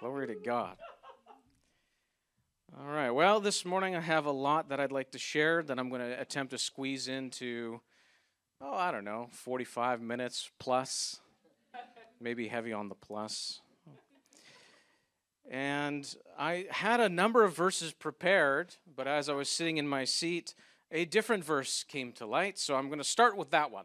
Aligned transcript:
Glory 0.00 0.28
to 0.28 0.34
God. 0.34 0.78
All 2.78 2.86
right. 2.86 3.10
Well, 3.10 3.38
this 3.38 3.66
morning 3.66 3.94
I 3.94 4.00
have 4.00 4.24
a 4.24 4.30
lot 4.30 4.70
that 4.70 4.80
I'd 4.80 4.92
like 4.92 5.10
to 5.10 5.18
share 5.18 5.62
that 5.62 5.78
I'm 5.78 5.90
going 5.90 6.00
to 6.00 6.18
attempt 6.18 6.52
to 6.52 6.58
squeeze 6.58 7.06
into, 7.06 7.82
oh, 8.62 8.74
I 8.74 8.92
don't 8.92 9.04
know, 9.04 9.28
45 9.30 10.00
minutes 10.00 10.50
plus, 10.58 11.20
maybe 12.18 12.48
heavy 12.48 12.72
on 12.72 12.88
the 12.88 12.94
plus. 12.94 13.60
And 15.50 16.14
I 16.38 16.66
had 16.70 17.00
a 17.00 17.10
number 17.10 17.44
of 17.44 17.54
verses 17.54 17.92
prepared, 17.92 18.76
but 18.96 19.06
as 19.06 19.28
I 19.28 19.34
was 19.34 19.50
sitting 19.50 19.76
in 19.76 19.86
my 19.86 20.04
seat, 20.04 20.54
a 20.90 21.04
different 21.04 21.44
verse 21.44 21.84
came 21.86 22.12
to 22.12 22.24
light. 22.24 22.58
So 22.58 22.74
I'm 22.74 22.86
going 22.86 23.00
to 23.00 23.04
start 23.04 23.36
with 23.36 23.50
that 23.50 23.70
one. 23.70 23.84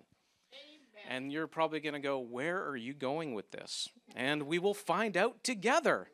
And 1.10 1.32
you're 1.32 1.48
probably 1.48 1.80
going 1.80 1.94
to 1.94 2.00
go, 2.00 2.20
Where 2.20 2.64
are 2.68 2.76
you 2.76 2.94
going 2.94 3.34
with 3.34 3.52
this? 3.52 3.90
And 4.16 4.44
we 4.44 4.60
will 4.60 4.74
find 4.74 5.16
out 5.18 5.44
together. 5.44 6.08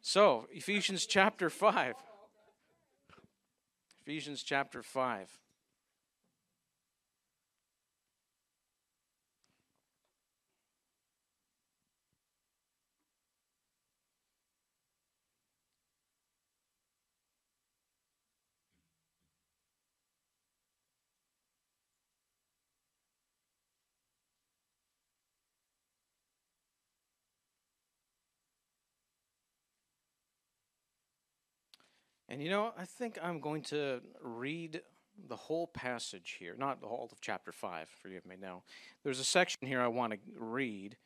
so, 0.00 0.46
Ephesians 0.52 1.06
chapter 1.06 1.50
5. 1.50 1.94
Ephesians 4.02 4.42
chapter 4.42 4.82
5. 4.82 5.28
And 32.36 32.42
you 32.42 32.50
know, 32.50 32.74
I 32.76 32.84
think 32.84 33.18
I'm 33.22 33.40
going 33.40 33.62
to 33.62 34.02
read 34.20 34.82
the 35.26 35.36
whole 35.36 35.68
passage 35.68 36.36
here, 36.38 36.54
not 36.58 36.82
the 36.82 36.86
whole 36.86 37.08
of 37.10 37.18
chapter 37.22 37.50
5, 37.50 37.88
forgive 37.88 38.26
me 38.26 38.36
now. 38.38 38.62
There's 39.02 39.20
a 39.20 39.24
section 39.24 39.66
here 39.66 39.80
I 39.80 39.86
want 39.88 40.12
to 40.12 40.18
read. 40.38 40.98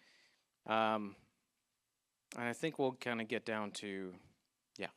Um, 0.66 1.14
and 2.36 2.48
I 2.48 2.52
think 2.52 2.80
we'll 2.80 2.94
kind 2.94 3.20
of 3.20 3.28
get 3.28 3.44
down 3.44 3.70
to, 3.74 4.12
yeah, 4.76 4.88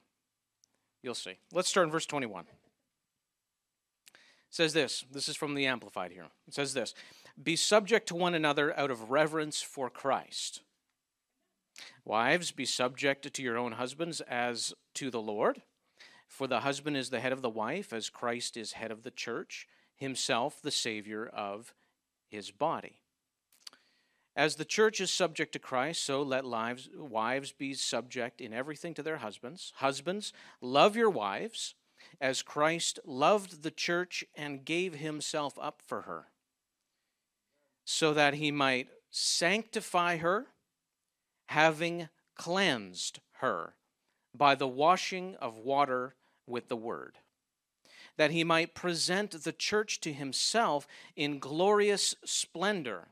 you'll 1.03 1.13
see. 1.13 1.37
Let's 1.51 1.69
start 1.69 1.85
in 1.85 1.91
verse 1.91 2.07
21. 2.07 2.45
It 2.45 4.17
says 4.49 4.73
this 4.73 5.05
this 5.11 5.29
is 5.29 5.35
from 5.35 5.53
the 5.53 5.67
Amplified 5.67 6.13
here. 6.13 6.25
It 6.47 6.55
says 6.55 6.73
this 6.73 6.95
Be 7.43 7.55
subject 7.55 8.07
to 8.07 8.15
one 8.15 8.33
another 8.33 8.75
out 8.75 8.89
of 8.89 9.11
reverence 9.11 9.61
for 9.61 9.87
Christ. 9.87 10.61
Wives, 12.03 12.49
be 12.49 12.65
subject 12.65 13.31
to 13.31 13.43
your 13.43 13.55
own 13.55 13.73
husbands 13.73 14.19
as 14.21 14.73
to 14.95 15.11
the 15.11 15.21
Lord. 15.21 15.61
For 16.33 16.47
the 16.47 16.61
husband 16.61 16.97
is 16.97 17.11
the 17.11 17.19
head 17.19 17.31
of 17.31 17.43
the 17.43 17.49
wife, 17.49 17.93
as 17.93 18.09
Christ 18.09 18.57
is 18.57 18.71
head 18.71 18.89
of 18.89 19.03
the 19.03 19.11
church, 19.11 19.67
himself 19.95 20.59
the 20.59 20.71
Savior 20.71 21.27
of 21.27 21.75
his 22.27 22.49
body. 22.49 23.01
As 24.35 24.55
the 24.55 24.65
church 24.65 24.99
is 24.99 25.11
subject 25.11 25.53
to 25.53 25.59
Christ, 25.59 26.03
so 26.03 26.23
let 26.23 26.43
lives, 26.43 26.89
wives 26.97 27.51
be 27.51 27.75
subject 27.75 28.41
in 28.41 28.51
everything 28.51 28.95
to 28.95 29.03
their 29.03 29.17
husbands. 29.17 29.73
Husbands, 29.75 30.33
love 30.59 30.95
your 30.95 31.11
wives 31.11 31.75
as 32.19 32.41
Christ 32.41 32.99
loved 33.05 33.61
the 33.61 33.69
church 33.69 34.25
and 34.33 34.65
gave 34.65 34.95
himself 34.95 35.53
up 35.61 35.83
for 35.85 36.01
her, 36.01 36.29
so 37.85 38.11
that 38.11 38.33
he 38.33 38.49
might 38.49 38.87
sanctify 39.11 40.17
her, 40.17 40.47
having 41.49 42.09
cleansed 42.33 43.19
her 43.33 43.75
by 44.33 44.55
the 44.55 44.67
washing 44.67 45.35
of 45.35 45.57
water 45.57 46.15
with 46.47 46.67
the 46.67 46.75
word, 46.75 47.17
that 48.17 48.31
he 48.31 48.43
might 48.43 48.75
present 48.75 49.31
the 49.43 49.51
church 49.51 49.99
to 50.01 50.13
himself 50.13 50.87
in 51.15 51.39
glorious 51.39 52.15
splendor, 52.25 53.07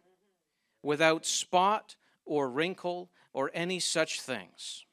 without 0.83 1.25
spot 1.25 1.95
or 2.25 2.49
wrinkle 2.49 3.09
or 3.33 3.51
any 3.53 3.79
such 3.79 4.21
things. 4.21 4.85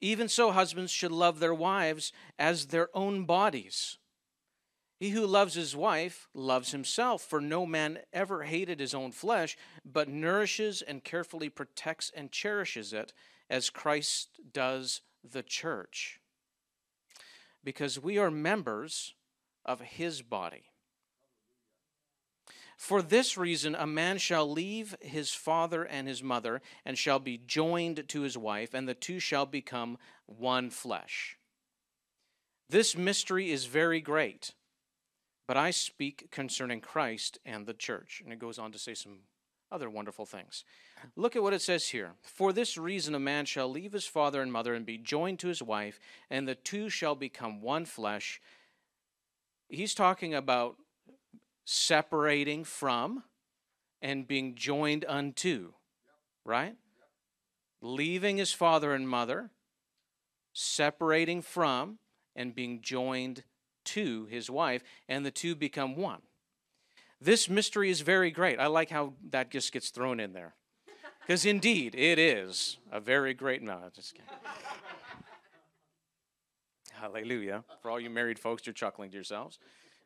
Even 0.00 0.28
so, 0.28 0.50
husbands 0.50 0.90
should 0.90 1.12
love 1.12 1.40
their 1.40 1.54
wives 1.54 2.12
as 2.38 2.66
their 2.66 2.88
own 2.94 3.24
bodies. 3.24 3.98
He 4.98 5.10
who 5.10 5.26
loves 5.26 5.54
his 5.54 5.76
wife 5.76 6.28
loves 6.34 6.72
himself, 6.72 7.22
for 7.22 7.40
no 7.40 7.64
man 7.64 8.00
ever 8.12 8.44
hated 8.44 8.80
his 8.80 8.94
own 8.94 9.12
flesh, 9.12 9.56
but 9.84 10.08
nourishes 10.08 10.82
and 10.82 11.04
carefully 11.04 11.48
protects 11.48 12.10
and 12.14 12.30
cherishes 12.30 12.92
it, 12.92 13.12
as 13.48 13.70
Christ 13.70 14.38
does 14.52 15.00
the 15.24 15.42
church 15.42 16.19
because 17.64 17.98
we 17.98 18.18
are 18.18 18.30
members 18.30 19.14
of 19.64 19.80
his 19.80 20.22
body. 20.22 20.64
For 22.76 23.02
this 23.02 23.36
reason, 23.36 23.74
a 23.74 23.86
man 23.86 24.16
shall 24.16 24.50
leave 24.50 24.96
his 25.02 25.34
father 25.34 25.84
and 25.84 26.08
his 26.08 26.22
mother, 26.22 26.62
and 26.84 26.96
shall 26.96 27.18
be 27.18 27.36
joined 27.36 28.08
to 28.08 28.22
his 28.22 28.38
wife, 28.38 28.72
and 28.72 28.88
the 28.88 28.94
two 28.94 29.18
shall 29.18 29.44
become 29.44 29.98
one 30.24 30.70
flesh. 30.70 31.36
This 32.70 32.96
mystery 32.96 33.50
is 33.50 33.66
very 33.66 34.00
great, 34.00 34.52
but 35.46 35.58
I 35.58 35.72
speak 35.72 36.30
concerning 36.30 36.80
Christ 36.80 37.38
and 37.44 37.66
the 37.66 37.74
church. 37.74 38.22
And 38.24 38.32
it 38.32 38.38
goes 38.38 38.58
on 38.58 38.72
to 38.72 38.78
say 38.78 38.94
some 38.94 39.24
other 39.72 39.88
wonderful 39.88 40.26
things. 40.26 40.64
Look 41.16 41.36
at 41.36 41.42
what 41.42 41.52
it 41.52 41.62
says 41.62 41.88
here. 41.88 42.12
For 42.22 42.52
this 42.52 42.76
reason, 42.76 43.14
a 43.14 43.20
man 43.20 43.44
shall 43.44 43.68
leave 43.68 43.92
his 43.92 44.06
father 44.06 44.42
and 44.42 44.52
mother 44.52 44.74
and 44.74 44.84
be 44.84 44.98
joined 44.98 45.38
to 45.40 45.48
his 45.48 45.62
wife, 45.62 46.00
and 46.28 46.46
the 46.46 46.54
two 46.54 46.88
shall 46.88 47.14
become 47.14 47.60
one 47.60 47.84
flesh. 47.84 48.40
He's 49.68 49.94
talking 49.94 50.34
about 50.34 50.76
separating 51.64 52.64
from 52.64 53.22
and 54.02 54.26
being 54.26 54.54
joined 54.54 55.04
unto, 55.06 55.72
right? 56.44 56.74
Leaving 57.80 58.38
his 58.38 58.52
father 58.52 58.92
and 58.92 59.08
mother, 59.08 59.50
separating 60.52 61.42
from, 61.42 61.98
and 62.34 62.54
being 62.54 62.80
joined 62.80 63.44
to 63.84 64.26
his 64.26 64.50
wife, 64.50 64.82
and 65.08 65.24
the 65.24 65.30
two 65.30 65.54
become 65.54 65.96
one. 65.96 66.22
This 67.20 67.50
mystery 67.50 67.90
is 67.90 68.00
very 68.00 68.30
great. 68.30 68.58
I 68.58 68.66
like 68.66 68.88
how 68.90 69.12
that 69.30 69.50
just 69.50 69.72
gets 69.72 69.90
thrown 69.90 70.20
in 70.20 70.32
there. 70.32 70.54
Because 71.20 71.44
indeed, 71.44 71.94
it 71.94 72.18
is 72.18 72.78
a 72.90 72.98
very 72.98 73.34
great. 73.34 73.62
No, 73.62 73.78
just 73.94 74.14
kidding. 74.14 74.30
Hallelujah. 76.92 77.64
For 77.82 77.90
all 77.90 78.00
you 78.00 78.10
married 78.10 78.38
folks, 78.38 78.66
you're 78.66 78.72
chuckling 78.72 79.10
to 79.10 79.16
yourselves. 79.16 79.58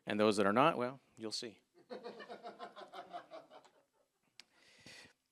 And 0.05 0.19
those 0.19 0.37
that 0.37 0.45
are 0.45 0.53
not, 0.53 0.77
well, 0.77 0.99
you'll 1.17 1.31
see. 1.31 1.55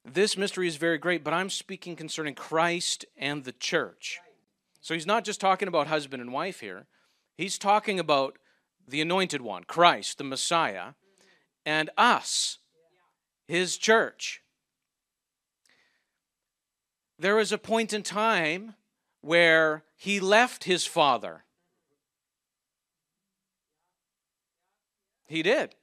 this 0.06 0.38
mystery 0.38 0.68
is 0.68 0.78
very 0.78 0.98
great, 0.98 1.24
but 1.24 1.34
I'm 1.34 1.50
speaking 1.50 1.96
concerning 1.96 2.34
Christ 2.34 3.06
and 3.18 3.44
the 3.44 3.52
church. 3.52 4.20
So 4.82 4.94
he's 4.94 5.06
not 5.06 5.24
just 5.24 5.40
talking 5.40 5.68
about 5.68 5.88
husband 5.88 6.22
and 6.22 6.34
wife 6.34 6.60
here, 6.60 6.88
he's 7.38 7.58
talking 7.58 8.00
about 8.00 8.38
the 8.88 9.02
anointed 9.02 9.42
one, 9.42 9.64
Christ, 9.64 10.18
the 10.18 10.24
Messiah, 10.24 10.94
and 11.66 11.90
us, 11.98 12.60
his 13.48 13.78
church. 13.78 14.42
There 17.18 17.36
was 17.36 17.52
a 17.52 17.58
point 17.58 17.94
in 17.94 18.04
time 18.04 18.76
where 19.22 19.84
he 19.96 20.20
left 20.20 20.66
his 20.66 20.86
father. 20.86 21.44
He 25.26 25.42
did. 25.42 25.76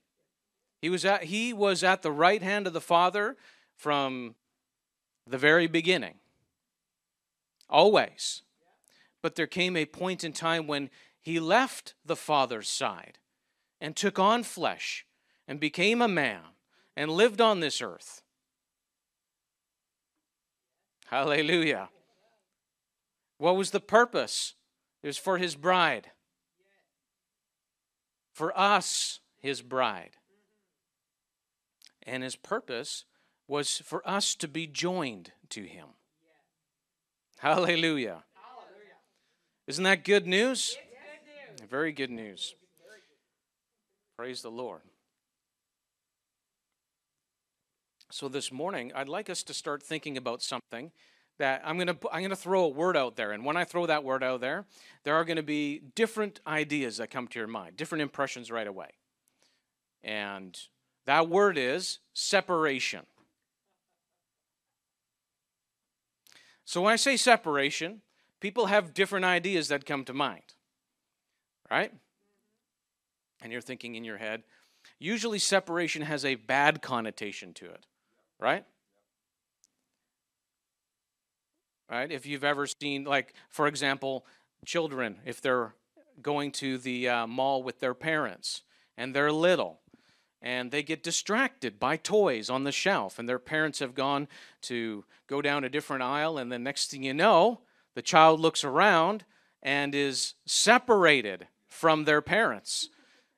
He 0.81 0.89
was 0.89 1.05
at, 1.05 1.25
he 1.25 1.53
was 1.53 1.85
at 1.85 2.03
the 2.03 2.13
right 2.13 2.43
hand 2.43 2.67
of 2.67 2.73
the 2.73 2.81
Father 2.81 3.37
from 3.77 4.35
the 5.27 5.39
very 5.39 5.67
beginning. 5.67 6.15
Always. 7.69 8.43
But 9.23 9.35
there 9.35 9.47
came 9.47 9.77
a 9.77 9.87
point 9.87 10.25
in 10.25 10.33
time 10.33 10.67
when 10.67 10.89
he 11.21 11.39
left 11.39 11.95
the 12.05 12.17
Father's 12.17 12.69
side 12.69 13.19
and 13.81 13.95
took 13.95 14.19
on 14.19 14.43
flesh 14.43 15.05
and 15.51 15.59
became 15.59 16.01
a 16.01 16.07
man 16.07 16.43
and 16.97 17.11
lived 17.11 17.41
on 17.41 17.59
this 17.59 17.83
earth. 17.83 18.23
Hallelujah. 21.07 21.89
What 23.37 23.57
was 23.57 23.73
the 23.73 23.81
purpose? 23.81 24.55
It 25.03 25.09
was 25.09 25.19
for 25.19 25.39
his 25.39 25.57
bride. 25.57 26.13
For 28.33 28.57
us, 28.57 29.19
his 29.41 29.61
bride. 29.61 30.13
And 32.05 32.23
his 32.23 32.37
purpose 32.37 33.05
was 33.49 33.79
for 33.79 34.09
us 34.09 34.37
to 34.37 34.47
be 34.47 34.69
joined 34.69 35.33
to 35.49 35.65
him. 35.65 35.89
Hallelujah. 37.39 38.23
Isn't 39.67 39.83
that 39.83 40.05
good 40.05 40.29
news? 40.29 40.77
Very 41.69 41.91
good 41.91 42.11
news. 42.11 42.55
Praise 44.17 44.43
the 44.43 44.51
Lord. 44.51 44.83
So 48.13 48.29
this 48.29 48.51
morning, 48.51 48.91
I'd 48.93 49.09
like 49.09 49.31
us 49.31 49.45
to 49.45 49.55
start 49.55 49.85
thinking 49.85 50.17
about 50.17 50.43
something 50.43 50.91
that 51.39 51.63
I'm 51.65 51.77
going 51.77 51.87
to 51.87 51.97
I'm 52.13 52.21
going 52.21 52.31
to 52.31 52.37
throw 52.37 52.65
a 52.65 52.69
word 52.69 52.97
out 52.97 53.15
there 53.15 53.31
and 53.31 53.45
when 53.45 53.57
I 53.57 53.65
throw 53.65 53.87
that 53.87 54.03
word 54.03 54.25
out 54.25 54.41
there, 54.41 54.67
there 55.05 55.15
are 55.15 55.25
going 55.25 55.37
to 55.37 55.45
be 55.45 55.81
different 55.95 56.41
ideas 56.45 56.97
that 56.97 57.11
come 57.11 57.29
to 57.29 57.39
your 57.39 57.47
mind, 57.47 57.77
different 57.77 58.03
impressions 58.03 58.51
right 58.51 58.67
away. 58.67 58.89
And 60.03 60.59
that 61.07 61.29
word 61.29 61.57
is 61.57 62.01
separation. 62.13 63.07
So 66.65 66.83
when 66.83 66.93
I 66.93 66.97
say 66.97 67.17
separation, 67.17 68.03
people 68.41 68.67
have 68.67 68.93
different 68.93 69.25
ideas 69.25 69.69
that 69.69 69.87
come 69.87 70.05
to 70.07 70.13
mind. 70.13 70.55
Right? 71.71 71.93
And 73.41 73.53
you're 73.53 73.61
thinking 73.61 73.95
in 73.95 74.03
your 74.03 74.19
head, 74.19 74.43
usually 74.99 75.39
separation 75.39 76.03
has 76.03 76.25
a 76.25 76.35
bad 76.35 76.83
connotation 76.83 77.55
to 77.55 77.67
it 77.67 77.87
right? 78.41 78.65
Right? 81.91 82.11
If 82.11 82.27
you've 82.27 82.45
ever 82.45 82.67
seen, 82.67 83.05
like, 83.05 83.35
for 83.49 83.67
example, 83.67 84.25
children, 84.65 85.19
if 85.25 85.41
they're 85.41 85.75
going 86.23 86.53
to 86.53 86.79
the 86.79 87.09
uh, 87.09 87.27
mall 87.27 87.63
with 87.63 87.81
their 87.81 87.95
parents 87.95 88.63
and 88.97 89.15
they're 89.15 89.33
little 89.33 89.81
and 90.43 90.71
they 90.71 90.83
get 90.83 91.03
distracted 91.03 91.79
by 91.79 91.97
toys 91.97 92.49
on 92.51 92.65
the 92.65 92.73
shelf 92.73 93.19
and 93.19 93.29
their 93.29 93.39
parents 93.39 93.79
have 93.79 93.95
gone 93.95 94.29
to 94.63 95.05
go 95.27 95.41
down 95.41 95.65
a 95.65 95.69
different 95.69 96.03
aisle 96.03 96.39
and 96.39 96.51
the 96.51 96.59
next 96.59 96.91
thing 96.91 97.03
you 97.03 97.15
know 97.15 97.61
the 97.95 98.03
child 98.03 98.41
looks 98.41 98.65
around 98.65 99.25
and 99.63 99.95
is 99.95 100.35
separated 100.47 101.47
from 101.69 102.05
their 102.05 102.21
parents 102.21 102.89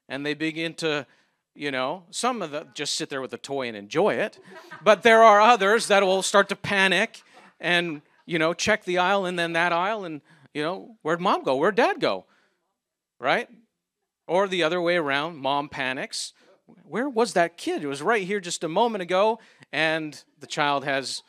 and 0.08 0.26
they 0.26 0.34
begin 0.34 0.74
to 0.74 1.06
you 1.54 1.70
know, 1.70 2.04
some 2.10 2.42
of 2.42 2.50
them 2.50 2.68
just 2.74 2.94
sit 2.94 3.10
there 3.10 3.20
with 3.20 3.32
a 3.32 3.38
toy 3.38 3.68
and 3.68 3.76
enjoy 3.76 4.14
it, 4.14 4.38
but 4.82 5.02
there 5.02 5.22
are 5.22 5.40
others 5.40 5.88
that 5.88 6.02
will 6.02 6.22
start 6.22 6.48
to 6.48 6.56
panic 6.56 7.22
and, 7.60 8.02
you 8.26 8.38
know, 8.38 8.54
check 8.54 8.84
the 8.84 8.98
aisle 8.98 9.26
and 9.26 9.38
then 9.38 9.52
that 9.52 9.72
aisle 9.72 10.04
and, 10.04 10.22
you 10.54 10.62
know, 10.62 10.96
where'd 11.02 11.20
mom 11.20 11.42
go? 11.42 11.56
Where'd 11.56 11.76
dad 11.76 12.00
go? 12.00 12.24
Right? 13.20 13.48
Or 14.26 14.48
the 14.48 14.62
other 14.62 14.80
way 14.80 14.96
around, 14.96 15.36
mom 15.36 15.68
panics. 15.68 16.32
Where 16.84 17.08
was 17.08 17.34
that 17.34 17.56
kid? 17.56 17.82
It 17.82 17.86
was 17.86 18.02
right 18.02 18.26
here 18.26 18.40
just 18.40 18.64
a 18.64 18.68
moment 18.68 19.02
ago, 19.02 19.38
and 19.72 20.22
the 20.40 20.46
child 20.46 20.84
has 20.84 21.22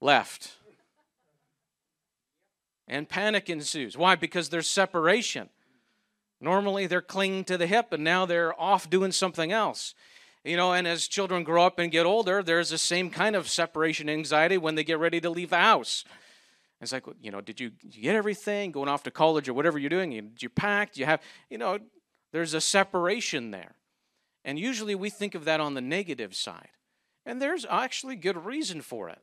left. 0.00 0.52
And 2.88 3.08
panic 3.08 3.50
ensues. 3.50 3.96
Why? 3.96 4.14
Because 4.14 4.48
there's 4.48 4.68
separation. 4.68 5.48
Normally 6.40 6.86
they're 6.86 7.00
clinging 7.00 7.44
to 7.44 7.56
the 7.56 7.66
hip 7.66 7.92
and 7.92 8.04
now 8.04 8.26
they're 8.26 8.58
off 8.60 8.90
doing 8.90 9.12
something 9.12 9.52
else. 9.52 9.94
You 10.44 10.58
know, 10.58 10.74
and 10.74 10.86
as 10.86 11.08
children 11.08 11.42
grow 11.42 11.64
up 11.64 11.78
and 11.78 11.90
get 11.90 12.04
older, 12.04 12.42
there's 12.42 12.68
the 12.68 12.78
same 12.78 13.08
kind 13.08 13.34
of 13.34 13.48
separation 13.48 14.10
anxiety 14.10 14.58
when 14.58 14.74
they 14.74 14.84
get 14.84 14.98
ready 14.98 15.20
to 15.20 15.30
leave 15.30 15.50
the 15.50 15.56
house. 15.56 16.04
It's 16.82 16.92
like, 16.92 17.04
you 17.22 17.30
know, 17.30 17.40
did 17.40 17.60
you, 17.60 17.70
get 17.70 18.14
everything 18.14 18.70
going 18.70 18.90
off 18.90 19.04
to 19.04 19.10
college 19.10 19.48
or 19.48 19.54
whatever 19.54 19.78
you're 19.78 19.88
doing? 19.88 20.10
Did 20.10 20.42
you 20.42 20.50
pack? 20.50 20.98
you 20.98 21.06
have, 21.06 21.22
you 21.48 21.56
know, 21.56 21.78
there's 22.32 22.52
a 22.52 22.60
separation 22.60 23.52
there. 23.52 23.76
And 24.44 24.58
usually 24.58 24.94
we 24.94 25.08
think 25.08 25.34
of 25.34 25.46
that 25.46 25.60
on 25.60 25.72
the 25.72 25.80
negative 25.80 26.34
side. 26.34 26.68
And 27.24 27.40
there's 27.40 27.64
actually 27.70 28.16
good 28.16 28.44
reason 28.44 28.82
for 28.82 29.08
it. 29.08 29.18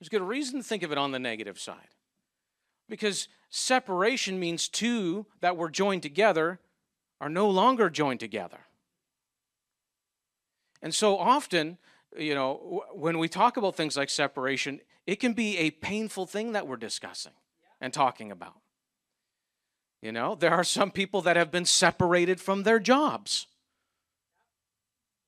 There's 0.00 0.08
good 0.08 0.22
reason 0.22 0.60
to 0.60 0.66
think 0.66 0.82
of 0.82 0.90
it 0.90 0.98
on 0.98 1.12
the 1.12 1.20
negative 1.20 1.60
side. 1.60 1.94
Because 2.88 3.28
separation 3.54 4.40
means 4.40 4.66
two 4.66 5.26
that 5.40 5.56
were 5.56 5.70
joined 5.70 6.02
together 6.02 6.58
are 7.20 7.28
no 7.28 7.48
longer 7.48 7.88
joined 7.88 8.18
together. 8.18 8.58
And 10.82 10.92
so 10.92 11.16
often, 11.16 11.78
you 12.18 12.34
know, 12.34 12.82
when 12.92 13.16
we 13.18 13.28
talk 13.28 13.56
about 13.56 13.76
things 13.76 13.96
like 13.96 14.10
separation, 14.10 14.80
it 15.06 15.20
can 15.20 15.34
be 15.34 15.56
a 15.58 15.70
painful 15.70 16.26
thing 16.26 16.50
that 16.52 16.66
we're 16.66 16.76
discussing 16.76 17.32
and 17.80 17.92
talking 17.92 18.32
about. 18.32 18.56
You 20.02 20.10
know, 20.10 20.34
there 20.34 20.52
are 20.52 20.64
some 20.64 20.90
people 20.90 21.22
that 21.22 21.36
have 21.36 21.52
been 21.52 21.64
separated 21.64 22.40
from 22.40 22.64
their 22.64 22.80
jobs, 22.80 23.46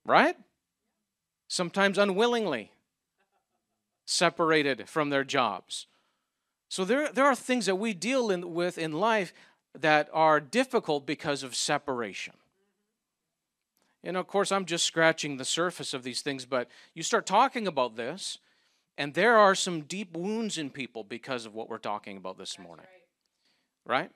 right? 0.05 0.37
Sometimes 1.47 1.97
unwillingly 1.97 2.73
separated 4.05 4.89
from 4.89 5.11
their 5.11 5.25
jobs. 5.25 5.87
So 6.69 6.85
there, 6.85 7.11
there 7.13 7.25
are 7.25 7.35
things 7.35 7.67
that 7.67 7.77
we 7.77 7.95
deal 7.95 8.31
in, 8.31 8.55
with 8.55 8.79
in 8.79 8.93
life 8.93 9.33
that 9.79 10.09
are 10.13 10.41
difficult 10.41 11.07
because 11.07 11.43
of 11.43 11.55
separation. 11.55 12.35
And 14.03 14.17
of 14.17 14.27
course, 14.27 14.53
I'm 14.53 14.65
just 14.65 14.85
scratching 14.85 15.37
the 15.37 15.45
surface 15.45 15.93
of 15.93 16.03
these 16.03 16.23
things, 16.23 16.45
but 16.45 16.69
you 16.95 17.03
start 17.03 17.27
talking 17.27 17.67
about 17.67 17.97
this, 17.97 18.39
and 18.97 19.15
there 19.15 19.37
are 19.37 19.55
some 19.55 19.83
deep 19.83 20.17
wounds 20.17 20.59
in 20.59 20.71
people 20.71 21.05
because 21.05 21.45
of 21.45 21.55
what 21.55 21.69
we're 21.69 21.79
talking 21.79 22.17
about 22.17 22.39
this 22.39 22.59
morning. 22.59 22.87
Right. 23.85 24.01
right? 24.01 24.11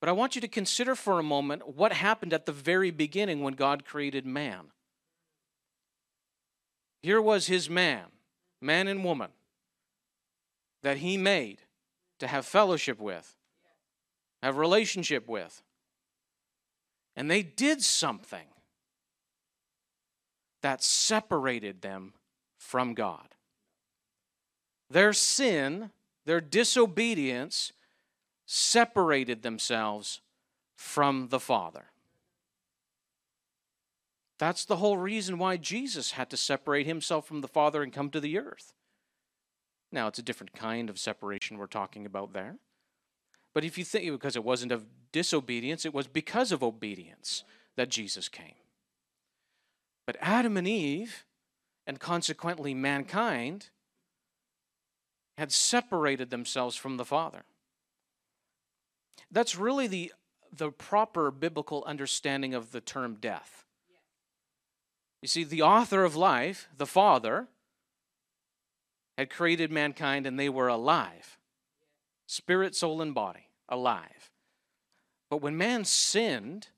But 0.00 0.08
I 0.08 0.12
want 0.12 0.34
you 0.34 0.40
to 0.40 0.48
consider 0.48 0.94
for 0.94 1.18
a 1.18 1.22
moment 1.22 1.76
what 1.76 1.92
happened 1.92 2.32
at 2.32 2.46
the 2.46 2.52
very 2.52 2.90
beginning 2.90 3.42
when 3.42 3.54
God 3.54 3.84
created 3.84 4.26
man. 4.26 4.66
Here 7.02 7.20
was 7.20 7.46
his 7.46 7.70
man, 7.70 8.06
man 8.60 8.88
and 8.88 9.04
woman 9.04 9.30
that 10.82 10.98
he 10.98 11.16
made 11.16 11.62
to 12.18 12.26
have 12.26 12.46
fellowship 12.46 13.00
with, 13.00 13.34
have 14.42 14.56
relationship 14.56 15.28
with. 15.28 15.62
And 17.16 17.30
they 17.30 17.42
did 17.42 17.82
something 17.82 18.46
that 20.62 20.82
separated 20.82 21.82
them 21.82 22.14
from 22.58 22.94
God. 22.94 23.34
Their 24.88 25.12
sin, 25.12 25.90
their 26.24 26.40
disobedience, 26.40 27.72
separated 28.46 29.42
themselves 29.42 30.20
from 30.76 31.28
the 31.28 31.40
Father. 31.40 31.86
That's 34.38 34.64
the 34.64 34.76
whole 34.76 34.96
reason 34.96 35.38
why 35.38 35.58
Jesus 35.58 36.12
had 36.12 36.30
to 36.30 36.36
separate 36.36 36.86
himself 36.86 37.26
from 37.26 37.42
the 37.42 37.48
Father 37.48 37.82
and 37.82 37.92
come 37.92 38.10
to 38.10 38.20
the 38.20 38.38
earth. 38.38 38.72
Now, 39.92 40.06
it's 40.06 40.18
a 40.18 40.22
different 40.22 40.52
kind 40.52 40.88
of 40.88 40.98
separation 40.98 41.58
we're 41.58 41.66
talking 41.66 42.06
about 42.06 42.32
there. 42.32 42.56
But 43.52 43.64
if 43.64 43.76
you 43.76 43.84
think, 43.84 44.10
because 44.10 44.36
it 44.36 44.44
wasn't 44.44 44.72
of 44.72 44.86
disobedience, 45.12 45.84
it 45.84 45.94
was 45.94 46.06
because 46.06 46.52
of 46.52 46.62
obedience 46.62 47.44
that 47.76 47.88
Jesus 47.88 48.28
came. 48.28 48.54
But 50.06 50.16
Adam 50.20 50.56
and 50.56 50.68
Eve, 50.68 51.24
and 51.86 51.98
consequently 51.98 52.74
mankind, 52.74 53.70
had 55.38 55.50
separated 55.50 56.30
themselves 56.30 56.76
from 56.76 56.96
the 56.96 57.04
Father. 57.04 57.42
That's 59.32 59.56
really 59.56 59.86
the, 59.86 60.12
the 60.52 60.70
proper 60.70 61.30
biblical 61.30 61.82
understanding 61.86 62.54
of 62.54 62.72
the 62.72 62.80
term 62.80 63.16
death. 63.20 63.64
You 65.22 65.28
see, 65.28 65.44
the 65.44 65.62
author 65.62 66.04
of 66.04 66.16
life, 66.16 66.68
the 66.76 66.86
Father, 66.86 67.48
had 69.20 69.28
created 69.28 69.70
mankind 69.70 70.26
and 70.26 70.38
they 70.38 70.48
were 70.48 70.68
alive 70.68 71.36
spirit, 72.26 72.74
soul, 72.74 73.02
and 73.02 73.12
body, 73.12 73.48
alive. 73.68 74.30
But 75.28 75.42
when 75.42 75.58
man 75.58 75.84
sinned, 75.84 76.68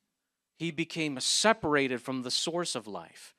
he 0.56 0.70
became 0.70 1.20
separated 1.20 2.00
from 2.00 2.22
the 2.22 2.30
source 2.30 2.74
of 2.74 2.86
life. 2.86 3.34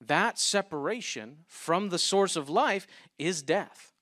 That 0.00 0.38
separation 0.38 1.44
from 1.46 1.88
the 1.88 1.98
source 1.98 2.36
of 2.36 2.50
life 2.50 2.86
is 3.16 3.42
death. 3.42 3.92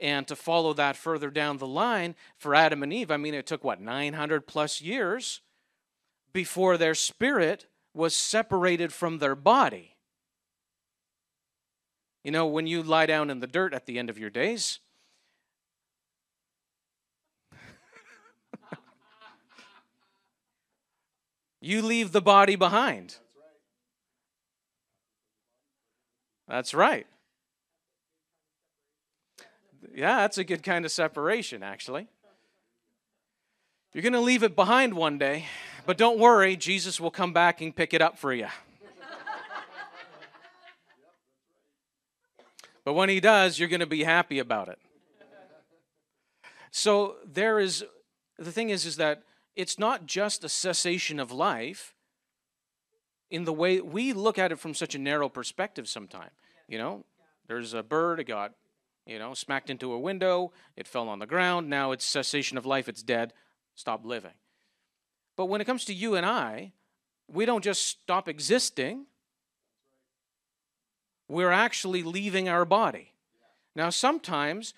And 0.00 0.26
to 0.26 0.34
follow 0.34 0.72
that 0.72 0.96
further 0.96 1.30
down 1.30 1.58
the 1.58 1.66
line, 1.66 2.14
for 2.38 2.54
Adam 2.54 2.82
and 2.82 2.92
Eve, 2.92 3.10
I 3.10 3.18
mean, 3.18 3.34
it 3.34 3.46
took 3.46 3.62
what, 3.62 3.80
900 3.80 4.46
plus 4.46 4.80
years 4.80 5.42
before 6.32 6.76
their 6.76 6.94
spirit 6.94 7.66
was 7.94 8.16
separated 8.16 8.92
from 8.92 9.18
their 9.18 9.36
body. 9.36 9.97
You 12.28 12.32
know, 12.32 12.44
when 12.44 12.66
you 12.66 12.82
lie 12.82 13.06
down 13.06 13.30
in 13.30 13.40
the 13.40 13.46
dirt 13.46 13.72
at 13.72 13.86
the 13.86 13.98
end 13.98 14.10
of 14.10 14.18
your 14.18 14.28
days, 14.28 14.80
you 21.62 21.80
leave 21.80 22.12
the 22.12 22.20
body 22.20 22.54
behind. 22.54 23.16
That's 26.46 26.74
right. 26.74 27.06
Yeah, 29.94 30.16
that's 30.16 30.36
a 30.36 30.44
good 30.44 30.62
kind 30.62 30.84
of 30.84 30.92
separation, 30.92 31.62
actually. 31.62 32.08
You're 33.94 34.02
going 34.02 34.12
to 34.12 34.20
leave 34.20 34.42
it 34.42 34.54
behind 34.54 34.92
one 34.92 35.16
day, 35.16 35.46
but 35.86 35.96
don't 35.96 36.18
worry, 36.18 36.56
Jesus 36.56 37.00
will 37.00 37.10
come 37.10 37.32
back 37.32 37.62
and 37.62 37.74
pick 37.74 37.94
it 37.94 38.02
up 38.02 38.18
for 38.18 38.34
you. 38.34 38.48
But 42.88 42.94
when 42.94 43.10
he 43.10 43.20
does, 43.20 43.58
you're 43.58 43.68
going 43.68 43.80
to 43.80 43.86
be 43.86 44.02
happy 44.02 44.38
about 44.38 44.68
it. 44.68 44.78
So 46.70 47.16
there 47.22 47.60
is 47.60 47.84
the 48.38 48.50
thing 48.50 48.70
is 48.70 48.86
is 48.86 48.96
that 48.96 49.24
it's 49.54 49.78
not 49.78 50.06
just 50.06 50.42
a 50.42 50.48
cessation 50.48 51.20
of 51.20 51.30
life 51.30 51.94
in 53.30 53.44
the 53.44 53.52
way 53.52 53.82
we 53.82 54.14
look 54.14 54.38
at 54.38 54.52
it 54.52 54.58
from 54.58 54.72
such 54.72 54.94
a 54.94 54.98
narrow 54.98 55.28
perspective 55.28 55.86
sometimes. 55.86 56.30
You 56.66 56.78
know, 56.78 57.04
there's 57.46 57.74
a 57.74 57.82
bird, 57.82 58.20
it 58.20 58.24
got, 58.24 58.54
you 59.04 59.18
know, 59.18 59.34
smacked 59.34 59.68
into 59.68 59.92
a 59.92 59.98
window, 59.98 60.52
it 60.74 60.88
fell 60.88 61.10
on 61.10 61.18
the 61.18 61.26
ground, 61.26 61.68
now 61.68 61.92
it's 61.92 62.06
cessation 62.06 62.56
of 62.56 62.64
life, 62.64 62.88
it's 62.88 63.02
dead, 63.02 63.34
stop 63.74 64.06
living. 64.06 64.38
But 65.36 65.50
when 65.50 65.60
it 65.60 65.66
comes 65.66 65.84
to 65.84 65.92
you 65.92 66.14
and 66.14 66.24
I, 66.24 66.72
we 67.30 67.44
don't 67.44 67.62
just 67.62 67.86
stop 67.86 68.30
existing, 68.30 69.07
we're 71.28 71.52
actually 71.52 72.02
leaving 72.02 72.48
our 72.48 72.64
body. 72.64 73.12
Now, 73.76 73.90
sometimes 73.90 74.74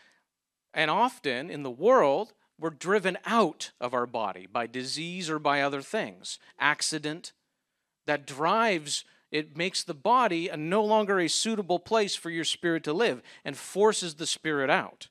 and 0.74 0.90
often 0.90 1.50
in 1.50 1.62
the 1.62 1.70
world, 1.70 2.32
we're 2.58 2.70
driven 2.70 3.16
out 3.24 3.70
of 3.80 3.94
our 3.94 4.06
body 4.06 4.46
by 4.46 4.66
disease 4.66 5.30
or 5.30 5.38
by 5.38 5.62
other 5.62 5.82
things, 5.82 6.38
accident 6.58 7.32
that 8.06 8.26
drives 8.26 9.04
it 9.30 9.56
makes 9.56 9.84
the 9.84 9.94
body 9.94 10.48
a 10.48 10.56
no 10.56 10.84
longer 10.84 11.20
a 11.20 11.28
suitable 11.28 11.78
place 11.78 12.16
for 12.16 12.30
your 12.30 12.44
spirit 12.44 12.82
to 12.84 12.92
live 12.92 13.22
and 13.44 13.56
forces 13.56 14.14
the 14.14 14.26
spirit 14.26 14.68
out. 14.68 15.08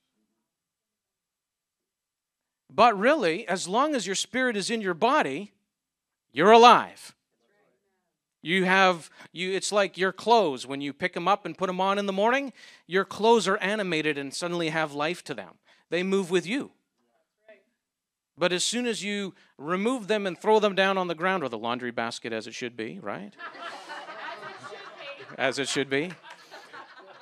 But 2.69 2.99
really, 2.99 3.47
as 3.47 3.67
long 3.67 3.95
as 3.95 4.05
your 4.05 4.15
spirit 4.15 4.57
is 4.57 4.69
in 4.69 4.81
your 4.81 4.93
body, 4.93 5.53
you're 6.31 6.51
alive. 6.51 7.15
You 8.41 8.65
have 8.65 9.09
you 9.31 9.51
it's 9.51 9.71
like 9.71 9.97
your 9.97 10.11
clothes 10.11 10.65
when 10.65 10.81
you 10.81 10.93
pick 10.93 11.13
them 11.13 11.27
up 11.27 11.45
and 11.45 11.57
put 11.57 11.67
them 11.67 11.81
on 11.81 11.97
in 11.97 12.05
the 12.05 12.13
morning, 12.13 12.53
your 12.87 13.05
clothes 13.05 13.47
are 13.47 13.57
animated 13.57 14.17
and 14.17 14.33
suddenly 14.33 14.69
have 14.69 14.93
life 14.93 15.23
to 15.25 15.33
them. 15.33 15.55
They 15.89 16.03
move 16.03 16.31
with 16.31 16.45
you. 16.45 16.71
But 18.37 18.53
as 18.53 18.63
soon 18.63 18.85
as 18.85 19.03
you 19.03 19.33
remove 19.57 20.07
them 20.07 20.25
and 20.25 20.39
throw 20.39 20.59
them 20.59 20.73
down 20.73 20.97
on 20.97 21.07
the 21.07 21.15
ground 21.15 21.43
or 21.43 21.49
the 21.49 21.57
laundry 21.57 21.91
basket 21.91 22.31
as 22.31 22.47
it 22.47 22.53
should 22.53 22.77
be, 22.77 22.97
right? 23.01 23.33
as 25.37 25.59
it 25.59 25.67
should 25.67 25.89
be. 25.89 26.11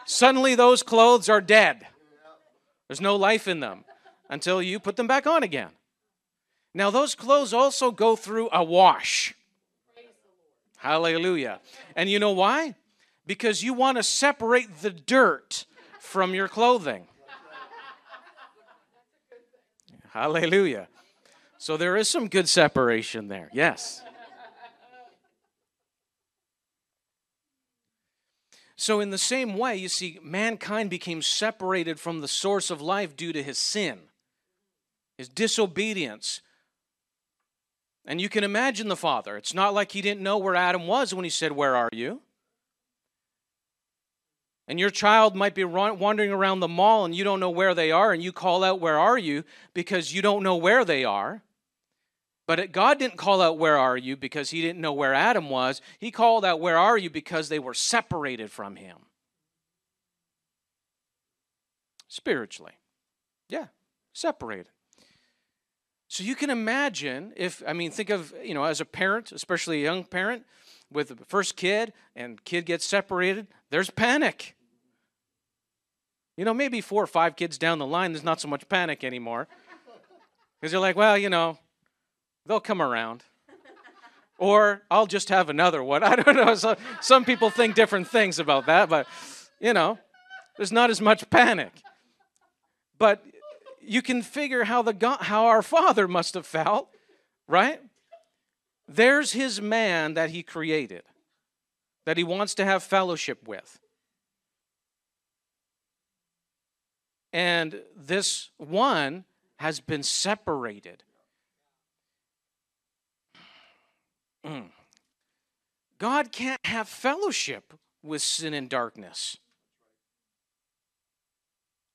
Suddenly 0.06 0.56
those 0.56 0.84
clothes 0.84 1.28
are 1.28 1.42
dead. 1.42 1.88
There's 2.88 3.02
no 3.02 3.16
life 3.16 3.48
in 3.48 3.60
them 3.60 3.84
until 4.30 4.62
you 4.62 4.80
put 4.80 4.96
them 4.96 5.08
back 5.08 5.26
on 5.26 5.44
again. 5.44 5.72
Now, 6.74 6.92
those 6.92 7.16
clothes 7.16 7.54
also 7.54 7.92
go 7.92 8.16
through 8.16 8.50
a 8.54 8.64
wash. 8.64 9.34
Hallelujah. 10.78 11.60
And 11.96 12.10
you 12.10 12.20
know 12.20 12.32
why? 12.32 12.76
Because 13.26 13.64
you 13.64 13.74
want 13.74 13.98
to 13.98 14.04
separate 14.04 14.82
the 14.82 14.92
dirt 14.92 15.66
from 16.00 16.34
your 16.34 16.48
clothing. 16.48 17.08
Hallelujah. 20.12 20.88
So 21.58 21.78
there 21.78 21.98
is 21.98 22.08
some 22.08 22.28
good 22.28 22.48
separation 22.48 23.28
there. 23.28 23.50
Yes. 23.54 24.02
So, 28.80 29.00
in 29.00 29.10
the 29.10 29.18
same 29.18 29.58
way, 29.58 29.76
you 29.76 29.90
see, 29.90 30.20
mankind 30.22 30.92
became 30.92 31.24
separated 31.24 32.00
from 32.00 32.22
the 32.22 32.28
source 32.28 32.70
of 32.70 32.80
life 32.80 33.18
due 33.18 33.34
to 33.34 33.42
his 33.42 33.58
sin, 33.58 33.98
his 35.18 35.28
disobedience, 35.28 36.42
and 38.08 38.22
you 38.22 38.30
can 38.30 38.46
imagine 38.46 38.88
the 38.88 38.96
father. 38.96 39.36
It's 39.36 39.54
not 39.54 39.74
like 39.74 39.92
he 39.92 40.02
didn't 40.02 40.24
know 40.24 40.38
where 40.38 40.56
Adam 40.56 40.88
was 40.88 41.14
when 41.14 41.26
he 41.26 41.30
said, 41.30 41.52
Where 41.52 41.76
are 41.76 41.90
you? 41.92 42.22
And 44.70 44.80
your 44.80 44.90
child 44.90 45.36
might 45.36 45.56
be 45.56 45.64
wandering 45.64 46.32
around 46.32 46.62
the 46.62 46.68
mall 46.68 47.06
and 47.06 47.14
you 47.16 47.24
don't 47.24 47.40
know 47.40 47.50
where 47.50 47.74
they 47.74 47.92
are, 47.92 48.14
and 48.14 48.24
you 48.24 48.32
call 48.32 48.64
out, 48.64 48.80
Where 48.80 48.98
are 48.98 49.18
you? 49.18 49.44
because 49.74 50.14
you 50.14 50.22
don't 50.22 50.42
know 50.42 50.56
where 50.56 50.86
they 50.86 51.04
are. 51.04 51.44
But 52.48 52.72
God 52.72 52.98
didn't 52.98 53.18
call 53.18 53.42
out, 53.42 53.58
Where 53.58 53.78
are 53.78 53.98
you? 53.98 54.16
because 54.16 54.52
he 54.52 54.62
didn't 54.62 54.80
know 54.82 54.94
where 54.94 55.14
Adam 55.14 55.50
was. 55.50 55.82
He 56.00 56.10
called 56.10 56.46
out, 56.46 56.62
Where 56.62 56.78
are 56.78 56.98
you? 56.98 57.10
because 57.10 57.50
they 57.50 57.60
were 57.60 57.74
separated 57.74 58.50
from 58.50 58.78
him. 58.78 58.98
Spiritually. 62.08 62.74
Yeah, 63.50 63.68
separated. 64.14 64.72
So 66.08 66.24
you 66.24 66.36
can 66.36 66.50
imagine 66.50 67.34
if, 67.36 67.62
I 67.68 67.74
mean, 67.74 67.92
think 67.92 68.10
of, 68.10 68.34
you 68.42 68.54
know, 68.54 68.64
as 68.64 68.80
a 68.80 68.86
parent, 68.86 69.32
especially 69.32 69.82
a 69.82 69.84
young 69.84 70.04
parent 70.06 70.46
with 70.92 71.10
the 71.10 71.26
first 71.26 71.58
kid 71.58 71.92
and 72.16 72.44
kid 72.46 72.66
gets 72.66 72.86
separated, 72.86 73.48
there's 73.72 73.90
panic. 73.90 74.56
You 76.38 76.46
know, 76.46 76.54
maybe 76.54 76.82
four 76.82 77.04
or 77.04 77.08
five 77.08 77.36
kids 77.36 77.58
down 77.58 77.80
the 77.80 77.86
line, 77.86 78.14
there's 78.14 78.24
not 78.24 78.40
so 78.40 78.48
much 78.48 78.70
panic 78.70 79.04
anymore. 79.04 79.48
Because 80.60 80.72
you're 80.72 80.82
like, 80.82 80.96
well, 80.96 81.18
you 81.18 81.30
know, 81.30 81.58
they'll 82.46 82.60
come 82.60 82.82
around. 82.82 83.24
Or 84.38 84.84
I'll 84.90 85.08
just 85.08 85.30
have 85.30 85.50
another 85.50 85.84
one. 85.84 86.04
I 86.04 86.16
don't 86.16 86.36
know. 86.36 86.56
So, 86.56 86.78
some 87.02 87.26
people 87.26 87.50
think 87.50 87.76
different 87.76 88.08
things 88.08 88.40
about 88.40 88.68
that, 88.68 88.88
but, 88.88 89.08
you 89.60 89.74
know, 89.74 90.00
there's 90.56 90.72
not 90.72 90.90
as 90.90 91.02
much 91.02 91.30
panic. 91.30 91.72
But 92.98 93.24
you 93.88 94.01
can 94.01 94.22
figure 94.22 94.65
how 94.65 94.82
the 94.82 94.94
God, 94.94 95.22
how 95.22 95.46
our 95.46 95.62
father 95.62 96.08
must 96.08 96.34
have 96.34 96.46
felt, 96.46 96.89
right? 97.48 97.82
There's 98.88 99.32
his 99.32 99.62
man 99.62 100.13
that 100.15 100.29
he 100.29 100.44
created, 100.44 101.03
that 102.06 102.17
he 102.17 102.24
wants 102.24 102.53
to 102.56 102.65
have 102.65 102.84
fellowship 102.84 103.48
with. 103.48 103.79
And 107.32 107.82
this 107.96 108.50
one 108.58 109.25
has 109.58 109.79
been 109.79 110.03
separated. 110.03 111.03
Mm. 114.46 114.70
God 115.98 116.32
can't 116.32 116.65
have 116.65 116.88
fellowship 116.88 117.74
with 118.03 118.22
sin 118.22 118.53
and 118.53 118.70
darkness. 118.70 119.38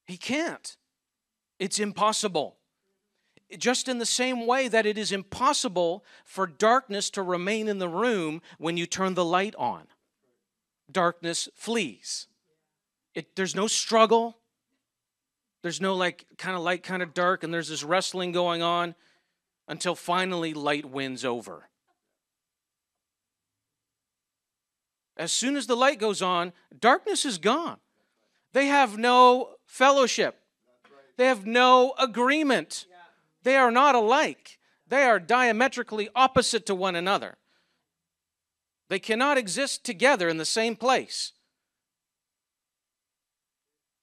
He 0.07 0.17
can't. 0.17 0.77
It's 1.63 1.79
impossible. 1.79 2.57
Just 3.57 3.87
in 3.87 3.99
the 3.99 4.05
same 4.05 4.49
way 4.49 4.67
that 4.67 4.85
it 4.85 4.99
is 4.99 5.13
impossible 5.13 6.05
for 6.25 6.45
darkness 6.45 7.09
to 7.11 7.23
remain 7.23 7.69
in 7.69 7.79
the 7.79 7.89
room 7.89 8.43
when 8.59 8.77
you 8.77 8.85
turn 8.85 9.15
the 9.15 9.25
light 9.25 9.55
on, 9.57 9.85
darkness 10.91 11.49
flees. 11.55 12.27
It, 13.15 13.37
there's 13.37 13.55
no 13.55 13.69
struggle. 13.69 14.39
There's 15.63 15.81
no 15.81 15.95
like 15.95 16.27
kind 16.37 16.57
of 16.57 16.65
light, 16.65 16.83
kind 16.83 17.01
of 17.01 17.15
dark, 17.15 17.45
and 17.45 17.55
there's 17.55 17.69
this 17.69 17.85
wrestling 17.85 18.33
going 18.33 18.61
on 18.61 18.97
until 19.69 19.95
finally 19.95 20.55
light 20.55 20.85
wins 20.85 21.25
over. 21.25 21.69
As 25.17 25.31
soon 25.31 25.55
as 25.55 25.69
the 25.69 25.77
light 25.77 26.01
goes 26.01 26.23
on, 26.23 26.55
darkness 26.77 27.25
is 27.25 27.39
gone. 27.39 27.77
They 28.53 28.67
have 28.67 28.99
no 28.99 29.51
fellowship. 29.65 30.42
They 31.17 31.27
have 31.27 31.47
no 31.47 31.95
agreement. 31.99 32.87
They 33.43 33.57
are 33.57 33.71
not 33.71 33.95
alike. 33.95 34.59
They 34.89 35.05
are 35.05 35.19
diametrically 35.19 36.09
opposite 36.15 36.67
to 36.67 36.75
one 36.75 36.97
another. 36.97 37.37
They 38.89 38.99
cannot 38.99 39.39
exist 39.39 39.85
together 39.85 40.29
in 40.29 40.37
the 40.37 40.45
same 40.45 40.77
place. 40.77 41.33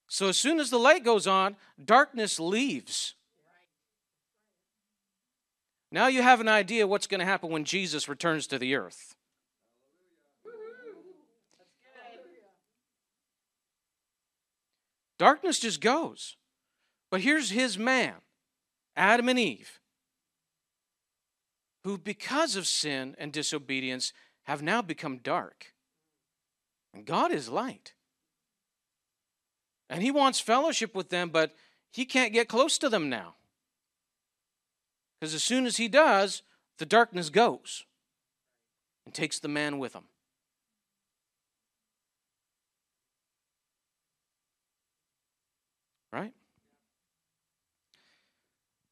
So 0.08 0.30
as 0.30 0.38
soon 0.38 0.60
as 0.60 0.72
the 0.72 0.80
light 0.80 1.04
goes 1.04 1.28
on, 1.28 1.56
darkness 1.84 2.40
leaves. 2.40 3.14
Now 5.92 6.08
you 6.08 6.24
have 6.24 6.42
an 6.42 6.48
idea 6.48 6.88
what's 6.88 7.08
going 7.08 7.20
to 7.20 7.26
happen 7.26 7.52
when 7.52 7.66
Jesus 7.66 8.10
returns 8.10 8.48
to 8.48 8.58
the 8.58 8.76
earth. 8.76 9.16
Darkness 15.20 15.60
just 15.60 15.82
goes. 15.82 16.38
But 17.10 17.22
here's 17.22 17.50
his 17.50 17.78
man, 17.78 18.16
Adam 18.96 19.30
and 19.30 19.40
Eve, 19.40 19.80
who, 21.84 21.98
because 21.98 22.56
of 22.56 22.68
sin 22.68 23.16
and 23.18 23.34
disobedience, 23.34 24.14
have 24.44 24.62
now 24.62 24.82
become 24.82 25.18
dark. 25.18 25.74
And 26.94 27.06
God 27.06 27.32
is 27.32 27.50
light. 27.50 27.94
And 29.90 30.04
he 30.04 30.12
wants 30.12 30.40
fellowship 30.40 30.94
with 30.94 31.10
them, 31.10 31.30
but 31.30 31.54
he 31.92 32.06
can't 32.06 32.34
get 32.34 32.48
close 32.48 32.78
to 32.78 32.90
them 32.90 33.10
now. 33.10 33.36
Because 35.20 35.34
as 35.34 35.44
soon 35.44 35.66
as 35.66 35.78
he 35.78 35.88
does, 35.88 36.44
the 36.78 36.86
darkness 36.86 37.30
goes 37.30 37.86
and 39.06 39.14
takes 39.14 39.40
the 39.40 39.48
man 39.48 39.80
with 39.80 39.94
him. 39.94 40.06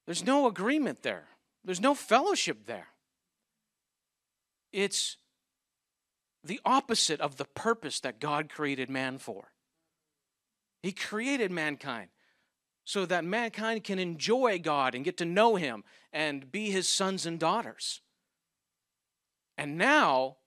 There's 0.07 0.25
no 0.25 0.47
agreement 0.47 1.03
there, 1.03 1.27
there's 1.63 1.81
no 1.81 1.93
fellowship 1.93 2.65
there. 2.65 2.87
It's 4.73 5.17
the 6.43 6.59
opposite 6.65 7.21
of 7.21 7.35
the 7.35 7.45
purpose 7.45 7.99
that 7.99 8.19
God 8.19 8.49
created 8.49 8.89
man 8.89 9.17
for. 9.17 9.51
He 10.81 10.91
created 10.91 11.51
mankind 11.51 12.09
so 12.85 13.05
that 13.05 13.25
mankind 13.25 13.83
can 13.83 13.99
enjoy 13.99 14.59
God 14.59 14.95
and 14.95 15.03
get 15.03 15.17
to 15.17 15.25
know 15.25 15.55
Him 15.55 15.83
and 16.13 16.51
be 16.51 16.71
His 16.71 16.87
sons 16.87 17.25
and 17.25 17.37
daughters. 17.37 18.01
And 19.57 19.77
now 19.77 20.37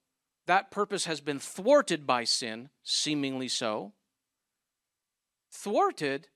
that 0.47 0.71
purpose 0.71 1.05
has 1.05 1.21
been 1.21 1.39
thwarted 1.39 2.07
by 2.07 2.25
sin, 2.25 2.71
seemingly 2.83 3.49
so. 3.49 3.93
Thwarted, 5.53 6.29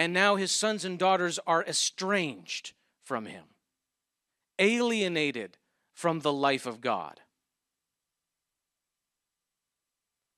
and 0.00 0.14
now 0.14 0.36
His 0.36 0.50
sons 0.50 0.86
and 0.86 0.98
daughters 0.98 1.38
are 1.46 1.62
estranged 1.62 2.72
from 3.04 3.26
Him, 3.26 3.44
alienated 4.58 5.58
from 5.92 6.20
the 6.20 6.32
life 6.32 6.64
of 6.64 6.80
God. 6.80 7.20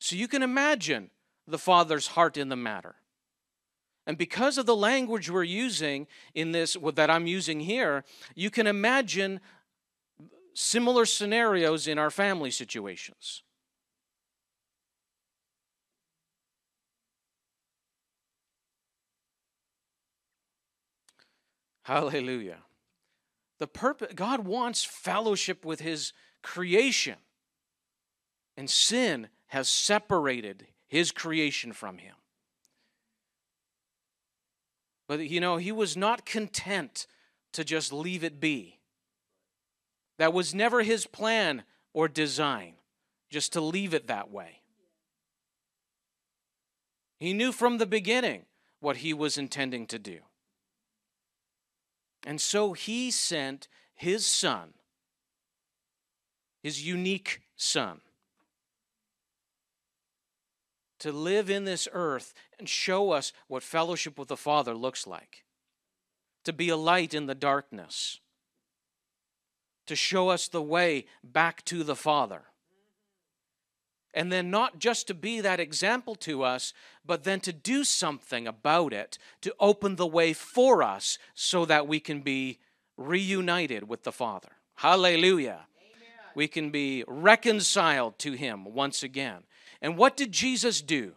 So 0.00 0.16
you 0.16 0.26
can 0.26 0.42
imagine 0.42 1.10
the 1.46 1.58
Father's 1.58 2.08
heart 2.08 2.36
in 2.36 2.48
the 2.48 2.56
matter. 2.56 2.96
And 4.04 4.18
because 4.18 4.58
of 4.58 4.66
the 4.66 4.74
language 4.74 5.30
we're 5.30 5.44
using 5.44 6.08
in 6.34 6.50
this, 6.50 6.76
that 6.96 7.08
I'm 7.08 7.28
using 7.28 7.60
here, 7.60 8.02
you 8.34 8.50
can 8.50 8.66
imagine 8.66 9.38
similar 10.54 11.06
scenarios 11.06 11.86
in 11.86 12.00
our 12.00 12.10
family 12.10 12.50
situations. 12.50 13.44
Hallelujah. 21.82 22.58
The 23.58 23.66
purpose 23.66 24.12
God 24.14 24.46
wants 24.46 24.84
fellowship 24.84 25.64
with 25.64 25.80
his 25.80 26.12
creation. 26.42 27.16
And 28.56 28.68
sin 28.68 29.28
has 29.48 29.68
separated 29.68 30.66
his 30.88 31.10
creation 31.10 31.72
from 31.72 31.98
him. 31.98 32.14
But 35.08 35.28
you 35.28 35.40
know, 35.40 35.56
he 35.56 35.72
was 35.72 35.96
not 35.96 36.26
content 36.26 37.06
to 37.52 37.64
just 37.64 37.92
leave 37.92 38.24
it 38.24 38.40
be. 38.40 38.78
That 40.18 40.32
was 40.32 40.54
never 40.54 40.82
his 40.82 41.06
plan 41.06 41.64
or 41.92 42.08
design, 42.08 42.74
just 43.30 43.52
to 43.54 43.60
leave 43.60 43.94
it 43.94 44.06
that 44.06 44.30
way. 44.30 44.60
He 47.18 47.32
knew 47.32 47.52
from 47.52 47.78
the 47.78 47.86
beginning 47.86 48.46
what 48.80 48.98
he 48.98 49.14
was 49.14 49.38
intending 49.38 49.86
to 49.86 49.98
do. 49.98 50.18
And 52.24 52.40
so 52.40 52.72
he 52.72 53.10
sent 53.10 53.68
his 53.94 54.24
son, 54.24 54.74
his 56.62 56.86
unique 56.86 57.42
son, 57.56 58.00
to 61.00 61.10
live 61.10 61.50
in 61.50 61.64
this 61.64 61.88
earth 61.92 62.32
and 62.58 62.68
show 62.68 63.10
us 63.10 63.32
what 63.48 63.64
fellowship 63.64 64.18
with 64.18 64.28
the 64.28 64.36
Father 64.36 64.74
looks 64.74 65.04
like, 65.04 65.44
to 66.44 66.52
be 66.52 66.68
a 66.68 66.76
light 66.76 67.12
in 67.12 67.26
the 67.26 67.34
darkness, 67.34 68.20
to 69.86 69.96
show 69.96 70.28
us 70.28 70.46
the 70.46 70.62
way 70.62 71.06
back 71.24 71.64
to 71.64 71.82
the 71.82 71.96
Father. 71.96 72.42
And 74.14 74.30
then 74.30 74.50
not 74.50 74.78
just 74.78 75.06
to 75.06 75.14
be 75.14 75.40
that 75.40 75.60
example 75.60 76.14
to 76.16 76.42
us, 76.42 76.74
but 77.04 77.24
then 77.24 77.40
to 77.40 77.52
do 77.52 77.82
something 77.82 78.46
about 78.46 78.92
it, 78.92 79.16
to 79.40 79.54
open 79.58 79.96
the 79.96 80.06
way 80.06 80.32
for 80.32 80.82
us 80.82 81.18
so 81.34 81.64
that 81.64 81.88
we 81.88 81.98
can 81.98 82.20
be 82.20 82.58
reunited 82.96 83.88
with 83.88 84.02
the 84.02 84.12
Father. 84.12 84.50
Hallelujah. 84.76 85.66
Amen. 85.78 86.32
We 86.34 86.46
can 86.46 86.70
be 86.70 87.04
reconciled 87.06 88.18
to 88.18 88.32
Him 88.32 88.74
once 88.74 89.02
again. 89.02 89.44
And 89.80 89.96
what 89.96 90.16
did 90.16 90.30
Jesus 90.30 90.82
do? 90.82 91.14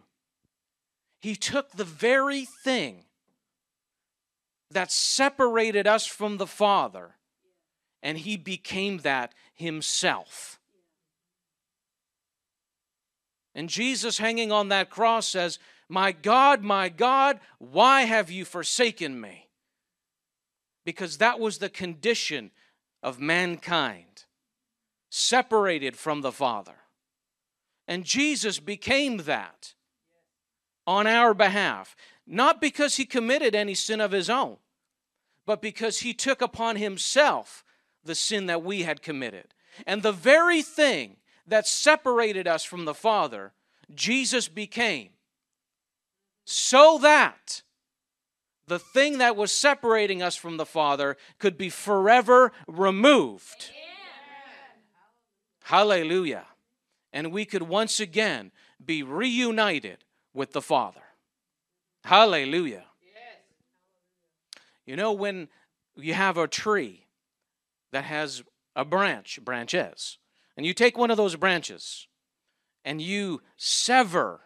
He 1.20 1.36
took 1.36 1.72
the 1.72 1.84
very 1.84 2.44
thing 2.44 3.04
that 4.70 4.90
separated 4.90 5.86
us 5.86 6.06
from 6.06 6.38
the 6.38 6.46
Father 6.46 7.16
and 8.02 8.18
he 8.18 8.36
became 8.36 8.98
that 8.98 9.32
himself. 9.54 10.55
And 13.56 13.70
Jesus, 13.70 14.18
hanging 14.18 14.52
on 14.52 14.68
that 14.68 14.90
cross, 14.90 15.26
says, 15.26 15.58
My 15.88 16.12
God, 16.12 16.62
my 16.62 16.90
God, 16.90 17.40
why 17.58 18.02
have 18.02 18.30
you 18.30 18.44
forsaken 18.44 19.18
me? 19.18 19.48
Because 20.84 21.16
that 21.16 21.40
was 21.40 21.56
the 21.56 21.70
condition 21.70 22.50
of 23.02 23.18
mankind, 23.18 24.24
separated 25.08 25.96
from 25.96 26.20
the 26.20 26.32
Father. 26.32 26.76
And 27.88 28.04
Jesus 28.04 28.60
became 28.60 29.18
that 29.18 29.72
on 30.86 31.06
our 31.06 31.32
behalf, 31.32 31.96
not 32.26 32.60
because 32.60 32.96
he 32.96 33.06
committed 33.06 33.54
any 33.54 33.74
sin 33.74 34.02
of 34.02 34.12
his 34.12 34.28
own, 34.28 34.58
but 35.46 35.62
because 35.62 36.00
he 36.00 36.12
took 36.12 36.42
upon 36.42 36.76
himself 36.76 37.64
the 38.04 38.14
sin 38.14 38.46
that 38.46 38.62
we 38.62 38.82
had 38.82 39.00
committed. 39.00 39.54
And 39.86 40.02
the 40.02 40.12
very 40.12 40.60
thing 40.60 41.16
that 41.46 41.66
separated 41.66 42.46
us 42.46 42.64
from 42.64 42.84
the 42.84 42.94
Father, 42.94 43.52
Jesus 43.94 44.48
became, 44.48 45.10
so 46.44 46.98
that 46.98 47.62
the 48.66 48.78
thing 48.78 49.18
that 49.18 49.36
was 49.36 49.52
separating 49.52 50.22
us 50.22 50.34
from 50.34 50.56
the 50.56 50.66
Father 50.66 51.16
could 51.38 51.56
be 51.56 51.68
forever 51.68 52.52
removed. 52.66 53.70
Hallelujah 55.62 56.46
and 57.16 57.32
we 57.32 57.46
could 57.46 57.62
once 57.62 57.98
again 57.98 58.52
be 58.84 59.02
reunited 59.02 60.04
with 60.34 60.52
the 60.52 60.60
Father. 60.60 61.00
Hallelujah. 62.04 62.84
You 64.84 64.96
know, 64.96 65.14
when 65.14 65.48
you 65.96 66.12
have 66.12 66.36
a 66.36 66.46
tree 66.46 67.06
that 67.90 68.04
has 68.04 68.42
a 68.76 68.84
branch, 68.84 69.40
branches, 69.42 70.18
and 70.56 70.64
you 70.64 70.72
take 70.72 70.96
one 70.96 71.10
of 71.10 71.16
those 71.16 71.36
branches 71.36 72.06
and 72.84 73.00
you 73.00 73.42
sever 73.56 74.40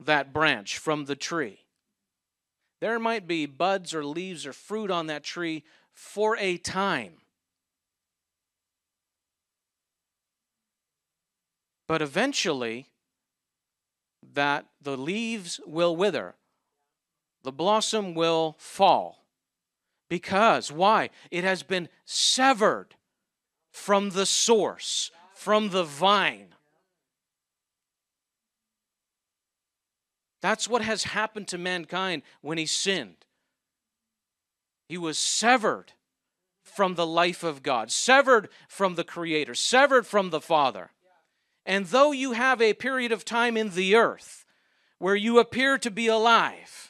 that 0.00 0.32
branch 0.32 0.78
from 0.78 1.06
the 1.06 1.16
tree, 1.16 1.60
there 2.80 2.98
might 2.98 3.26
be 3.26 3.46
buds 3.46 3.94
or 3.94 4.04
leaves 4.04 4.46
or 4.46 4.52
fruit 4.52 4.90
on 4.90 5.06
that 5.06 5.24
tree 5.24 5.64
for 5.92 6.36
a 6.36 6.56
time. 6.58 7.14
But 11.88 12.02
eventually, 12.02 12.88
that 14.34 14.66
the 14.80 14.96
leaves 14.96 15.58
will 15.66 15.96
wither, 15.96 16.34
the 17.42 17.52
blossom 17.52 18.14
will 18.14 18.56
fall. 18.58 19.24
Because, 20.08 20.70
why? 20.70 21.10
It 21.30 21.44
has 21.44 21.62
been 21.62 21.88
severed 22.04 22.94
from 23.78 24.10
the 24.10 24.26
source, 24.26 25.10
from 25.34 25.70
the 25.70 25.84
vine. 25.84 26.48
That's 30.42 30.68
what 30.68 30.82
has 30.82 31.04
happened 31.04 31.48
to 31.48 31.58
mankind 31.58 32.22
when 32.42 32.58
he 32.58 32.66
sinned. 32.66 33.24
He 34.88 34.98
was 34.98 35.18
severed 35.18 35.92
from 36.62 36.96
the 36.96 37.06
life 37.06 37.42
of 37.42 37.62
God, 37.62 37.90
severed 37.90 38.48
from 38.68 38.96
the 38.96 39.04
Creator, 39.04 39.54
severed 39.54 40.06
from 40.06 40.30
the 40.30 40.40
Father. 40.40 40.90
And 41.64 41.86
though 41.86 42.12
you 42.12 42.32
have 42.32 42.60
a 42.60 42.74
period 42.74 43.12
of 43.12 43.24
time 43.24 43.56
in 43.56 43.70
the 43.70 43.94
earth 43.94 44.44
where 44.98 45.16
you 45.16 45.38
appear 45.38 45.78
to 45.78 45.90
be 45.90 46.08
alive, 46.08 46.87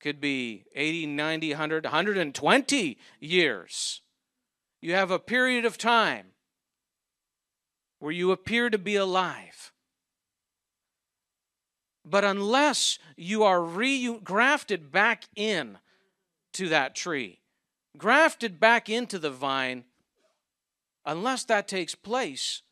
could 0.00 0.20
be 0.20 0.64
80, 0.74 1.06
90, 1.06 1.50
100, 1.50 1.84
120 1.84 2.98
years. 3.20 4.00
You 4.80 4.94
have 4.94 5.10
a 5.10 5.18
period 5.18 5.64
of 5.64 5.78
time 5.78 6.28
where 7.98 8.12
you 8.12 8.32
appear 8.32 8.70
to 8.70 8.78
be 8.78 8.96
alive. 8.96 9.72
But 12.04 12.24
unless 12.24 12.98
you 13.16 13.42
are 13.42 13.62
re- 13.62 14.18
grafted 14.24 14.90
back 14.90 15.24
in 15.36 15.78
to 16.54 16.68
that 16.70 16.94
tree, 16.94 17.40
grafted 17.98 18.58
back 18.58 18.88
into 18.88 19.18
the 19.18 19.30
vine, 19.30 19.84
Unless 21.04 21.44
that 21.44 21.66
takes 21.66 21.94
place, 21.94 22.62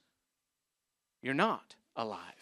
you're 1.23 1.35
not 1.35 1.77
alive. 1.97 2.38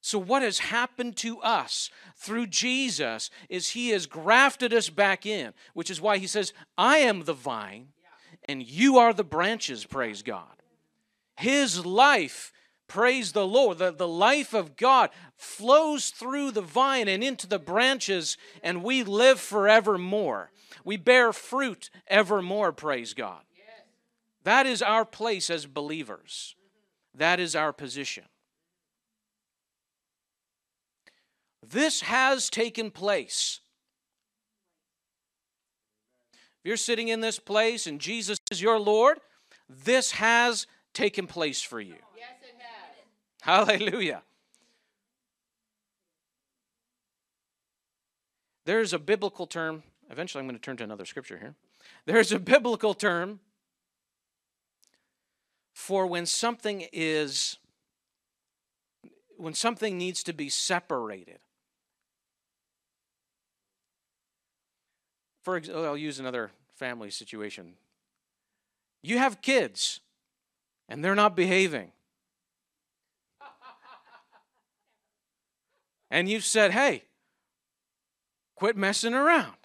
So, 0.00 0.18
what 0.18 0.42
has 0.42 0.58
happened 0.58 1.16
to 1.18 1.40
us 1.40 1.90
through 2.16 2.46
Jesus 2.46 3.30
is 3.48 3.70
He 3.70 3.90
has 3.90 4.06
grafted 4.06 4.72
us 4.72 4.88
back 4.88 5.26
in, 5.26 5.52
which 5.74 5.90
is 5.90 6.00
why 6.00 6.18
He 6.18 6.26
says, 6.26 6.52
I 6.78 6.98
am 6.98 7.24
the 7.24 7.34
vine 7.34 7.88
and 8.48 8.62
you 8.62 8.98
are 8.98 9.12
the 9.12 9.24
branches, 9.24 9.84
praise 9.84 10.22
God. 10.22 10.62
His 11.36 11.84
life 11.84 12.52
Praise 12.90 13.30
the 13.30 13.46
Lord. 13.46 13.78
The, 13.78 13.92
the 13.92 14.08
life 14.08 14.52
of 14.52 14.74
God 14.74 15.10
flows 15.36 16.10
through 16.10 16.50
the 16.50 16.60
vine 16.60 17.06
and 17.06 17.22
into 17.22 17.46
the 17.46 17.60
branches, 17.60 18.36
and 18.64 18.82
we 18.82 19.04
live 19.04 19.38
forevermore. 19.38 20.50
We 20.84 20.96
bear 20.96 21.32
fruit 21.32 21.88
evermore, 22.08 22.72
praise 22.72 23.14
God. 23.14 23.42
That 24.42 24.66
is 24.66 24.82
our 24.82 25.04
place 25.04 25.50
as 25.50 25.66
believers. 25.66 26.56
That 27.14 27.38
is 27.38 27.54
our 27.54 27.72
position. 27.72 28.24
This 31.70 32.00
has 32.02 32.50
taken 32.50 32.90
place. 32.90 33.60
If 36.32 36.68
you're 36.68 36.76
sitting 36.76 37.08
in 37.08 37.20
this 37.20 37.38
place 37.38 37.86
and 37.86 38.00
Jesus 38.00 38.38
is 38.50 38.60
your 38.60 38.78
Lord, 38.78 39.18
this 39.68 40.12
has 40.12 40.66
taken 40.92 41.26
place 41.26 41.62
for 41.62 41.80
you. 41.80 41.94
Yes, 42.16 42.32
it 42.42 42.56
has. 42.58 43.68
Hallelujah. 43.68 44.22
There's 48.64 48.92
a 48.92 48.98
biblical 48.98 49.46
term. 49.46 49.82
Eventually, 50.10 50.40
I'm 50.40 50.46
going 50.46 50.58
to 50.58 50.62
turn 50.62 50.76
to 50.78 50.84
another 50.84 51.04
scripture 51.04 51.38
here. 51.38 51.54
There's 52.04 52.32
a 52.32 52.38
biblical 52.38 52.94
term 52.94 53.40
for 55.72 56.06
when 56.06 56.26
something 56.26 56.86
is, 56.92 57.58
when 59.36 59.54
something 59.54 59.96
needs 59.96 60.22
to 60.24 60.32
be 60.32 60.48
separated. 60.48 61.38
For 65.50 65.56
example, 65.56 65.84
I'll 65.84 65.96
use 65.96 66.20
another 66.20 66.52
family 66.76 67.10
situation. 67.10 67.72
You 69.02 69.18
have 69.18 69.42
kids, 69.42 69.98
and 70.88 71.04
they're 71.04 71.16
not 71.16 71.34
behaving. 71.34 71.90
and 76.12 76.28
you've 76.28 76.44
said, 76.44 76.70
hey, 76.70 77.02
quit 78.54 78.76
messing 78.76 79.12
around. 79.12 79.56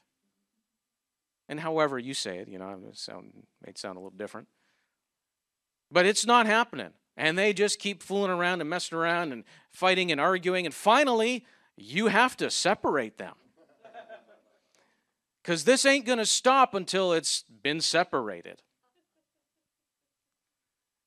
And 1.48 1.60
however 1.60 2.00
you 2.00 2.16
say 2.16 2.40
it, 2.40 2.48
you 2.48 2.58
know, 2.58 2.80
it 2.90 2.98
sound, 2.98 3.44
may 3.64 3.74
sound 3.76 3.98
a 3.98 4.00
little 4.00 4.18
different. 4.18 4.48
But 5.92 6.08
it's 6.08 6.26
not 6.26 6.48
happening. 6.48 6.94
And 7.16 7.38
they 7.38 7.54
just 7.54 7.78
keep 7.78 8.02
fooling 8.02 8.32
around 8.32 8.60
and 8.60 8.70
messing 8.72 8.98
around 8.98 9.34
and 9.34 9.44
fighting 9.70 10.12
and 10.12 10.20
arguing. 10.20 10.66
And 10.66 10.74
finally, 10.74 11.46
you 11.78 12.08
have 12.08 12.36
to 12.38 12.50
separate 12.50 13.20
them. 13.20 13.36
Because 15.46 15.64
this 15.64 15.86
ain't 15.86 16.08
going 16.08 16.18
to 16.18 16.26
stop 16.26 16.74
until 16.74 17.14
it's 17.14 17.44
been 17.62 17.80
separated. 17.80 18.64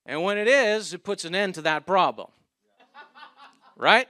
And 0.07 0.23
when 0.23 0.39
it 0.39 0.47
is, 0.47 0.95
it 0.95 1.03
puts 1.03 1.25
an 1.25 1.35
end 1.35 1.57
to 1.57 1.63
that 1.63 1.87
problem. 1.87 2.29
Right? 3.77 4.07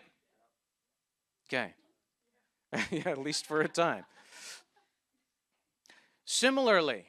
Okay. 1.48 1.72
yeah, 2.90 3.08
at 3.08 3.16
least 3.16 3.46
for 3.46 3.62
a 3.62 3.68
time. 3.68 4.04
Similarly, 6.26 7.06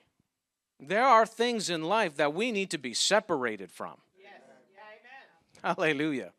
there 0.79 1.03
are 1.03 1.25
things 1.25 1.69
in 1.69 1.83
life 1.83 2.15
that 2.15 2.33
we 2.33 2.53
need 2.53 2.69
to 2.69 2.77
be 2.77 2.93
separated 2.93 3.69
from. 3.69 3.97
Yes. 4.17 4.31
Yeah, 4.73 5.73
Hallelujah. 5.75 6.31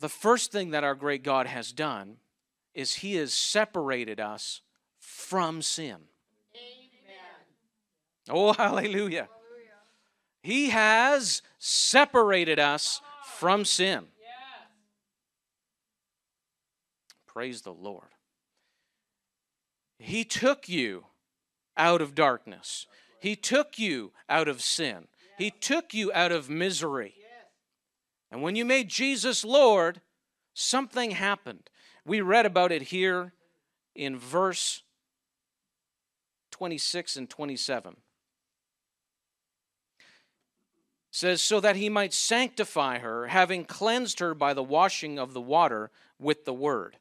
The 0.00 0.08
first 0.08 0.50
thing 0.50 0.70
that 0.70 0.82
our 0.82 0.96
great 0.96 1.22
God 1.22 1.46
has 1.46 1.70
done 1.70 2.16
is 2.74 2.94
He 2.96 3.14
has 3.16 3.32
separated 3.32 4.20
us 4.20 4.60
from 4.98 5.62
sin. 5.62 5.96
Amen. 6.54 7.10
Oh, 8.30 8.52
hallelujah. 8.52 8.92
hallelujah. 8.92 9.28
He 10.42 10.70
has 10.70 11.42
separated 11.58 12.58
us 12.58 13.00
from 13.38 13.64
sin. 13.64 14.06
Praise 17.26 17.62
the 17.62 17.72
Lord. 17.72 18.14
He 19.98 20.22
took 20.24 20.68
you 20.68 21.06
out 21.76 22.00
of 22.00 22.14
darkness, 22.14 22.86
He 23.18 23.34
took 23.34 23.78
you 23.78 24.12
out 24.28 24.46
of 24.46 24.62
sin, 24.62 25.08
He 25.36 25.50
took 25.50 25.92
you 25.92 26.12
out 26.12 26.30
of 26.30 26.48
misery. 26.48 27.14
And 28.30 28.42
when 28.42 28.56
you 28.56 28.64
made 28.64 28.88
Jesus 28.88 29.44
Lord, 29.44 30.00
something 30.54 31.12
happened. 31.12 31.70
We 32.06 32.20
read 32.20 32.46
about 32.46 32.72
it 32.72 32.82
here 32.82 33.32
in 33.94 34.18
verse 34.18 34.82
26 36.50 37.16
and 37.16 37.30
27 37.30 37.96
says 41.10 41.40
so 41.40 41.60
that 41.60 41.76
he 41.76 41.88
might 41.88 42.12
sanctify 42.12 42.98
her 42.98 43.28
having 43.28 43.64
cleansed 43.64 44.18
her 44.20 44.34
by 44.34 44.52
the 44.52 44.62
washing 44.62 45.18
of 45.18 45.32
the 45.32 45.40
water 45.40 45.90
with 46.18 46.44
the 46.44 46.52
word 46.52 46.96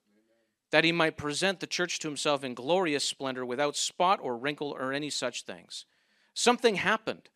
that 0.73 0.83
he 0.83 0.91
might 0.91 1.17
present 1.17 1.59
the 1.59 1.67
church 1.67 1.99
to 1.99 2.07
himself 2.07 2.43
in 2.43 2.55
glorious 2.55 3.05
splendor 3.05 3.45
without 3.45 3.75
spot 3.75 4.19
or 4.23 4.35
wrinkle 4.35 4.71
or 4.71 4.91
any 4.91 5.07
such 5.07 5.43
things. 5.43 5.85
Something 6.33 6.77
happened 6.77 7.29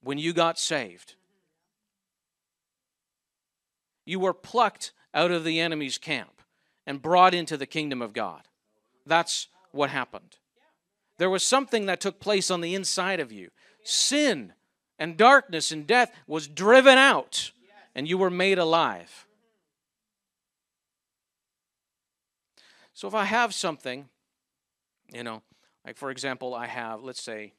when 0.00 0.16
you 0.16 0.32
got 0.32 0.60
saved. 0.60 1.16
You 4.06 4.20
were 4.20 4.32
plucked 4.32 4.92
out 5.12 5.32
of 5.32 5.42
the 5.42 5.58
enemy's 5.58 5.98
camp 5.98 6.33
and 6.86 7.02
brought 7.02 7.34
into 7.34 7.56
the 7.56 7.66
kingdom 7.66 8.02
of 8.02 8.12
God. 8.12 8.42
That's 9.06 9.48
what 9.72 9.90
happened. 9.90 10.36
There 11.18 11.30
was 11.30 11.42
something 11.42 11.86
that 11.86 12.00
took 12.00 12.20
place 12.20 12.50
on 12.50 12.60
the 12.60 12.74
inside 12.74 13.20
of 13.20 13.32
you. 13.32 13.50
Sin 13.82 14.52
and 14.98 15.16
darkness 15.16 15.70
and 15.70 15.86
death 15.86 16.12
was 16.26 16.48
driven 16.48 16.98
out, 16.98 17.52
and 17.94 18.08
you 18.08 18.18
were 18.18 18.30
made 18.30 18.58
alive. 18.58 19.26
So 22.94 23.08
if 23.08 23.14
I 23.14 23.24
have 23.24 23.52
something, 23.52 24.08
you 25.12 25.24
know, 25.24 25.42
like 25.84 25.96
for 25.96 26.10
example, 26.10 26.54
I 26.54 26.66
have, 26.66 27.02
let's 27.02 27.22
say, 27.22 27.52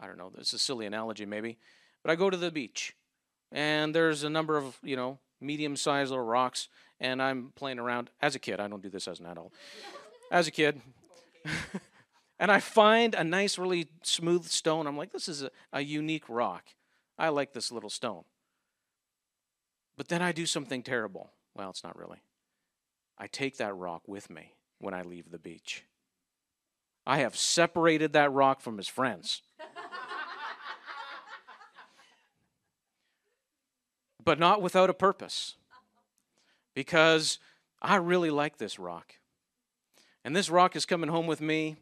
I 0.00 0.06
don't 0.06 0.18
know, 0.18 0.30
is 0.38 0.52
a 0.52 0.58
silly 0.58 0.86
analogy 0.86 1.26
maybe, 1.26 1.58
but 2.02 2.12
I 2.12 2.14
go 2.14 2.30
to 2.30 2.36
the 2.36 2.50
beach 2.50 2.94
and 3.50 3.94
there's 3.94 4.22
a 4.22 4.30
number 4.30 4.56
of, 4.56 4.78
you 4.82 4.96
know, 4.96 5.18
medium 5.40 5.76
sized 5.76 6.10
little 6.10 6.24
rocks 6.24 6.68
and 7.00 7.22
I'm 7.22 7.52
playing 7.54 7.78
around 7.78 8.10
as 8.20 8.34
a 8.34 8.38
kid. 8.38 8.60
I 8.60 8.68
don't 8.68 8.82
do 8.82 8.88
this 8.88 9.08
as 9.08 9.20
an 9.20 9.26
adult. 9.26 9.52
As 10.30 10.46
a 10.48 10.50
kid. 10.50 10.80
and 12.38 12.50
I 12.50 12.60
find 12.60 13.14
a 13.14 13.24
nice, 13.24 13.58
really 13.58 13.88
smooth 14.02 14.44
stone. 14.46 14.86
I'm 14.86 14.96
like, 14.96 15.12
this 15.12 15.28
is 15.28 15.42
a, 15.42 15.50
a 15.72 15.80
unique 15.82 16.28
rock. 16.28 16.64
I 17.18 17.28
like 17.28 17.52
this 17.52 17.72
little 17.72 17.90
stone. 17.90 18.24
But 19.96 20.08
then 20.08 20.22
I 20.22 20.32
do 20.32 20.46
something 20.46 20.82
terrible. 20.82 21.30
Well, 21.54 21.70
it's 21.70 21.84
not 21.84 21.96
really. 21.98 22.22
I 23.18 23.28
take 23.28 23.56
that 23.58 23.74
rock 23.74 24.02
with 24.06 24.28
me 24.28 24.52
when 24.78 24.92
I 24.92 25.02
leave 25.02 25.30
the 25.30 25.38
beach. 25.38 25.84
I 27.06 27.18
have 27.18 27.36
separated 27.36 28.12
that 28.12 28.32
rock 28.32 28.60
from 28.60 28.76
his 28.76 28.88
friends. 28.88 29.42
but 34.24 34.38
not 34.38 34.60
without 34.60 34.90
a 34.90 34.94
purpose. 34.94 35.54
Because 36.76 37.40
I 37.82 37.96
really 37.96 38.30
like 38.30 38.58
this 38.58 38.78
rock. 38.78 39.14
And 40.24 40.36
this 40.36 40.50
rock 40.50 40.76
is 40.76 40.86
coming 40.86 41.08
home 41.08 41.26
with 41.26 41.40
me. 41.40 41.76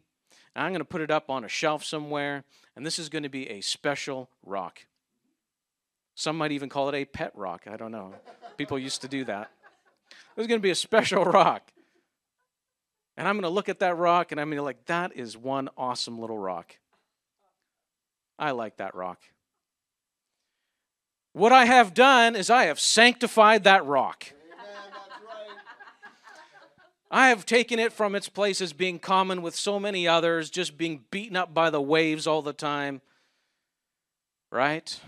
I'm 0.57 0.70
going 0.70 0.78
to 0.78 0.85
put 0.85 1.00
it 1.00 1.11
up 1.11 1.28
on 1.28 1.44
a 1.44 1.48
shelf 1.48 1.85
somewhere. 1.85 2.44
And 2.76 2.87
this 2.87 2.98
is 2.98 3.09
going 3.09 3.24
to 3.24 3.28
be 3.28 3.50
a 3.50 3.61
special 3.61 4.30
rock. 4.44 4.87
Some 6.14 6.38
might 6.38 6.52
even 6.52 6.68
call 6.68 6.88
it 6.88 6.94
a 6.94 7.04
pet 7.04 7.33
rock. 7.35 7.64
I 7.66 7.76
don't 7.76 7.90
know. 7.90 8.14
People 8.57 8.78
used 8.78 9.02
to 9.02 9.09
do 9.09 9.24
that. 9.24 9.50
There's 10.37 10.46
going 10.46 10.61
to 10.61 10.62
be 10.62 10.70
a 10.70 10.76
special 10.76 11.24
rock. 11.24 11.72
And 13.16 13.26
I'm 13.26 13.35
going 13.35 13.42
to 13.42 13.48
look 13.48 13.68
at 13.68 13.80
that 13.80 13.96
rock 13.96 14.30
and 14.30 14.40
I'm 14.40 14.46
going 14.46 14.57
to 14.57 14.62
be 14.62 14.64
like, 14.64 14.87
that 14.87 15.16
is 15.16 15.37
one 15.37 15.68
awesome 15.76 16.20
little 16.20 16.38
rock. 16.38 16.76
I 18.38 18.52
like 18.52 18.76
that 18.76 18.94
rock. 18.94 19.20
What 21.33 21.52
I 21.52 21.64
have 21.64 21.94
done 21.94 22.37
is 22.37 22.48
I 22.48 22.64
have 22.64 22.78
sanctified 22.78 23.64
that 23.64 23.85
rock. 23.85 24.33
I 27.14 27.29
have 27.29 27.46
taken 27.46 27.79
it 27.79 27.92
from 27.92 28.16
its 28.16 28.29
place 28.29 28.61
as 28.61 28.72
being 28.72 28.98
common 28.98 29.40
with 29.40 29.55
so 29.55 29.79
many 29.79 30.09
others, 30.09 30.50
just 30.50 30.77
being 30.77 31.05
beaten 31.12 31.37
up 31.37 31.55
by 31.55 31.70
the 31.70 31.81
waves 31.81 32.27
all 32.27 32.42
the 32.42 32.53
time. 32.53 33.03
Right? 34.50 35.00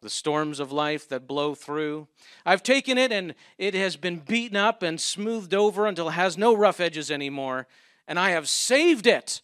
the 0.00 0.10
storms 0.10 0.60
of 0.60 0.70
life 0.70 1.08
that 1.08 1.26
blow 1.26 1.56
through. 1.56 2.06
I've 2.46 2.62
taken 2.62 2.98
it 2.98 3.10
and 3.10 3.34
it 3.58 3.74
has 3.74 3.96
been 3.96 4.18
beaten 4.18 4.56
up 4.56 4.80
and 4.80 5.00
smoothed 5.00 5.54
over 5.54 5.86
until 5.86 6.08
it 6.08 6.12
has 6.12 6.38
no 6.38 6.54
rough 6.54 6.78
edges 6.78 7.10
anymore, 7.10 7.66
and 8.06 8.16
I 8.16 8.30
have 8.30 8.48
saved 8.48 9.08
it 9.08 9.42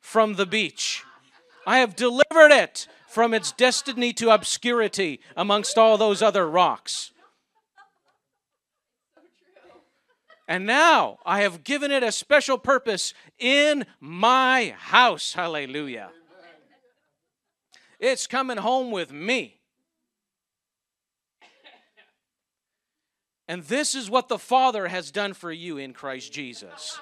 from 0.00 0.34
the 0.34 0.46
beach. 0.46 1.02
I 1.66 1.78
have 1.78 1.96
delivered 1.96 2.52
it 2.52 2.86
from 3.08 3.34
its 3.34 3.50
destiny 3.50 4.12
to 4.14 4.30
obscurity 4.30 5.20
amongst 5.36 5.76
all 5.76 5.98
those 5.98 6.22
other 6.22 6.48
rocks. 6.48 7.10
And 10.48 10.64
now 10.64 11.18
I 11.26 11.42
have 11.42 11.62
given 11.62 11.90
it 11.90 12.02
a 12.02 12.10
special 12.10 12.56
purpose 12.56 13.12
in 13.38 13.84
my 14.00 14.74
house. 14.78 15.34
Hallelujah. 15.34 16.10
It's 18.00 18.26
coming 18.26 18.56
home 18.56 18.90
with 18.90 19.12
me. 19.12 19.60
And 23.46 23.62
this 23.64 23.94
is 23.94 24.10
what 24.10 24.28
the 24.28 24.38
Father 24.38 24.88
has 24.88 25.10
done 25.10 25.34
for 25.34 25.52
you 25.52 25.76
in 25.76 25.92
Christ 25.92 26.32
Jesus. 26.32 26.98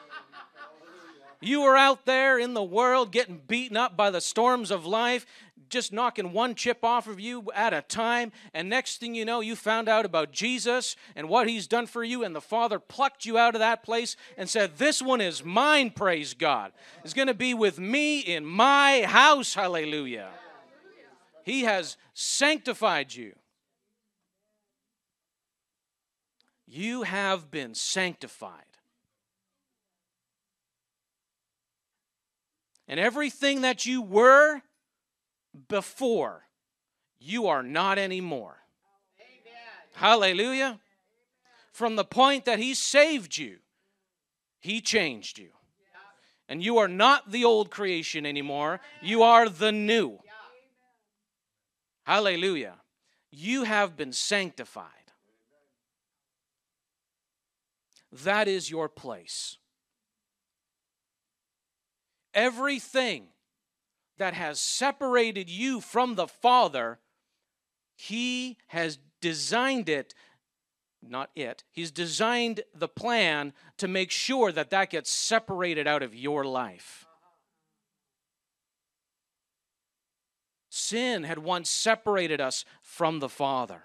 You 1.47 1.63
are 1.63 1.77
out 1.77 2.07
there 2.07 2.41
in 2.41 2.55
the 2.55 2.63
world 2.63 3.13
getting 3.13 3.41
beaten 3.47 3.77
up 3.77 3.97
by 3.97 4.11
the 4.11 4.21
storms 4.21 4.73
of 4.73 4.85
life, 4.85 5.25
just 5.69 5.93
knocking 5.93 6.33
one 6.33 6.57
chip 6.57 6.85
off 6.85 7.07
of 7.07 7.21
you 7.21 7.45
at 7.55 7.73
a 7.73 7.83
time. 7.83 8.33
And 8.53 8.69
next 8.69 8.99
thing 8.99 9.15
you 9.15 9.25
know, 9.25 9.41
you 9.41 9.55
found 9.55 9.89
out 9.89 10.05
about 10.05 10.33
Jesus 10.33 10.97
and 11.15 11.29
what 11.29 11.49
he's 11.49 11.69
done 11.69 11.87
for 11.87 12.03
you. 12.03 12.25
And 12.25 12.35
the 12.35 12.41
Father 12.41 12.81
plucked 12.81 13.25
you 13.25 13.39
out 13.39 13.55
of 13.55 13.61
that 13.61 13.85
place 13.85 14.17
and 14.37 14.49
said, 14.49 14.79
This 14.79 15.01
one 15.01 15.21
is 15.21 15.45
mine, 15.45 15.91
praise 15.91 16.35
God. 16.35 16.73
Is 17.05 17.15
going 17.15 17.29
to 17.29 17.35
be 17.35 17.55
with 17.55 17.79
me 17.79 18.19
in 18.19 18.45
my 18.45 19.03
house, 19.03 19.55
hallelujah. 19.55 20.31
He 21.45 21.63
has 21.63 21.97
sanctified 22.13 23.15
you. 23.15 23.35
You 26.67 27.03
have 27.03 27.53
been 27.53 27.77
sanctified. 27.77 28.66
And 32.89 33.01
everything 33.01 33.63
that 33.63 33.85
you 33.85 34.01
were 34.01 34.63
before, 35.69 36.45
you 37.19 37.49
are 37.49 37.63
not 37.63 37.99
anymore. 37.99 38.59
Amen. 39.21 39.61
Hallelujah. 39.95 40.81
From 41.73 41.97
the 41.97 42.05
point 42.05 42.45
that 42.45 42.59
He 42.59 42.75
saved 42.75 43.37
you, 43.37 43.59
He 44.61 44.81
changed 44.81 45.39
you. 45.39 45.51
And 46.49 46.63
you 46.63 46.79
are 46.79 46.89
not 46.89 47.33
the 47.33 47.45
old 47.45 47.71
creation 47.71 48.25
anymore, 48.25 48.81
you 49.03 49.23
are 49.23 49.49
the 49.49 49.73
new. 49.73 50.19
Hallelujah. 52.05 52.77
You 53.33 53.65
have 53.65 53.97
been 53.97 54.13
sanctified. 54.13 54.87
That 58.13 58.47
is 58.47 58.71
your 58.71 58.89
place 58.89 59.59
everything 62.37 63.29
that 64.19 64.35
has 64.35 64.61
separated 64.61 65.51
you 65.51 65.81
from 65.81 66.15
the 66.15 66.29
Father, 66.29 67.01
He 67.97 68.59
has 68.69 68.99
designed 69.21 69.89
it, 69.89 70.15
not 71.03 71.31
it, 71.35 71.65
He's 71.73 71.91
designed 71.91 72.61
the 72.75 72.89
plan 72.89 73.53
to 73.79 73.89
make 73.89 74.11
sure 74.11 74.53
that 74.53 74.71
that 74.71 74.91
gets 74.91 75.11
separated 75.11 75.89
out 75.89 76.03
of 76.03 76.15
your 76.15 76.45
life. 76.45 77.07
Sin 80.69 81.25
had 81.25 81.39
once 81.39 81.71
separated 81.71 82.41
us 82.41 82.65
from 82.83 83.19
the 83.19 83.31
Father. 83.31 83.85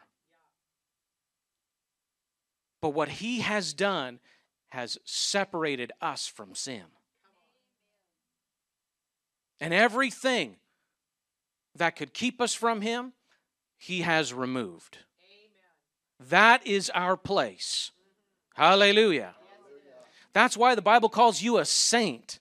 But 2.81 2.89
what 2.89 3.09
He 3.09 3.39
has 3.39 3.73
done 3.73 4.19
has 4.69 4.97
separated 5.05 5.91
us 6.01 6.27
from 6.27 6.53
sin 6.53 6.83
and 9.61 9.73
everything 9.73 10.57
that 11.75 11.95
could 11.95 12.13
keep 12.13 12.41
us 12.41 12.53
from 12.53 12.81
Him, 12.81 13.13
He 13.77 14.01
has 14.01 14.33
removed. 14.33 14.97
Amen. 15.23 16.29
That 16.29 16.67
is 16.67 16.89
our 16.89 17.15
place. 17.15 17.91
Mm-hmm. 18.57 18.61
Hallelujah. 18.61 19.35
That's 20.33 20.57
why 20.57 20.75
the 20.75 20.81
Bible 20.81 21.09
calls 21.09 21.41
you 21.41 21.57
a 21.57 21.65
saint. 21.65 22.39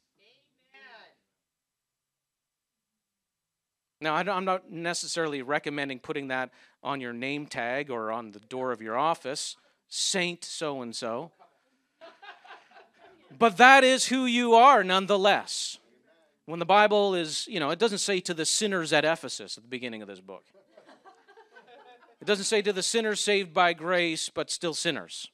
Now, 4.01 4.15
I'm 4.15 4.47
not 4.47 4.71
necessarily 4.71 5.43
recommending 5.43 5.99
putting 5.99 6.29
that 6.29 6.51
on 6.83 7.03
your 7.03 7.13
name 7.13 7.45
tag 7.47 7.91
or 7.91 8.11
on 8.11 8.31
the 8.31 8.41
door 8.41 8.73
of 8.73 8.81
your 8.81 8.97
office, 8.97 9.57
Saint 9.89 10.43
so 10.43 10.81
and 10.81 10.97
so. 10.97 11.33
But 13.39 13.59
that 13.59 13.85
is 13.85 14.07
who 14.07 14.25
you 14.25 14.55
are 14.55 14.83
nonetheless. 14.83 15.80
When 16.51 16.59
the 16.59 16.67
Bible 16.67 17.15
is, 17.15 17.47
you 17.47 17.61
know, 17.61 17.71
it 17.71 17.79
doesn't 17.79 17.99
say 17.99 18.19
to 18.23 18.35
the 18.35 18.45
sinners 18.45 18.93
at 18.93 19.05
Ephesus 19.05 19.57
at 19.57 19.63
the 19.63 19.69
beginning 19.69 20.03
of 20.03 20.09
this 20.09 20.19
book. 20.19 20.43
It 22.21 22.25
doesn't 22.25 22.47
say 22.47 22.61
to 22.61 22.73
the 22.73 22.83
sinners 22.83 23.21
saved 23.21 23.55
by 23.55 23.73
grace, 23.73 24.29
but 24.29 24.51
still 24.51 24.75
sinners. 24.75 25.29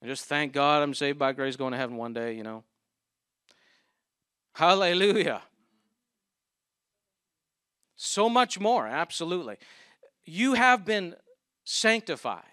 And 0.00 0.08
just 0.08 0.26
thank 0.26 0.52
God 0.52 0.84
I'm 0.84 0.94
saved 0.94 1.18
by 1.18 1.32
grace, 1.32 1.56
going 1.56 1.72
to 1.72 1.78
heaven 1.78 1.96
one 1.96 2.12
day, 2.12 2.36
you 2.36 2.44
know. 2.44 2.62
Hallelujah. 4.54 5.42
So 7.96 8.28
much 8.28 8.60
more, 8.60 8.86
absolutely. 8.86 9.56
You 10.24 10.54
have 10.54 10.84
been 10.84 11.16
sanctified, 11.64 12.44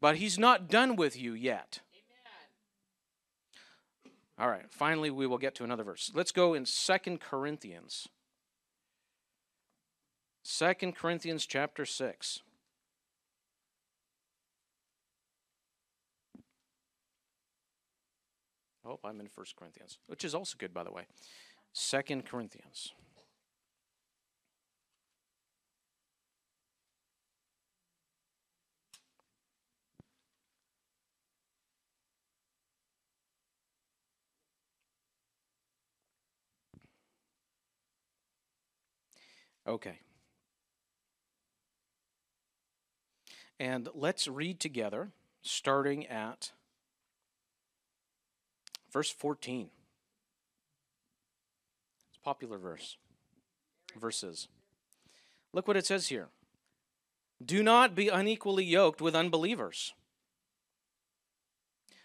but 0.00 0.16
He's 0.16 0.36
not 0.36 0.68
done 0.68 0.96
with 0.96 1.16
you 1.16 1.32
yet. 1.32 1.78
All 4.38 4.48
right, 4.48 4.64
finally, 4.70 5.10
we 5.10 5.26
will 5.26 5.38
get 5.38 5.54
to 5.56 5.64
another 5.64 5.84
verse. 5.84 6.10
Let's 6.14 6.32
go 6.32 6.54
in 6.54 6.66
Second 6.66 7.20
Corinthians. 7.20 8.08
Second 10.42 10.96
Corinthians 10.96 11.46
chapter 11.46 11.86
6. 11.86 12.40
Oh, 18.86 18.98
I'm 19.04 19.20
in 19.20 19.28
First 19.28 19.56
Corinthians, 19.56 19.98
which 20.08 20.24
is 20.24 20.34
also 20.34 20.56
good, 20.58 20.74
by 20.74 20.84
the 20.84 20.92
way. 20.92 21.06
Second 21.72 22.26
Corinthians. 22.26 22.92
Okay. 39.66 39.98
And 43.58 43.88
let's 43.94 44.28
read 44.28 44.60
together, 44.60 45.10
starting 45.42 46.06
at 46.06 46.52
verse 48.92 49.10
14. 49.10 49.70
It's 52.08 52.18
a 52.18 52.24
popular 52.24 52.58
verse. 52.58 52.96
Verses. 53.98 54.48
Look 55.52 55.68
what 55.68 55.76
it 55.76 55.86
says 55.86 56.08
here. 56.08 56.28
Do 57.44 57.62
not 57.62 57.94
be 57.94 58.08
unequally 58.08 58.64
yoked 58.64 59.00
with 59.00 59.14
unbelievers. 59.14 59.94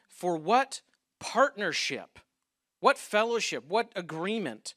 For 0.07 0.35
what 0.35 0.81
partnership, 1.19 2.19
what 2.79 2.97
fellowship, 2.97 3.65
what 3.67 3.91
agreement 3.95 4.75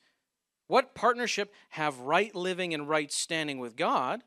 what 0.73 0.95
partnership 0.95 1.53
have 1.69 2.01
right 2.01 2.35
living 2.35 2.73
and 2.73 2.89
right 2.89 3.13
standing 3.13 3.59
with 3.59 3.77
God 3.77 4.23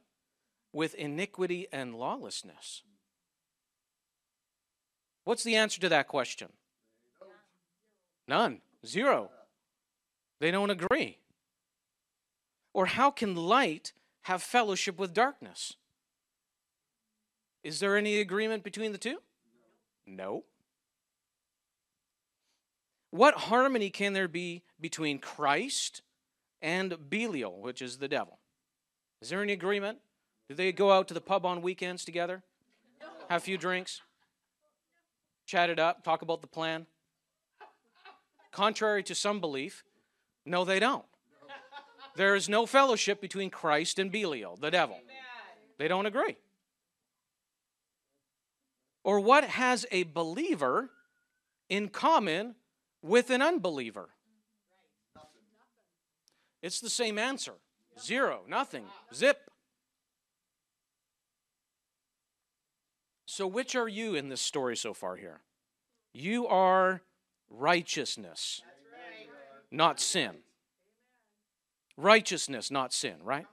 with 0.71 0.93
iniquity 0.93 1.65
and 1.71 1.95
lawlessness? 1.95 2.83
What's 5.23 5.43
the 5.43 5.55
answer 5.55 5.81
to 5.81 5.89
that 5.89 6.07
question? 6.07 6.49
None. 8.27 8.61
Zero. 8.85 9.31
They 10.39 10.51
don't 10.51 10.69
agree. 10.69 11.17
Or 12.75 12.85
how 12.85 13.09
can 13.09 13.35
light 13.35 13.93
have 14.21 14.43
fellowship 14.43 14.99
with 14.99 15.15
darkness? 15.15 15.73
Is 17.63 17.79
there 17.79 17.97
any 17.97 18.19
agreement 18.19 18.63
between 18.63 18.91
the 18.91 18.99
two? 18.99 19.17
No. 20.05 20.43
What 23.09 23.33
harmony 23.33 23.89
can 23.89 24.13
there 24.13 24.27
be 24.27 24.61
between 24.79 25.17
Christ 25.17 26.03
and 26.65 27.11
Belial, 27.11 27.61
which 27.61 27.79
is 27.79 27.99
the 27.99 28.07
devil. 28.07 28.39
Is 29.21 29.29
there 29.29 29.43
any 29.43 29.53
agreement? 29.53 29.99
Do 30.49 30.55
they 30.55 30.71
go 30.71 30.91
out 30.91 31.07
to 31.09 31.13
the 31.13 31.21
pub 31.21 31.45
on 31.45 31.61
weekends 31.61 32.03
together? 32.03 32.41
Have 33.29 33.41
a 33.41 33.45
few 33.45 33.55
drinks? 33.55 34.01
Chat 35.45 35.69
it 35.69 35.77
up, 35.77 36.03
talk 36.03 36.23
about 36.23 36.41
the 36.41 36.47
plan? 36.47 36.87
Contrary 38.51 39.03
to 39.03 39.13
some 39.13 39.39
belief, 39.39 39.83
no, 40.43 40.65
they 40.65 40.79
don't. 40.79 41.05
There 42.15 42.35
is 42.35 42.49
no 42.49 42.65
fellowship 42.65 43.21
between 43.21 43.51
Christ 43.51 43.99
and 43.99 44.11
Belial, 44.11 44.55
the 44.55 44.71
devil. 44.71 44.97
They 45.77 45.87
don't 45.87 46.07
agree. 46.07 46.35
Or 49.03 49.19
what 49.19 49.43
has 49.43 49.85
a 49.91 50.03
believer 50.03 50.89
in 51.69 51.89
common 51.89 52.55
with 53.03 53.29
an 53.29 53.43
unbeliever? 53.43 54.09
It's 56.65 56.79
the 56.79 56.89
same 56.89 57.19
answer 57.19 57.53
zero, 58.01 58.41
nothing, 58.49 58.85
zip. 59.13 59.51
So, 63.27 63.45
which 63.45 63.75
are 63.75 63.87
you 63.87 64.15
in 64.15 64.29
this 64.29 64.41
story 64.41 64.75
so 64.75 64.91
far 64.95 65.15
here? 65.15 65.41
You 66.11 66.47
are 66.47 67.03
righteousness, 67.51 68.63
not 69.69 69.99
sin. 69.99 70.37
Righteousness, 71.97 72.71
not 72.71 72.91
sin, 72.93 73.17
right? 73.23 73.45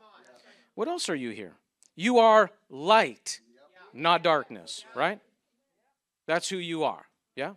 What 0.75 0.89
else 0.89 1.11
are 1.11 1.15
you 1.15 1.31
here? 1.33 1.53
You 1.95 2.19
are 2.19 2.51
light. 2.71 3.41
not 3.93 4.23
darkness, 4.23 4.87
right? 4.95 5.21
That's 6.27 6.49
who 6.49 6.57
you 6.57 6.83
are, 6.83 7.05
yeah? 7.37 7.53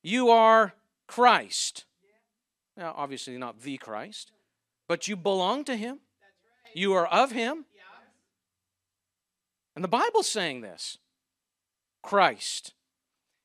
You 0.00 0.28
are 0.28 0.74
Christ. 1.08 1.86
Now, 2.76 2.94
obviously, 2.96 3.36
not 3.36 3.60
the 3.60 3.78
Christ, 3.78 4.30
but 4.94 5.08
you 5.08 5.16
belong 5.16 5.64
to 5.64 5.74
Him. 5.74 5.98
You 6.72 6.92
are 6.92 7.08
of 7.08 7.32
Him. 7.32 7.64
And 9.74 9.82
the 9.82 9.88
Bible's 9.88 10.28
saying 10.28 10.60
this 10.60 10.98
Christ. 12.00 12.74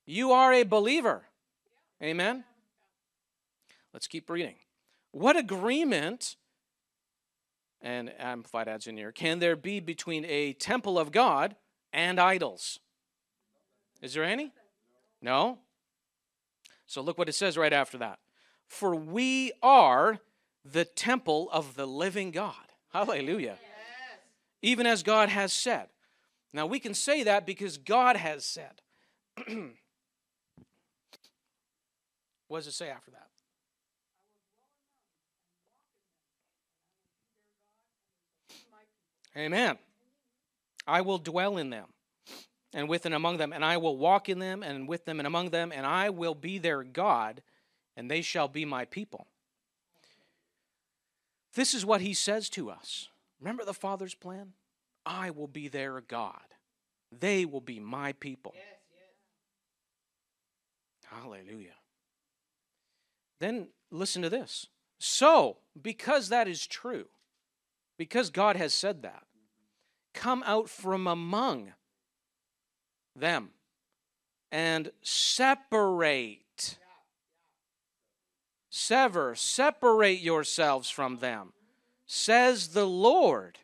You 0.06 0.32
are 0.32 0.54
a 0.54 0.62
believer. 0.62 1.24
Amen? 2.04 2.44
Let's 3.94 4.06
keep 4.06 4.30
reading. 4.30 4.58
What 5.10 5.38
agreement, 5.38 6.36
and 7.82 8.14
Amplified 8.20 8.68
adds 8.68 8.86
in 8.86 8.96
here, 8.96 9.12
can 9.12 9.40
there 9.40 9.56
be 9.56 9.80
between 9.80 10.26
a 10.26 10.54
temple 10.54 11.00
of 11.00 11.12
God 11.12 11.56
and 11.92 12.20
idols? 12.20 12.80
Is 14.04 14.14
there 14.14 14.24
any? 14.24 14.52
No? 15.20 15.58
So 16.86 17.02
look 17.02 17.18
what 17.18 17.28
it 17.28 17.34
says 17.34 17.58
right 17.58 17.74
after 17.74 17.98
that. 17.98 18.20
For 18.68 18.94
we 18.94 19.52
are 19.64 20.20
the 20.64 20.86
temple 20.86 21.50
of 21.52 21.76
the 21.76 21.86
living 21.86 22.32
God. 22.32 22.56
Hallelujah. 22.92 23.58
Yes. 23.62 24.20
Even 24.62 24.86
as 24.86 25.04
God 25.04 25.30
has 25.30 25.54
said. 25.54 25.88
Now 26.54 26.66
we 26.66 26.80
can 26.80 26.94
say 26.94 27.24
that 27.24 27.46
because 27.46 27.78
God 27.78 28.16
has 28.16 28.44
said. 28.44 28.82
what 32.48 32.60
does 32.60 32.68
it 32.68 32.74
say 32.74 32.90
after 32.90 33.12
that? 33.12 33.28
Amen. 39.38 39.78
I 40.88 41.02
will 41.02 41.20
dwell 41.20 41.58
in 41.58 41.70
them 41.70 41.86
and 42.74 42.90
with 42.90 43.06
and 43.06 43.16
among 43.16 43.38
them, 43.38 43.54
and 43.54 43.64
I 43.64 43.78
will 43.78 43.98
walk 43.98 44.30
in 44.30 44.40
them 44.40 44.64
and 44.64 44.88
with 44.88 45.06
them 45.06 45.20
and 45.20 45.28
among 45.28 45.50
them, 45.50 45.72
and 45.74 45.86
I 45.86 46.10
will 46.10 46.36
be 46.36 46.58
their 46.58 46.84
God, 46.84 47.42
and 47.96 48.10
they 48.10 48.22
shall 48.22 48.48
be 48.48 48.66
my 48.66 48.86
people. 48.86 49.28
This 51.54 51.74
is 51.74 51.86
what 51.86 52.02
he 52.02 52.14
says 52.14 52.50
to 52.50 52.70
us. 52.70 53.10
Remember 53.40 53.66
the 53.66 53.74
Father's 53.74 54.14
plan? 54.14 54.54
I 55.06 55.32
will 55.32 55.48
be 55.48 55.68
their 55.68 56.02
God. 56.02 56.42
They 57.18 57.46
will 57.46 57.62
be 57.62 57.80
my 57.80 58.14
people. 58.14 58.54
Yes, 58.56 58.66
yes. 61.12 61.22
Hallelujah. 61.22 61.74
Then 63.40 63.70
listen 63.90 64.22
to 64.22 64.30
this. 64.30 64.68
So, 65.00 65.58
because 65.82 66.30
that 66.30 66.48
is 66.48 66.68
true, 66.68 67.08
because 67.98 68.30
God 68.30 68.56
has 68.58 68.74
said 68.74 69.02
that, 69.04 69.24
come 70.14 70.44
out 70.46 70.70
from 70.70 71.08
among 71.08 71.74
them 73.16 73.52
and 74.52 74.92
separate. 75.02 76.42
Sever, 78.70 79.36
separate 79.36 80.20
yourselves 80.20 80.90
from 80.90 81.18
them, 81.18 81.54
says 82.06 82.70
the 82.70 82.86
Lord, 82.86 83.60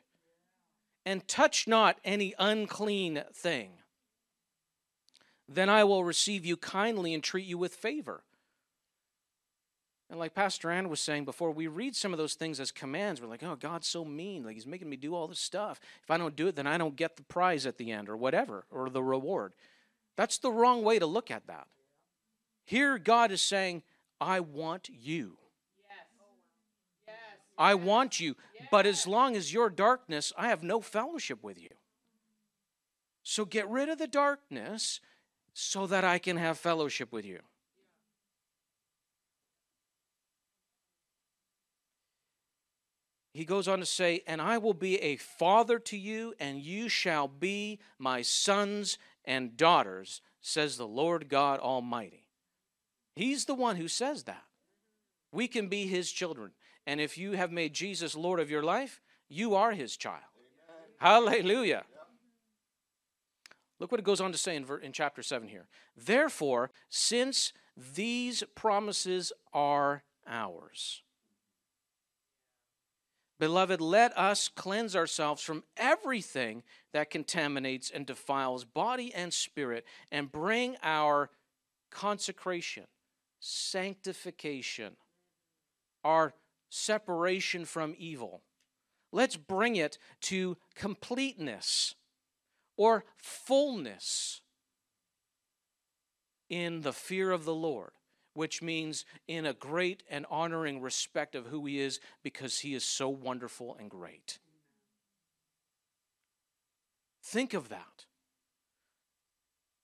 and 1.06 1.28
touch 1.28 1.68
not 1.68 2.00
any 2.04 2.34
unclean 2.40 3.24
thing. 3.34 3.70
Then 5.48 5.70
I 5.70 5.84
will 5.84 6.04
receive 6.04 6.46
you 6.46 6.58
kindly 6.58 7.14
and 7.14 7.24
treat 7.24 7.46
you 7.46 7.58
with 7.58 7.76
favor. 7.76 8.24
And 10.10 10.20
like 10.20 10.36
Pastor 10.36 10.70
Ann 10.70 10.90
was 10.90 11.00
saying 11.00 11.26
before, 11.26 11.52
we 11.52 11.68
read 11.68 11.96
some 11.96 12.14
of 12.14 12.18
those 12.18 12.36
things 12.36 12.60
as 12.60 12.72
commands. 12.72 13.22
We're 13.22 13.28
like, 13.28 13.44
oh, 13.44 13.56
God's 13.56 13.88
so 13.88 14.06
mean. 14.06 14.44
Like, 14.44 14.56
He's 14.56 14.68
making 14.68 14.90
me 14.90 14.98
do 14.98 15.16
all 15.16 15.28
this 15.28 15.40
stuff. 15.40 15.80
If 16.04 16.12
I 16.12 16.18
don't 16.18 16.36
do 16.36 16.48
it, 16.48 16.56
then 16.56 16.68
I 16.68 16.78
don't 16.78 16.96
get 16.96 17.16
the 17.16 17.24
prize 17.24 17.66
at 17.66 17.78
the 17.78 17.92
end 17.92 18.10
or 18.10 18.18
whatever, 18.18 18.66
or 18.72 18.90
the 18.90 19.04
reward. 19.04 19.54
That's 20.16 20.38
the 20.38 20.52
wrong 20.52 20.84
way 20.84 21.00
to 21.00 21.06
look 21.06 21.32
at 21.32 21.48
that. 21.48 21.68
Here, 22.66 22.98
God 22.98 23.32
is 23.32 23.42
saying, 23.42 23.84
I 24.20 24.40
want 24.40 24.90
you. 24.90 25.38
I 27.58 27.76
want 27.76 28.20
you. 28.20 28.36
But 28.72 28.86
as 28.86 29.08
long 29.08 29.36
as 29.36 29.54
you're 29.54 29.70
darkness, 29.70 30.34
I 30.38 30.50
have 30.50 30.64
no 30.64 30.82
fellowship 30.82 31.44
with 31.44 31.62
you. 31.62 31.70
So 33.24 33.46
get 33.46 33.70
rid 33.70 33.90
of 33.90 33.98
the 33.98 34.08
darkness 34.08 35.00
so 35.54 35.88
that 35.88 36.04
I 36.04 36.18
can 36.20 36.38
have 36.38 36.58
fellowship 36.58 37.12
with 37.12 37.26
you. 37.26 37.40
he 43.36 43.44
goes 43.44 43.68
on 43.68 43.80
to 43.80 43.86
say, 43.86 44.24
And 44.26 44.42
I 44.42 44.58
will 44.58 44.74
be 44.74 44.96
a 45.02 45.18
father 45.18 45.78
to 45.78 45.98
you, 45.98 46.34
and 46.40 46.62
you 46.62 46.88
shall 46.88 47.28
be 47.28 47.80
my 48.00 48.22
sons 48.22 48.98
and 49.26 49.58
daughters, 49.58 50.22
says 50.40 50.78
the 50.78 50.88
Lord 50.88 51.28
God 51.28 51.60
Almighty. 51.60 52.25
He's 53.16 53.46
the 53.46 53.56
one 53.56 53.78
who 53.78 53.88
says 53.88 54.24
that. 54.24 54.44
We 55.32 55.48
can 55.48 55.68
be 55.68 55.88
his 55.88 56.12
children. 56.12 56.52
And 56.86 57.00
if 57.00 57.18
you 57.18 57.34
have 57.34 57.52
made 57.52 57.74
Jesus 57.74 58.16
Lord 58.16 58.40
of 58.40 58.50
your 58.50 58.64
life, 58.64 59.02
you 59.28 59.56
are 59.56 59.72
his 59.72 59.98
child. 59.98 60.22
Amen. 61.02 61.34
Hallelujah. 61.34 61.84
Look 63.80 63.92
what 63.92 64.00
it 64.00 64.06
goes 64.06 64.22
on 64.22 64.32
to 64.32 64.38
say 64.38 64.56
in, 64.56 64.66
in 64.82 64.92
chapter 64.92 65.22
7 65.22 65.48
here. 65.48 65.68
Therefore, 65.98 66.72
since 66.90 67.52
these 67.76 68.44
promises 68.56 69.34
are 69.54 70.04
ours, 70.28 71.02
Beloved, 73.38 73.82
let 73.82 74.18
us 74.18 74.48
cleanse 74.48 74.96
ourselves 74.96 75.42
from 75.42 75.64
everything 75.76 76.64
that 76.94 77.10
contaminates 77.10 77.92
and 77.92 78.06
defiles 78.06 78.64
body 78.64 79.14
and 79.14 79.34
spirit 79.34 79.86
and 80.10 80.32
bring 80.32 80.78
our 80.82 81.30
consecration, 81.92 82.86
sanctification, 83.48 84.96
our 86.04 86.34
separation 86.70 87.66
from 87.66 87.96
evil. 87.98 88.42
Let's 89.12 89.38
bring 89.38 89.76
it 89.76 89.98
to 90.22 90.58
completeness 90.76 91.96
or 92.78 93.06
fullness 93.18 94.42
in 96.50 96.82
the 96.82 96.94
fear 96.94 97.32
of 97.32 97.46
the 97.46 97.56
Lord 97.56 97.92
which 98.36 98.62
means 98.62 99.06
in 99.28 99.46
a 99.46 99.54
great 99.54 100.04
and 100.10 100.26
honoring 100.30 100.82
respect 100.82 101.36
of 101.36 101.48
who 101.48 101.66
he 101.66 101.80
is 101.80 102.02
because 102.22 102.60
he 102.60 102.76
is 102.76 102.84
so 102.84 103.08
wonderful 103.08 103.78
and 103.80 103.90
great. 103.90 104.40
Think 107.24 107.54
of 107.54 107.70
that. 107.70 108.06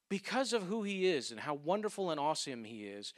Because 0.10 0.52
of 0.52 0.64
who 0.64 0.84
he 0.84 1.08
is 1.08 1.32
and 1.32 1.40
how 1.40 1.54
wonderful 1.54 2.12
and 2.12 2.20
awesome 2.20 2.66
he 2.66 2.84
is, 2.84 3.14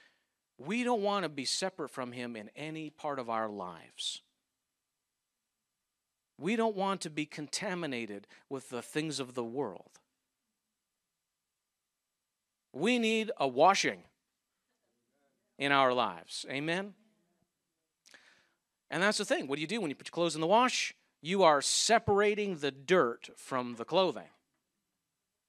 we 0.57 0.83
don't 0.83 1.01
want 1.01 1.23
to 1.23 1.29
be 1.29 1.45
separate 1.45 1.89
from 1.89 2.11
him 2.11 2.35
in 2.35 2.49
any 2.55 2.89
part 2.89 3.19
of 3.19 3.29
our 3.29 3.49
lives. 3.49 4.21
We 6.39 6.55
don't 6.55 6.75
want 6.75 7.01
to 7.01 7.09
be 7.09 7.25
contaminated 7.25 8.27
with 8.49 8.69
the 8.69 8.81
things 8.81 9.19
of 9.19 9.33
the 9.33 9.43
world. 9.43 9.99
We 12.73 12.97
need 12.97 13.31
a 13.37 13.47
washing 13.47 14.03
in 15.59 15.71
our 15.71 15.93
lives. 15.93 16.45
Amen? 16.49 16.93
And 18.89 19.01
that's 19.01 19.17
the 19.17 19.25
thing. 19.25 19.47
What 19.47 19.55
do 19.55 19.61
you 19.61 19.67
do 19.67 19.79
when 19.79 19.89
you 19.89 19.95
put 19.95 20.07
your 20.07 20.13
clothes 20.13 20.35
in 20.35 20.41
the 20.41 20.47
wash? 20.47 20.93
You 21.21 21.43
are 21.43 21.61
separating 21.61 22.57
the 22.57 22.71
dirt 22.71 23.29
from 23.37 23.75
the 23.75 23.85
clothing 23.85 24.29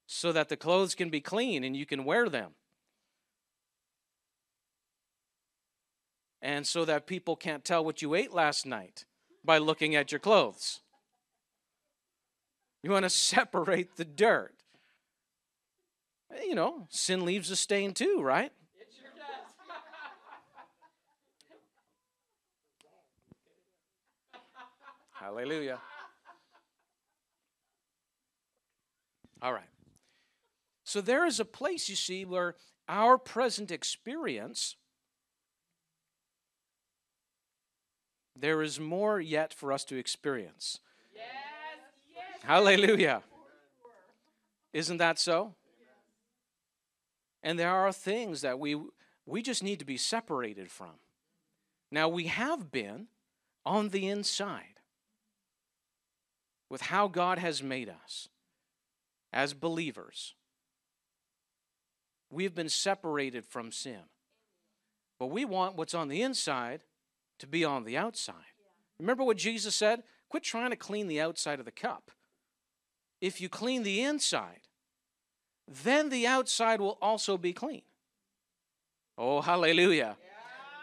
so 0.06 0.32
that 0.32 0.48
the 0.48 0.56
clothes 0.56 0.94
can 0.94 1.10
be 1.10 1.20
clean 1.20 1.64
and 1.64 1.76
you 1.76 1.86
can 1.86 2.04
wear 2.04 2.28
them. 2.28 2.52
And 6.44 6.66
so 6.66 6.84
that 6.84 7.06
people 7.06 7.36
can't 7.36 7.64
tell 7.64 7.82
what 7.82 8.02
you 8.02 8.14
ate 8.14 8.30
last 8.34 8.66
night 8.66 9.06
by 9.42 9.56
looking 9.56 9.96
at 9.96 10.12
your 10.12 10.18
clothes. 10.18 10.82
You 12.82 12.90
want 12.90 13.04
to 13.04 13.10
separate 13.30 13.96
the 13.96 14.04
dirt. 14.04 14.54
Eh, 16.30 16.44
you 16.46 16.54
know, 16.54 16.86
sin 16.90 17.24
leaves 17.24 17.50
a 17.50 17.56
stain 17.56 17.94
too, 17.94 18.20
right? 18.20 18.52
Hallelujah. 25.12 25.78
All 29.40 29.54
right. 29.54 29.64
So 30.84 31.00
there 31.00 31.24
is 31.24 31.40
a 31.40 31.46
place, 31.46 31.88
you 31.88 31.96
see, 31.96 32.26
where 32.26 32.56
our 32.86 33.16
present 33.16 33.70
experience, 33.70 34.76
there 38.36 38.62
is 38.62 38.80
more 38.80 39.20
yet 39.20 39.54
for 39.54 39.72
us 39.72 39.84
to 39.84 39.96
experience. 39.96 40.80
Yes, 41.14 41.24
yes. 42.14 42.42
Hallelujah. 42.42 43.22
Isn't 44.72 44.96
that 44.98 45.18
so? 45.18 45.54
And 47.42 47.58
there 47.58 47.70
are 47.70 47.92
things 47.92 48.40
that 48.40 48.58
we 48.58 48.76
we 49.26 49.42
just 49.42 49.62
need 49.62 49.78
to 49.78 49.84
be 49.84 49.96
separated 49.96 50.70
from. 50.70 50.98
Now 51.90 52.08
we 52.08 52.24
have 52.26 52.70
been 52.72 53.08
on 53.64 53.90
the 53.90 54.08
inside 54.08 54.80
with 56.68 56.82
how 56.82 57.06
God 57.08 57.38
has 57.38 57.62
made 57.62 57.88
us. 57.88 58.28
as 59.34 59.52
believers, 59.52 60.34
we 62.30 62.44
have 62.44 62.54
been 62.54 62.68
separated 62.68 63.44
from 63.44 63.72
sin. 63.72 64.08
But 65.18 65.26
we 65.26 65.44
want 65.44 65.74
what's 65.74 65.94
on 65.94 66.08
the 66.08 66.22
inside 66.22 66.84
to 67.38 67.46
be 67.46 67.64
on 67.64 67.84
the 67.84 67.96
outside. 67.96 68.34
Remember 68.98 69.24
what 69.24 69.36
Jesus 69.36 69.74
said? 69.74 70.02
Quit 70.28 70.42
trying 70.42 70.70
to 70.70 70.76
clean 70.76 71.08
the 71.08 71.20
outside 71.20 71.58
of 71.58 71.64
the 71.64 71.70
cup. 71.70 72.10
If 73.20 73.40
you 73.40 73.48
clean 73.48 73.82
the 73.82 74.02
inside, 74.02 74.60
then 75.66 76.10
the 76.10 76.26
outside 76.26 76.80
will 76.80 76.98
also 77.00 77.38
be 77.38 77.52
clean. 77.52 77.82
Oh, 79.16 79.40
hallelujah. 79.40 80.16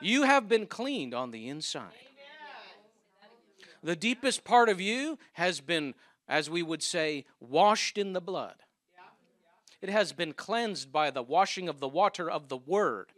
You 0.01 0.23
have 0.23 0.47
been 0.47 0.65
cleaned 0.65 1.13
on 1.13 1.31
the 1.31 1.47
inside. 1.49 1.91
The 3.83 3.95
deepest 3.95 4.43
part 4.43 4.69
of 4.69 4.79
you 4.79 5.17
has 5.33 5.59
been, 5.59 5.93
as 6.27 6.49
we 6.49 6.63
would 6.63 6.83
say, 6.83 7.25
washed 7.39 7.97
in 7.97 8.13
the 8.13 8.21
blood. 8.21 8.55
It 9.81 9.89
has 9.89 10.13
been 10.13 10.33
cleansed 10.33 10.91
by 10.91 11.09
the 11.09 11.23
washing 11.23 11.67
of 11.67 11.79
the 11.79 11.87
water 11.87 12.29
of 12.29 12.49
the 12.49 12.57
Word. 12.57 13.11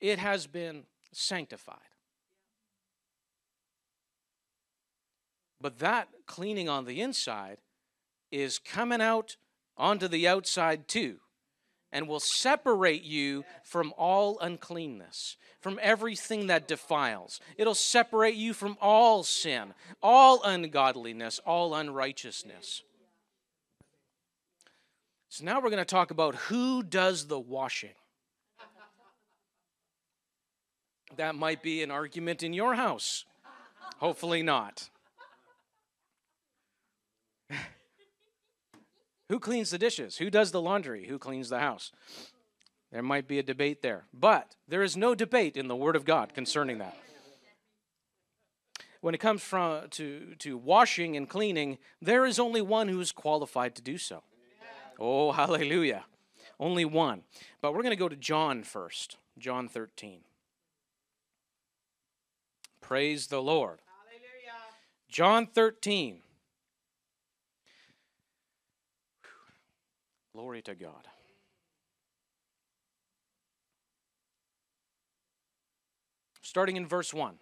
It 0.00 0.18
has 0.18 0.46
been 0.46 0.84
sanctified. 1.12 1.78
But 5.60 5.78
that 5.80 6.08
cleaning 6.26 6.68
on 6.68 6.84
the 6.84 7.00
inside 7.00 7.58
is 8.30 8.58
coming 8.58 9.00
out 9.00 9.36
onto 9.76 10.08
the 10.08 10.28
outside 10.28 10.88
too 10.88 11.18
and 11.90 12.06
will 12.06 12.20
separate 12.20 13.02
you 13.02 13.44
from 13.64 13.94
all 13.96 14.38
uncleanness, 14.40 15.36
from 15.60 15.78
everything 15.82 16.48
that 16.48 16.68
defiles. 16.68 17.40
It'll 17.56 17.74
separate 17.74 18.34
you 18.34 18.52
from 18.52 18.76
all 18.80 19.22
sin, 19.24 19.72
all 20.02 20.42
ungodliness, 20.42 21.40
all 21.46 21.74
unrighteousness. 21.74 22.82
So 25.30 25.44
now 25.44 25.60
we're 25.60 25.70
going 25.70 25.78
to 25.78 25.84
talk 25.84 26.10
about 26.10 26.34
who 26.34 26.82
does 26.82 27.26
the 27.26 27.38
washing. 27.38 27.94
That 31.16 31.34
might 31.34 31.62
be 31.62 31.82
an 31.82 31.90
argument 31.90 32.42
in 32.42 32.52
your 32.52 32.74
house. 32.74 33.24
Hopefully 33.98 34.42
not. 34.42 34.90
Who 39.28 39.38
cleans 39.38 39.70
the 39.70 39.78
dishes? 39.78 40.16
Who 40.18 40.30
does 40.30 40.50
the 40.50 40.62
laundry? 40.62 41.06
Who 41.06 41.18
cleans 41.18 41.48
the 41.48 41.58
house? 41.58 41.92
There 42.90 43.02
might 43.02 43.28
be 43.28 43.38
a 43.38 43.42
debate 43.42 43.82
there. 43.82 44.04
But 44.14 44.56
there 44.66 44.82
is 44.82 44.96
no 44.96 45.14
debate 45.14 45.56
in 45.56 45.68
the 45.68 45.76
Word 45.76 45.96
of 45.96 46.04
God 46.04 46.32
concerning 46.34 46.78
that. 46.78 46.96
When 49.00 49.14
it 49.14 49.18
comes 49.18 49.42
from, 49.42 49.88
to, 49.90 50.34
to 50.38 50.56
washing 50.56 51.16
and 51.16 51.28
cleaning, 51.28 51.78
there 52.00 52.26
is 52.26 52.38
only 52.38 52.60
one 52.60 52.88
who 52.88 53.00
is 53.00 53.12
qualified 53.12 53.74
to 53.76 53.82
do 53.82 53.98
so. 53.98 54.22
Oh, 54.98 55.32
hallelujah. 55.32 56.04
Only 56.58 56.84
one. 56.84 57.22
But 57.60 57.72
we're 57.72 57.82
going 57.82 57.90
to 57.90 57.96
go 57.96 58.08
to 58.08 58.16
John 58.16 58.64
first. 58.64 59.16
John 59.38 59.68
13. 59.68 60.20
Praise 62.80 63.28
the 63.28 63.40
Lord. 63.40 63.80
Hallelujah. 63.86 64.58
John 65.08 65.46
13. 65.46 66.22
Glory 70.38 70.62
to 70.62 70.76
God. 70.76 71.08
Starting 76.42 76.76
in 76.76 76.86
verse 76.86 77.12
1. 77.12 77.34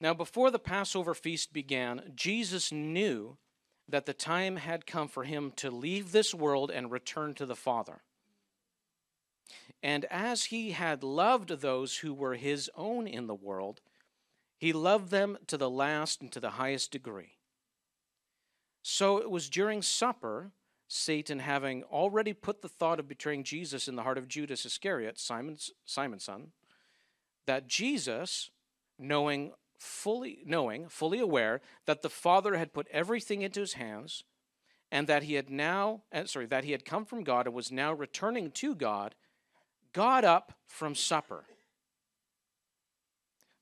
Now, 0.00 0.14
before 0.14 0.50
the 0.50 0.58
Passover 0.58 1.14
feast 1.14 1.52
began, 1.52 2.10
Jesus 2.16 2.72
knew 2.72 3.36
that 3.88 4.06
the 4.06 4.12
time 4.12 4.56
had 4.56 4.84
come 4.84 5.06
for 5.06 5.22
him 5.22 5.52
to 5.54 5.70
leave 5.70 6.10
this 6.10 6.34
world 6.34 6.72
and 6.72 6.90
return 6.90 7.34
to 7.34 7.46
the 7.46 7.54
Father. 7.54 8.02
And 9.84 10.06
as 10.06 10.46
he 10.46 10.72
had 10.72 11.04
loved 11.04 11.50
those 11.50 11.98
who 11.98 12.12
were 12.12 12.34
his 12.34 12.68
own 12.74 13.06
in 13.06 13.28
the 13.28 13.34
world, 13.34 13.80
he 14.58 14.72
loved 14.72 15.12
them 15.12 15.38
to 15.46 15.56
the 15.56 15.70
last 15.70 16.20
and 16.20 16.32
to 16.32 16.40
the 16.40 16.50
highest 16.50 16.90
degree. 16.90 17.36
So 18.82 19.18
it 19.18 19.30
was 19.30 19.48
during 19.48 19.82
supper 19.82 20.50
Satan 20.88 21.40
having 21.40 21.82
already 21.84 22.32
put 22.32 22.62
the 22.62 22.68
thought 22.68 23.00
of 23.00 23.08
betraying 23.08 23.44
Jesus 23.44 23.88
in 23.88 23.96
the 23.96 24.02
heart 24.02 24.18
of 24.18 24.28
Judas 24.28 24.64
Iscariot, 24.64 25.18
Simon's, 25.18 25.70
Simon's 25.84 26.24
son, 26.24 26.52
that 27.46 27.66
Jesus, 27.66 28.50
knowing 28.98 29.52
fully 29.78 30.38
knowing, 30.44 30.88
fully 30.88 31.18
aware 31.18 31.60
that 31.86 32.02
the 32.02 32.10
Father 32.10 32.56
had 32.56 32.72
put 32.72 32.88
everything 32.90 33.42
into 33.42 33.60
his 33.60 33.74
hands, 33.74 34.24
and 34.90 35.06
that 35.06 35.24
he 35.24 35.34
had 35.34 35.50
now, 35.50 36.02
uh, 36.12 36.24
sorry, 36.24 36.46
that 36.46 36.64
he 36.64 36.72
had 36.72 36.84
come 36.84 37.04
from 37.04 37.24
God 37.24 37.46
and 37.46 37.54
was 37.54 37.72
now 37.72 37.92
returning 37.92 38.50
to 38.52 38.74
God, 38.74 39.14
got 39.92 40.24
up 40.24 40.52
from 40.66 40.94
supper. 40.94 41.44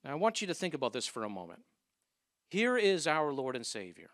Now 0.05 0.13
I 0.13 0.15
want 0.17 0.41
you 0.41 0.47
to 0.49 0.55
think 0.55 0.75
about 0.75 0.93
this 0.93 1.07
for 1.07 1.25
a 1.25 1.31
moment. 1.31 1.63
Here 2.49 2.77
is 2.77 3.07
our 3.07 3.33
Lord 3.33 3.57
and 3.57 3.65
Savior. 3.65 4.11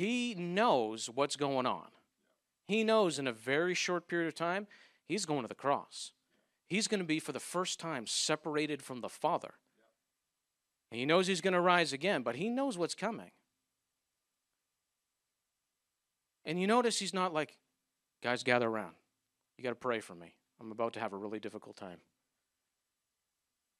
He 0.00 0.34
knows 0.34 1.10
what's 1.12 1.36
going 1.36 1.66
on. 1.66 1.88
He 2.66 2.84
knows 2.84 3.18
in 3.18 3.26
a 3.26 3.34
very 3.34 3.74
short 3.74 4.08
period 4.08 4.28
of 4.28 4.34
time, 4.34 4.66
he's 5.04 5.26
going 5.26 5.42
to 5.42 5.46
the 5.46 5.54
cross. 5.54 6.12
He's 6.66 6.88
going 6.88 7.00
to 7.00 7.06
be, 7.06 7.20
for 7.20 7.32
the 7.32 7.38
first 7.38 7.78
time, 7.78 8.06
separated 8.06 8.80
from 8.80 9.02
the 9.02 9.10
Father. 9.10 9.56
He 10.90 11.04
knows 11.04 11.26
he's 11.26 11.42
going 11.42 11.52
to 11.52 11.60
rise 11.60 11.92
again, 11.92 12.22
but 12.22 12.36
he 12.36 12.48
knows 12.48 12.78
what's 12.78 12.94
coming. 12.94 13.32
And 16.46 16.58
you 16.58 16.66
notice 16.66 16.98
he's 16.98 17.12
not 17.12 17.34
like, 17.34 17.58
guys, 18.22 18.42
gather 18.42 18.68
around. 18.68 18.94
You 19.58 19.64
got 19.64 19.68
to 19.68 19.74
pray 19.74 20.00
for 20.00 20.14
me. 20.14 20.32
I'm 20.62 20.72
about 20.72 20.94
to 20.94 21.00
have 21.00 21.12
a 21.12 21.18
really 21.18 21.40
difficult 21.40 21.76
time. 21.76 21.98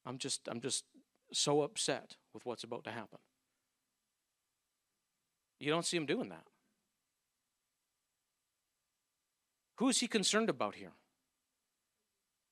I'm 0.05 0.18
just, 0.18 0.49
I'm 0.49 0.61
just 0.61 0.85
so 1.33 1.62
upset 1.62 2.16
with 2.35 2.45
what's 2.45 2.62
about 2.62 2.85
to 2.85 2.91
happen. 2.91 3.21
You 5.61 5.70
don't 5.70 5.84
see 5.84 5.96
him 5.96 6.06
doing 6.06 6.30
that. 6.30 6.44
Who 9.76 9.88
is 9.88 10.00
he 10.00 10.08
concerned 10.08 10.48
about 10.50 10.74
here? 10.74 10.92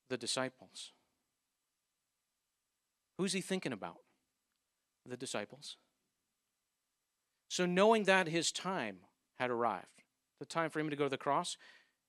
The 0.08 0.16
disciples. 0.16 0.92
Who's 3.16 3.32
he 3.32 3.40
thinking 3.40 3.72
about? 3.72 3.98
The 5.04 5.16
disciples. 5.16 5.76
So, 7.48 7.66
knowing 7.66 8.04
that 8.04 8.28
his 8.28 8.52
time 8.52 8.98
had 9.38 9.50
arrived, 9.50 10.04
the 10.38 10.46
time 10.46 10.70
for 10.70 10.78
him 10.78 10.90
to 10.90 10.96
go 10.96 11.04
to 11.04 11.10
the 11.10 11.16
cross, 11.16 11.56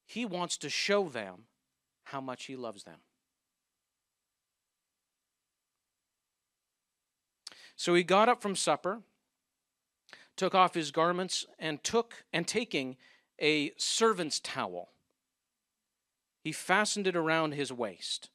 he 0.06 0.26
wants 0.26 0.58
to 0.58 0.70
show 0.70 1.08
them 1.08 1.46
how 2.04 2.20
much 2.20 2.46
he 2.46 2.56
loves 2.56 2.84
them. 2.84 3.00
So 7.76 7.96
he 7.96 8.04
got 8.04 8.28
up 8.28 8.42
from 8.42 8.58
supper 8.58 9.04
took 10.40 10.56
off 10.56 10.74
his 10.74 10.90
garments 10.90 11.46
and 11.60 11.84
took 11.84 12.24
and 12.34 12.48
taking 12.48 12.98
a 13.40 13.72
servant's 13.78 14.40
towel 14.40 14.90
he 16.44 16.52
fastened 16.52 17.06
it 17.08 17.16
around 17.16 17.54
his 17.54 17.72
waist. 17.72 18.30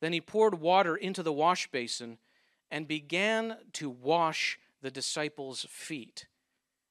Then 0.00 0.12
he 0.12 0.20
poured 0.20 0.60
water 0.60 0.96
into 0.96 1.22
the 1.22 1.32
wash 1.32 1.70
basin 1.70 2.18
and 2.70 2.88
began 2.88 3.56
to 3.74 3.88
wash 3.88 4.58
the 4.82 4.90
disciples 4.90 5.66
feet 5.70 6.26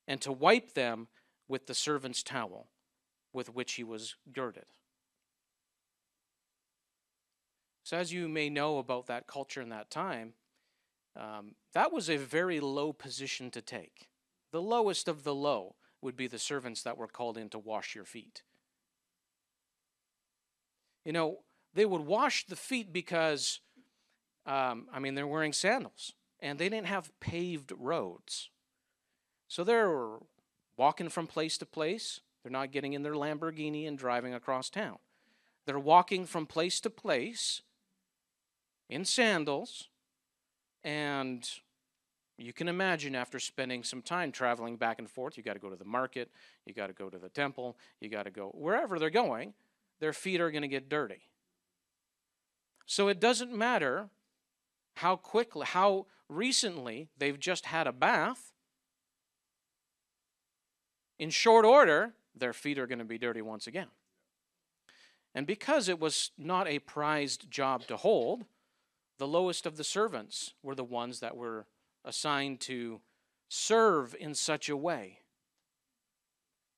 and 0.08 0.22
to 0.22 0.32
wipe 0.32 0.74
them 0.74 1.08
with 1.48 1.68
the 1.68 1.76
servant's 1.76 2.24
towel 2.24 2.68
with 3.34 3.54
which 3.54 3.74
he 3.74 3.84
was 3.84 4.16
girded. 4.32 4.66
So 7.84 7.98
as 7.98 8.12
you 8.12 8.28
may 8.28 8.50
know 8.50 8.80
about 8.80 9.08
that 9.08 9.28
culture 9.28 9.62
in 9.62 9.70
that 9.70 9.92
time 9.92 10.34
um, 11.18 11.56
that 11.74 11.94
was 11.94 12.10
a 12.10 12.18
very 12.18 12.60
low 12.60 12.92
position 12.92 13.52
to 13.52 13.62
take 13.62 14.08
the 14.56 14.62
lowest 14.62 15.10
of 15.10 15.26
the 15.26 15.36
low 15.36 15.76
would 16.02 16.16
be 16.16 16.28
the 16.28 16.40
servants 16.40 16.82
that 16.84 16.98
were 16.98 17.10
called 17.10 17.38
in 17.38 17.50
to 17.50 17.60
wash 17.60 17.94
your 17.94 18.06
feet. 18.06 18.42
You 21.04 21.12
know, 21.12 21.40
they 21.74 21.86
would 21.86 22.04
wash 22.04 22.46
the 22.46 22.56
feet 22.56 22.94
because, 22.94 23.60
um, 24.46 24.88
I 24.94 25.00
mean, 25.00 25.14
they're 25.14 25.28
wearing 25.28 25.52
sandals 25.52 26.14
and 26.40 26.58
they 26.58 26.70
didn't 26.70 26.88
have 26.88 27.12
paved 27.20 27.74
roads. 27.78 28.50
So 29.50 29.66
they're 29.66 30.20
walking 30.78 31.10
from 31.10 31.28
place 31.28 31.58
to 31.58 31.66
place. 31.66 32.22
They're 32.42 32.50
not 32.50 32.72
getting 32.72 32.94
in 32.94 33.04
their 33.04 33.16
Lamborghini 33.16 33.86
and 33.86 33.98
driving 33.98 34.34
across 34.34 34.70
town. 34.70 35.00
They're 35.66 35.78
walking 35.78 36.26
from 36.26 36.46
place 36.46 36.80
to 36.80 36.90
place 36.90 37.62
in 38.90 39.04
sandals 39.04 39.90
and 40.82 41.46
you 42.38 42.54
can 42.54 42.68
imagine 42.68 43.16
after 43.16 43.40
spending 43.40 43.84
some 43.84 44.02
time 44.02 44.32
traveling 44.32 44.76
back 44.76 45.00
and 45.00 45.10
forth, 45.10 45.38
you 45.38 45.44
got 45.44 45.54
to 45.54 45.60
go 45.60 45.70
to 45.70 45.76
the 45.76 45.86
market, 45.86 46.30
you 46.66 46.74
got 46.74 46.88
to 46.88 46.94
go 46.94 47.10
to 47.10 47.18
the 47.18 47.30
temple, 47.30 47.78
you 48.02 48.10
got 48.10 48.24
to 48.24 48.32
go 48.32 48.50
wherever 48.50 49.00
they're 49.00 49.10
going, 49.10 49.54
their 50.00 50.14
feet 50.14 50.42
are 50.42 50.52
going 50.52 50.62
to 50.62 50.68
get 50.68 50.90
dirty. 50.90 51.30
So 52.86 53.08
it 53.08 53.20
doesn't 53.20 53.56
matter 53.56 54.10
how 54.96 55.16
quickly, 55.16 55.66
how 55.66 56.08
recently 56.30 57.08
they've 57.18 57.40
just 57.40 57.68
had 57.68 57.88
a 57.88 57.94
bath, 57.94 58.52
in 61.18 61.30
short 61.30 61.66
order, 61.66 62.14
their 62.36 62.54
feet 62.54 62.78
are 62.78 62.88
going 62.88 63.00
to 63.00 63.06
be 63.06 63.18
dirty 63.18 63.42
once 63.42 63.68
again. 63.68 63.88
And 65.34 65.48
because 65.48 65.88
it 65.88 66.00
was 66.00 66.32
not 66.38 66.68
a 66.68 66.80
prized 66.80 67.50
job 67.50 67.88
to 67.88 67.98
hold, 67.98 68.46
the 69.18 69.28
lowest 69.28 69.66
of 69.66 69.78
the 69.78 69.84
servants 69.84 70.54
were 70.62 70.76
the 70.76 70.84
ones 70.84 71.22
that 71.22 71.38
were 71.38 71.68
assigned 72.06 72.62
to 72.62 73.02
serve 73.50 74.16
in 74.20 74.34
such 74.34 74.70
a 74.70 74.78
way. 74.78 75.20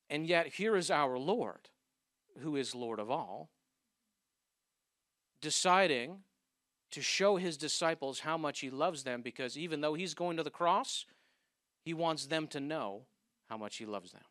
And 0.09 0.25
yet, 0.25 0.47
here 0.47 0.75
is 0.75 0.89
our 0.89 1.17
Lord, 1.19 1.69
who 2.39 2.55
is 2.55 2.73
Lord 2.73 2.99
of 2.99 3.11
all, 3.11 3.49
deciding 5.41 6.19
to 6.91 7.01
show 7.01 7.35
his 7.35 7.57
disciples 7.57 8.21
how 8.21 8.37
much 8.37 8.61
he 8.61 8.69
loves 8.69 9.03
them 9.03 9.21
because 9.21 9.57
even 9.57 9.81
though 9.81 9.93
he's 9.93 10.13
going 10.13 10.37
to 10.37 10.43
the 10.43 10.49
cross, 10.49 11.05
he 11.83 11.93
wants 11.93 12.27
them 12.27 12.47
to 12.47 12.59
know 12.59 13.03
how 13.49 13.57
much 13.57 13.77
he 13.77 13.85
loves 13.85 14.11
them. 14.11 14.23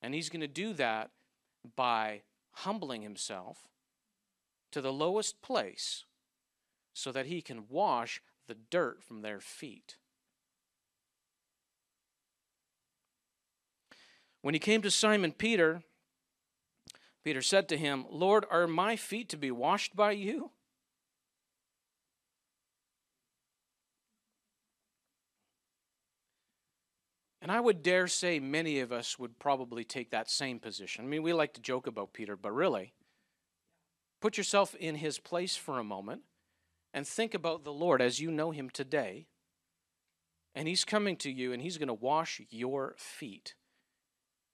And 0.00 0.14
he's 0.14 0.30
going 0.30 0.40
to 0.40 0.48
do 0.48 0.72
that 0.74 1.10
by 1.76 2.22
humbling 2.52 3.02
himself 3.02 3.68
to 4.72 4.80
the 4.80 4.92
lowest 4.92 5.42
place 5.42 6.04
so 6.94 7.12
that 7.12 7.26
he 7.26 7.40
can 7.42 7.64
wash 7.68 8.22
the 8.48 8.56
dirt 8.70 9.02
from 9.02 9.22
their 9.22 9.40
feet. 9.40 9.96
When 14.42 14.54
he 14.54 14.60
came 14.60 14.82
to 14.82 14.90
Simon 14.90 15.32
Peter, 15.32 15.82
Peter 17.24 17.42
said 17.42 17.68
to 17.68 17.76
him, 17.76 18.04
Lord, 18.10 18.44
are 18.50 18.66
my 18.66 18.96
feet 18.96 19.28
to 19.28 19.36
be 19.36 19.52
washed 19.52 19.94
by 19.94 20.12
you? 20.12 20.50
And 27.40 27.50
I 27.50 27.58
would 27.60 27.82
dare 27.82 28.06
say 28.06 28.38
many 28.38 28.80
of 28.80 28.92
us 28.92 29.18
would 29.18 29.38
probably 29.38 29.84
take 29.84 30.10
that 30.10 30.30
same 30.30 30.60
position. 30.60 31.04
I 31.04 31.08
mean, 31.08 31.22
we 31.22 31.32
like 31.32 31.54
to 31.54 31.60
joke 31.60 31.88
about 31.88 32.12
Peter, 32.12 32.36
but 32.36 32.52
really, 32.52 32.92
put 34.20 34.36
yourself 34.36 34.76
in 34.76 34.94
his 34.94 35.18
place 35.18 35.56
for 35.56 35.78
a 35.78 35.84
moment 35.84 36.22
and 36.94 37.06
think 37.06 37.34
about 37.34 37.64
the 37.64 37.72
Lord 37.72 38.02
as 38.02 38.20
you 38.20 38.30
know 38.30 38.50
him 38.50 38.70
today. 38.70 39.26
And 40.54 40.68
he's 40.68 40.84
coming 40.84 41.16
to 41.18 41.30
you 41.30 41.52
and 41.52 41.62
he's 41.62 41.78
going 41.78 41.88
to 41.88 41.94
wash 41.94 42.40
your 42.50 42.94
feet. 42.98 43.54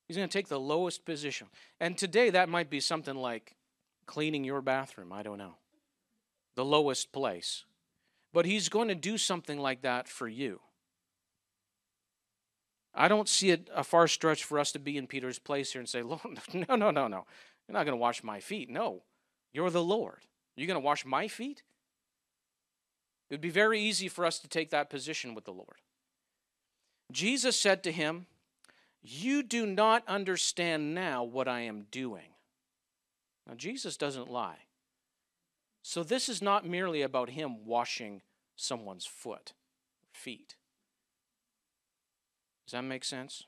He's 0.07 0.16
going 0.16 0.28
to 0.28 0.32
take 0.32 0.49
the 0.49 0.61
lowest 0.61 1.05
position. 1.05 1.49
And 1.80 1.99
today 1.99 2.30
that 2.30 2.49
might 2.49 2.70
be 2.70 2.80
something 2.80 3.16
like 3.16 3.57
cleaning 4.07 4.45
your 4.45 4.62
bathroom. 4.62 5.12
I 5.12 5.22
don't 5.22 5.39
know. 5.39 5.57
The 6.55 6.64
lowest 6.64 7.12
place. 7.12 7.64
But 8.32 8.47
he's 8.47 8.68
going 8.68 8.89
to 8.89 8.95
do 8.95 9.18
something 9.18 9.59
like 9.59 9.82
that 9.82 10.09
for 10.09 10.28
you. 10.28 10.61
I 12.95 13.09
don't 13.09 13.28
see 13.28 13.51
it 13.51 13.68
a 13.74 13.84
far 13.84 14.09
stretch 14.09 14.45
for 14.45 14.59
us 14.59 14.72
to 14.72 14.78
be 14.78 14.97
in 14.97 15.07
Peter's 15.07 15.39
place 15.39 15.72
here 15.72 15.80
and 15.80 15.89
say, 15.89 16.03
Lord, 16.03 16.20
no, 16.53 16.74
no, 16.74 16.91
no, 16.91 17.07
no. 17.07 17.26
You're 17.66 17.74
not 17.74 17.84
going 17.84 17.93
to 17.93 17.97
wash 17.97 18.22
my 18.22 18.41
feet. 18.41 18.70
No, 18.70 19.03
you're 19.53 19.70
the 19.70 19.82
Lord. 19.82 20.20
You're 20.57 20.66
going 20.66 20.80
to 20.80 20.84
wash 20.84 21.05
my 21.05 21.28
feet? 21.28 21.62
It 23.29 23.35
would 23.35 23.41
be 23.41 23.51
very 23.51 23.81
easy 23.81 24.09
for 24.09 24.24
us 24.24 24.39
to 24.39 24.49
take 24.49 24.70
that 24.70 24.91
position 24.91 25.35
with 25.35 25.45
the 25.45 25.53
Lord. 25.53 25.81
Jesus 27.12 27.59
said 27.59 27.83
to 27.83 27.93
him, 27.93 28.26
You 29.03 29.43
do 29.43 29.66
not 29.66 30.03
understand 30.07 30.95
now 30.95 31.22
what 31.24 31.49
I 31.49 31.61
am 31.61 31.87
doing. 31.91 32.35
Now, 33.47 33.55
Jesus 33.55 33.97
doesn't 33.97 34.31
lie. 34.31 34.59
So, 35.83 36.03
this 36.03 36.29
is 36.29 36.43
not 36.43 36.66
merely 36.66 37.03
about 37.03 37.31
him 37.31 37.64
washing 37.64 38.22
someone's 38.57 39.07
foot, 39.07 39.53
feet. 40.12 40.57
Does 42.66 42.72
that 42.72 42.83
make 42.83 43.05
sense? 43.05 43.45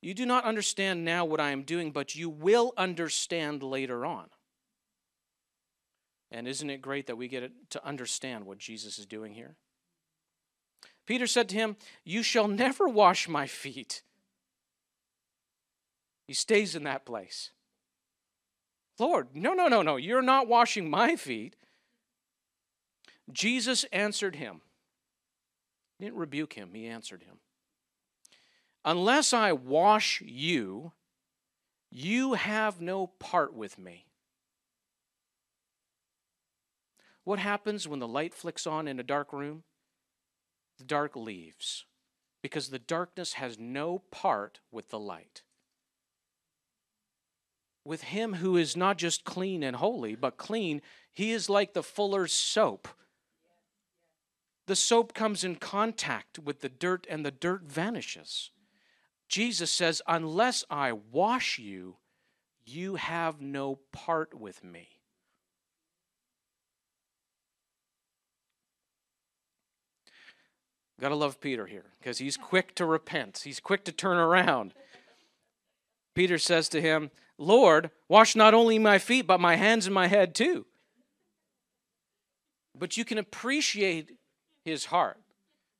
You 0.00 0.14
do 0.14 0.26
not 0.26 0.44
understand 0.44 1.04
now 1.04 1.24
what 1.24 1.40
I 1.40 1.50
am 1.50 1.62
doing, 1.62 1.92
but 1.92 2.14
you 2.14 2.28
will 2.28 2.72
understand 2.76 3.62
later 3.62 4.04
on. 4.04 4.30
And 6.32 6.48
isn't 6.48 6.70
it 6.70 6.80
great 6.80 7.06
that 7.06 7.16
we 7.16 7.28
get 7.28 7.52
to 7.70 7.86
understand 7.86 8.46
what 8.46 8.58
Jesus 8.58 8.98
is 8.98 9.06
doing 9.06 9.34
here? 9.34 9.54
Peter 11.06 11.26
said 11.26 11.48
to 11.50 11.54
him, 11.54 11.76
You 12.04 12.22
shall 12.22 12.48
never 12.48 12.88
wash 12.88 13.28
my 13.28 13.46
feet. 13.46 14.02
He 16.26 16.32
stays 16.32 16.74
in 16.74 16.84
that 16.84 17.04
place. 17.04 17.50
Lord, 18.98 19.28
no, 19.34 19.52
no, 19.52 19.68
no, 19.68 19.82
no, 19.82 19.96
you're 19.96 20.22
not 20.22 20.48
washing 20.48 20.88
my 20.88 21.16
feet. 21.16 21.54
Jesus 23.30 23.84
answered 23.92 24.36
him, 24.36 24.62
he 25.98 26.06
didn't 26.06 26.18
rebuke 26.18 26.54
him, 26.54 26.70
he 26.74 26.86
answered 26.86 27.22
him. 27.22 27.36
Unless 28.84 29.32
I 29.32 29.52
wash 29.52 30.20
you, 30.20 30.92
you 31.90 32.34
have 32.34 32.80
no 32.80 33.06
part 33.06 33.54
with 33.54 33.78
me. 33.78 34.06
What 37.24 37.38
happens 37.38 37.86
when 37.86 38.00
the 38.00 38.08
light 38.08 38.34
flicks 38.34 38.66
on 38.66 38.88
in 38.88 38.98
a 38.98 39.04
dark 39.04 39.32
room? 39.32 39.64
The 40.78 40.84
dark 40.84 41.14
leaves 41.14 41.84
because 42.42 42.70
the 42.70 42.78
darkness 42.78 43.34
has 43.34 43.58
no 43.58 44.02
part 44.10 44.60
with 44.70 44.88
the 44.88 44.98
light. 44.98 45.42
With 47.84 48.02
him 48.02 48.34
who 48.34 48.56
is 48.56 48.76
not 48.76 48.98
just 48.98 49.24
clean 49.24 49.62
and 49.62 49.76
holy, 49.76 50.14
but 50.14 50.36
clean, 50.36 50.82
he 51.12 51.32
is 51.32 51.48
like 51.48 51.72
the 51.72 51.82
fuller's 51.82 52.32
soap 52.32 52.88
the 54.66 54.76
soap 54.76 55.12
comes 55.12 55.42
in 55.42 55.56
contact 55.56 56.38
with 56.38 56.60
the 56.60 56.68
dirt 56.68 57.06
and 57.10 57.26
the 57.26 57.30
dirt 57.30 57.64
vanishes. 57.64 58.50
Jesus 59.28 59.70
says, 59.70 60.00
Unless 60.06 60.64
I 60.70 60.92
wash 60.92 61.58
you, 61.58 61.96
you 62.64 62.94
have 62.94 63.40
no 63.40 63.80
part 63.92 64.38
with 64.38 64.62
me. 64.62 65.01
Gotta 71.02 71.16
love 71.16 71.40
Peter 71.40 71.66
here 71.66 71.86
because 71.98 72.18
he's 72.18 72.36
quick 72.36 72.76
to 72.76 72.86
repent, 72.86 73.40
he's 73.42 73.58
quick 73.58 73.84
to 73.86 73.92
turn 73.92 74.18
around. 74.18 74.72
Peter 76.14 76.38
says 76.38 76.68
to 76.68 76.80
him, 76.80 77.10
Lord, 77.38 77.90
wash 78.06 78.36
not 78.36 78.54
only 78.54 78.78
my 78.78 78.98
feet, 78.98 79.26
but 79.26 79.40
my 79.40 79.56
hands 79.56 79.86
and 79.86 79.94
my 79.94 80.06
head 80.06 80.32
too. 80.32 80.64
But 82.78 82.96
you 82.96 83.04
can 83.04 83.18
appreciate 83.18 84.16
his 84.64 84.86
heart. 84.86 85.18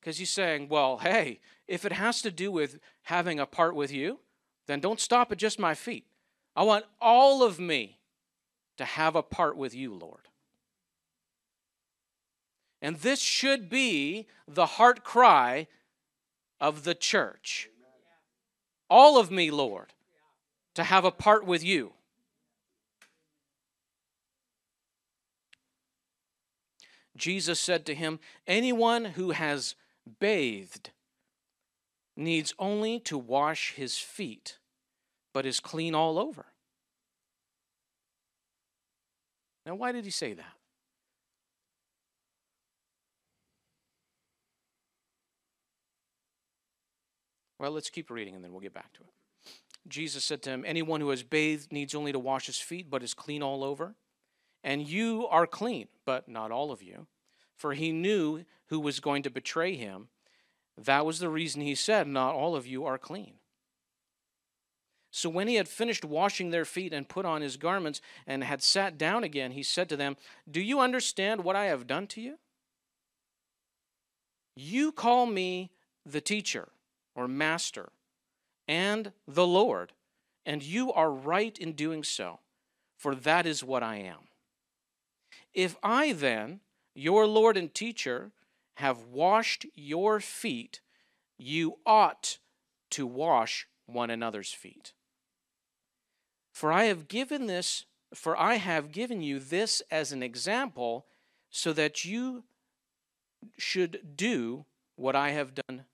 Because 0.01 0.19
he's 0.19 0.31
saying, 0.31 0.69
well, 0.69 0.99
hey, 0.99 1.39
if 1.69 1.85
it 1.85 1.93
has 1.93 2.21
to 2.23 2.33
do 2.33 2.51
with 2.51 2.81
having 3.03 3.39
a 3.39 3.47
part 3.47 3.77
with 3.77 3.93
you, 3.93 4.19
then 4.67 4.81
don't 4.81 4.99
stop 4.99 5.31
at 5.31 5.39
just 5.39 5.57
my 5.57 5.75
feet. 5.75 6.05
I 6.57 6.65
want 6.65 6.87
all 7.01 7.45
of 7.45 7.61
me 7.61 7.99
to 8.77 8.85
have 8.85 9.15
a 9.15 9.23
part 9.23 9.57
with 9.57 9.73
you, 9.73 9.95
Lord. 9.95 10.22
And 12.83 12.97
this 12.97 13.21
should 13.21 13.71
be 13.71 14.27
the 14.49 14.67
heart 14.67 15.05
cry 15.05 15.69
of 16.61 16.83
the 16.83 16.97
church. 16.97 17.71
All 18.91 19.19
of 19.19 19.31
me, 19.31 19.53
Lord, 19.53 19.95
to 20.75 20.83
have 20.83 21.05
a 21.05 21.13
part 21.13 21.47
with 21.47 21.63
you. 21.63 21.93
Jesus 27.17 27.61
said 27.61 27.87
to 27.87 27.95
him, 27.95 28.19
Anyone 28.49 29.05
who 29.05 29.31
has 29.31 29.77
bathed 30.19 30.91
needs 32.17 32.53
only 32.59 32.99
to 33.01 33.17
wash 33.17 33.75
his 33.75 33.97
feet, 33.97 34.59
but 35.33 35.47
is 35.47 35.61
clean 35.61 35.95
all 35.95 36.19
over. 36.19 36.47
Now, 39.65 39.77
why 39.77 39.93
did 39.93 40.05
he 40.05 40.11
say 40.11 40.33
that? 40.33 40.57
Well, 47.63 47.71
let's 47.71 47.91
keep 47.91 48.11
reading 48.11 48.35
and 48.35 48.43
then 48.43 48.51
we'll 48.51 48.61
get 48.61 48.75
back 48.75 48.93
to 48.95 49.03
it. 49.03 49.53
Jesus 49.87 50.25
said 50.25 50.43
to 50.43 50.51
him, 50.51 50.65
Anyone 50.67 51.01
who 51.01 51.11
has 51.11 51.23
bathed 51.23 51.71
needs 51.71 51.95
only 51.95 52.11
to 52.11 52.19
wash 52.19 52.47
his 52.47 52.59
feet, 52.59 52.91
but 52.91 53.05
is 53.05 53.15
clean 53.15 53.41
all 53.41 53.63
over. 53.63 53.95
And 54.65 54.89
you 54.89 55.29
are 55.29 55.47
clean, 55.47 55.87
but 56.05 56.29
not 56.29 56.51
all 56.51 56.73
of 56.73 56.83
you. 56.83 57.07
For 57.55 57.75
he 57.75 57.93
knew 57.93 58.45
who 58.67 58.81
was 58.81 58.99
going 58.99 59.23
to 59.23 59.31
betray 59.31 59.77
him. 59.77 60.09
That 60.77 61.07
was 61.07 61.21
the 61.21 61.29
reason 61.29 61.63
he 61.63 61.77
said, 61.77 62.09
Not 62.09 62.35
all 62.35 62.57
of 62.57 62.67
you 62.67 62.85
are 62.85 62.99
clean. 62.99 63.35
So 65.13 65.29
when 65.29 65.47
he 65.47 65.55
had 65.55 65.69
finished 65.69 66.05
washing 66.05 66.51
their 66.51 66.65
feet 66.65 66.93
and 66.93 67.09
put 67.09 67.25
on 67.25 67.43
his 67.43 67.57
garments 67.57 68.01
and 68.27 68.43
had 68.43 68.65
sat 68.65 68.99
down 68.99 69.23
again, 69.23 69.53
he 69.53 69.63
said 69.63 69.89
to 69.91 69.97
them, 69.97 70.17
Do 70.51 70.61
you 70.61 70.81
understand 70.81 71.45
what 71.45 71.55
I 71.55 71.67
have 71.67 71.87
done 71.87 72.09
to 72.09 72.21
you? 72.21 72.39
You 74.57 74.91
call 74.91 75.27
me 75.27 75.71
the 76.05 76.21
teacher 76.21 76.69
or 77.15 77.29
master 77.29 77.91
and 78.69 79.13
the 79.27 79.47
Lord, 79.47 79.93
and 80.47 80.63
you 80.63 80.93
are 80.93 81.11
right 81.11 81.57
in 81.59 81.73
doing 81.73 82.05
so, 82.05 82.41
for 82.97 83.15
that 83.15 83.47
is 83.47 83.65
what 83.65 83.83
I 83.83 83.97
am. 83.97 84.29
If 85.53 85.77
I 85.83 86.13
then, 86.13 86.61
your 86.95 87.27
Lord 87.27 87.57
and 87.57 87.73
teacher, 87.75 88.31
have 88.77 89.05
washed 89.05 89.67
your 89.75 90.21
feet, 90.21 90.81
you 91.39 91.79
ought 91.85 92.39
to 92.91 93.07
wash 93.07 93.67
one 93.87 94.11
another's 94.11 94.53
feet. 94.53 94.93
For 96.53 96.73
I 96.73 96.85
have 96.85 97.09
given 97.09 97.47
this, 97.47 97.85
for 98.15 98.39
I 98.39 98.55
have 98.57 98.93
given 98.93 99.23
you 99.23 99.39
this 99.39 99.83
as 99.91 100.13
an 100.13 100.23
example, 100.23 101.07
so 101.51 101.73
that 101.73 102.05
you 102.05 102.45
should 103.59 104.17
do 104.17 104.65
what 104.97 105.17
I 105.17 105.31
have 105.31 105.55
done 105.55 105.85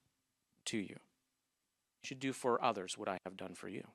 to 0.67 0.79
you. 0.79 0.97
Should 2.03 2.21
do 2.21 2.33
for 2.33 2.63
others 2.65 2.97
what 2.97 3.09
I 3.09 3.19
have 3.25 3.37
done 3.37 3.55
for 3.55 3.69
you. 3.69 3.87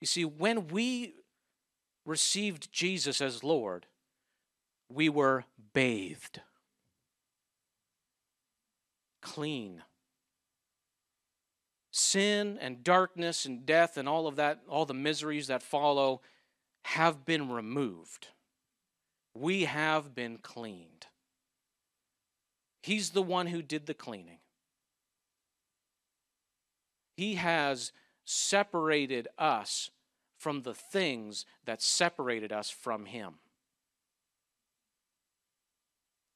You 0.00 0.06
see, 0.06 0.24
when 0.24 0.66
we 0.66 1.14
received 2.04 2.72
Jesus 2.72 3.20
as 3.20 3.44
Lord, 3.44 3.86
we 4.88 5.08
were 5.08 5.44
bathed, 5.74 6.40
clean. 9.20 9.82
Sin 11.92 12.58
and 12.60 12.82
darkness 12.82 13.44
and 13.44 13.64
death 13.64 13.96
and 13.96 14.08
all 14.08 14.26
of 14.26 14.36
that, 14.36 14.60
all 14.68 14.86
the 14.86 14.94
miseries 14.94 15.46
that 15.46 15.62
follow, 15.62 16.20
have 16.84 17.24
been 17.24 17.50
removed. 17.50 18.28
We 19.34 19.64
have 19.64 20.14
been 20.14 20.38
cleaned. 20.38 21.06
He's 22.82 23.10
the 23.10 23.22
one 23.22 23.46
who 23.46 23.62
did 23.62 23.86
the 23.86 23.94
cleaning. 23.94 24.38
He 27.16 27.36
has 27.36 27.92
separated 28.24 29.28
us 29.38 29.90
from 30.36 30.62
the 30.62 30.74
things 30.74 31.46
that 31.64 31.80
separated 31.80 32.52
us 32.52 32.70
from 32.70 33.06
Him. 33.06 33.34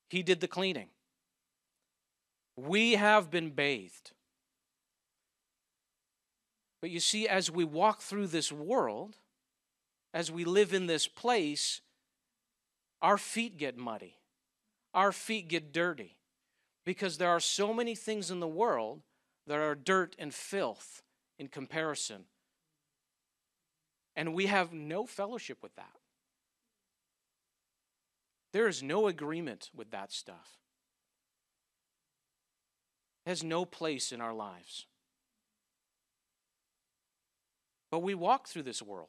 He 0.08 0.22
did 0.22 0.40
the 0.40 0.46
cleaning. 0.46 0.88
We 2.56 2.92
have 2.92 3.30
been 3.30 3.50
bathed. 3.50 4.12
But 6.80 6.90
you 6.90 7.00
see, 7.00 7.26
as 7.26 7.50
we 7.50 7.64
walk 7.64 8.00
through 8.00 8.28
this 8.28 8.52
world, 8.52 9.16
as 10.14 10.30
we 10.30 10.44
live 10.44 10.72
in 10.72 10.86
this 10.86 11.08
place, 11.08 11.80
our 13.02 13.18
feet 13.18 13.56
get 13.56 13.76
muddy. 13.76 14.18
Our 14.94 15.10
feet 15.10 15.48
get 15.48 15.72
dirty 15.72 16.15
because 16.86 17.18
there 17.18 17.28
are 17.28 17.40
so 17.40 17.74
many 17.74 17.96
things 17.96 18.30
in 18.30 18.40
the 18.40 18.48
world 18.48 19.02
that 19.46 19.58
are 19.58 19.74
dirt 19.74 20.14
and 20.18 20.32
filth 20.32 21.02
in 21.36 21.48
comparison. 21.48 22.24
And 24.14 24.32
we 24.32 24.46
have 24.46 24.72
no 24.72 25.04
fellowship 25.04 25.58
with 25.62 25.74
that. 25.74 25.96
There 28.52 28.68
is 28.68 28.82
no 28.82 29.08
agreement 29.08 29.68
with 29.74 29.90
that 29.90 30.12
stuff. 30.12 30.58
It 33.26 33.30
has 33.30 33.42
no 33.42 33.64
place 33.64 34.12
in 34.12 34.20
our 34.20 34.32
lives. 34.32 34.86
But 37.90 37.98
we 37.98 38.14
walk 38.14 38.46
through 38.46 38.62
this 38.62 38.80
world. 38.80 39.08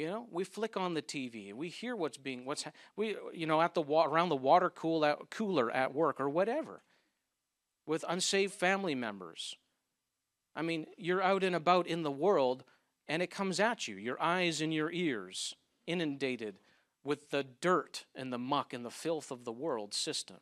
You 0.00 0.06
know, 0.06 0.26
we 0.30 0.44
flick 0.44 0.78
on 0.78 0.94
the 0.94 1.02
TV 1.02 1.52
we 1.52 1.68
hear 1.68 1.94
what's 1.94 2.16
being 2.16 2.46
what's 2.46 2.64
we 2.96 3.16
you 3.34 3.46
know 3.46 3.60
at 3.60 3.74
the 3.74 3.82
around 3.82 4.30
the 4.30 4.34
water 4.34 4.70
cool 4.70 5.04
at, 5.04 5.28
cooler 5.28 5.70
at 5.70 5.92
work 5.92 6.22
or 6.22 6.30
whatever 6.30 6.80
with 7.84 8.02
unsaved 8.08 8.54
family 8.54 8.94
members. 8.94 9.58
I 10.56 10.62
mean, 10.62 10.86
you're 10.96 11.20
out 11.20 11.44
and 11.44 11.54
about 11.54 11.86
in 11.86 12.02
the 12.02 12.10
world 12.10 12.64
and 13.08 13.20
it 13.20 13.30
comes 13.30 13.60
at 13.60 13.88
you, 13.88 13.96
your 13.96 14.18
eyes 14.22 14.62
and 14.62 14.72
your 14.72 14.90
ears 14.90 15.54
inundated 15.86 16.60
with 17.04 17.28
the 17.28 17.44
dirt 17.60 18.06
and 18.14 18.32
the 18.32 18.38
muck 18.38 18.72
and 18.72 18.86
the 18.86 18.90
filth 18.90 19.30
of 19.30 19.44
the 19.44 19.52
world 19.52 19.92
system. 19.92 20.38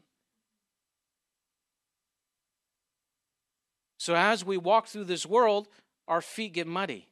So 3.98 4.14
as 4.14 4.44
we 4.44 4.56
walk 4.56 4.86
through 4.86 5.06
this 5.06 5.26
world, 5.26 5.66
our 6.06 6.20
feet 6.20 6.52
get 6.52 6.68
muddy. 6.68 7.08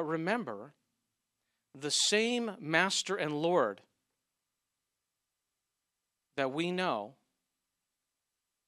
But 0.00 0.06
remember, 0.06 0.72
the 1.78 1.90
same 1.90 2.52
Master 2.58 3.16
and 3.16 3.42
Lord 3.42 3.82
that 6.38 6.50
we 6.52 6.72
know 6.72 7.16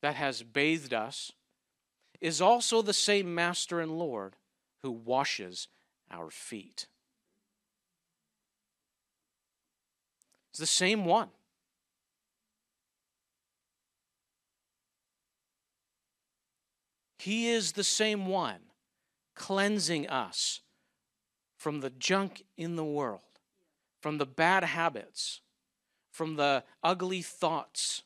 that 0.03 0.15
has 0.17 0.43
bathed 0.43 0.93
us 0.93 1.33
is 2.21 2.43
also 2.43 2.83
the 2.83 2.93
same 2.93 3.35
Master 3.35 3.81
and 3.81 3.99
Lord 3.99 4.37
who 4.83 4.91
washes 4.91 5.69
our 6.11 6.29
feet. 6.29 6.87
It's 10.51 10.61
the 10.61 10.67
same 10.67 11.07
one. 11.07 11.31
He 17.19 17.49
is 17.49 17.73
the 17.73 17.85
same 17.85 18.27
one 18.27 18.61
cleansing 19.35 20.07
us 20.11 20.61
from 21.63 21.79
the 21.79 21.91
junk 21.91 22.43
in 22.57 22.75
the 22.75 22.85
world, 22.85 23.21
from 24.01 24.19
the 24.19 24.27
bad 24.27 24.65
habits, 24.65 25.43
from 26.11 26.35
the 26.35 26.65
ugly 26.83 27.23
thoughts, 27.23 28.03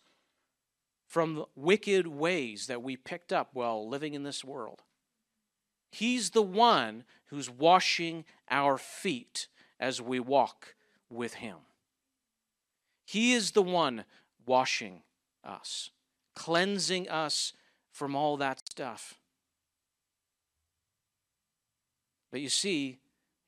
from 1.07 1.37
the 1.37 1.45
wicked 1.55 2.07
ways 2.07 2.67
that 2.67 2.83
we 2.83 2.99
picked 2.99 3.33
up 3.33 3.49
while 3.55 3.89
living 3.89 4.13
in 4.13 4.25
this 4.25 4.45
world. 4.45 4.83
He's 5.91 6.31
the 6.31 6.43
one 6.43 7.05
who's 7.29 7.49
washing 7.49 8.27
our 8.51 8.77
feet 8.77 9.49
as 9.81 10.03
we 10.03 10.21
walk 10.21 10.75
with 11.09 11.35
Him. 11.35 11.57
He 13.07 13.33
is 13.33 13.53
the 13.53 13.63
one 13.63 14.05
washing 14.45 15.01
us, 15.43 15.89
cleansing 16.35 17.09
us 17.09 17.55
from 17.91 18.15
all 18.15 18.37
that 18.37 18.69
stuff. 18.69 19.15
But 22.31 22.43
you 22.43 22.51
see, 22.51 22.99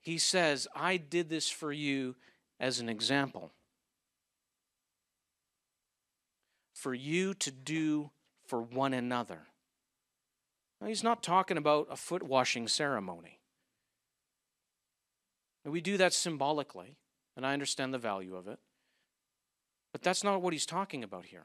he 0.08 0.16
says, 0.16 0.66
I 0.74 0.96
did 0.96 1.28
this 1.28 1.50
for 1.50 1.70
you 1.70 2.16
as 2.58 2.80
an 2.80 2.88
example. 2.88 3.52
For 6.72 6.94
you 6.94 7.34
to 7.34 7.50
do 7.50 8.08
for 8.46 8.62
one 8.62 8.94
another. 8.94 9.40
Now, 10.80 10.86
he's 10.86 11.04
not 11.04 11.22
talking 11.22 11.58
about 11.58 11.88
a 11.90 11.96
foot 11.96 12.22
washing 12.22 12.68
ceremony. 12.68 13.40
We 15.66 15.82
do 15.82 15.98
that 15.98 16.14
symbolically, 16.14 16.96
and 17.36 17.44
I 17.44 17.52
understand 17.52 17.92
the 17.92 17.98
value 17.98 18.34
of 18.34 18.48
it. 18.48 18.60
But 19.92 20.00
that's 20.00 20.24
not 20.24 20.40
what 20.40 20.54
he's 20.54 20.64
talking 20.64 21.04
about 21.04 21.26
here. 21.26 21.44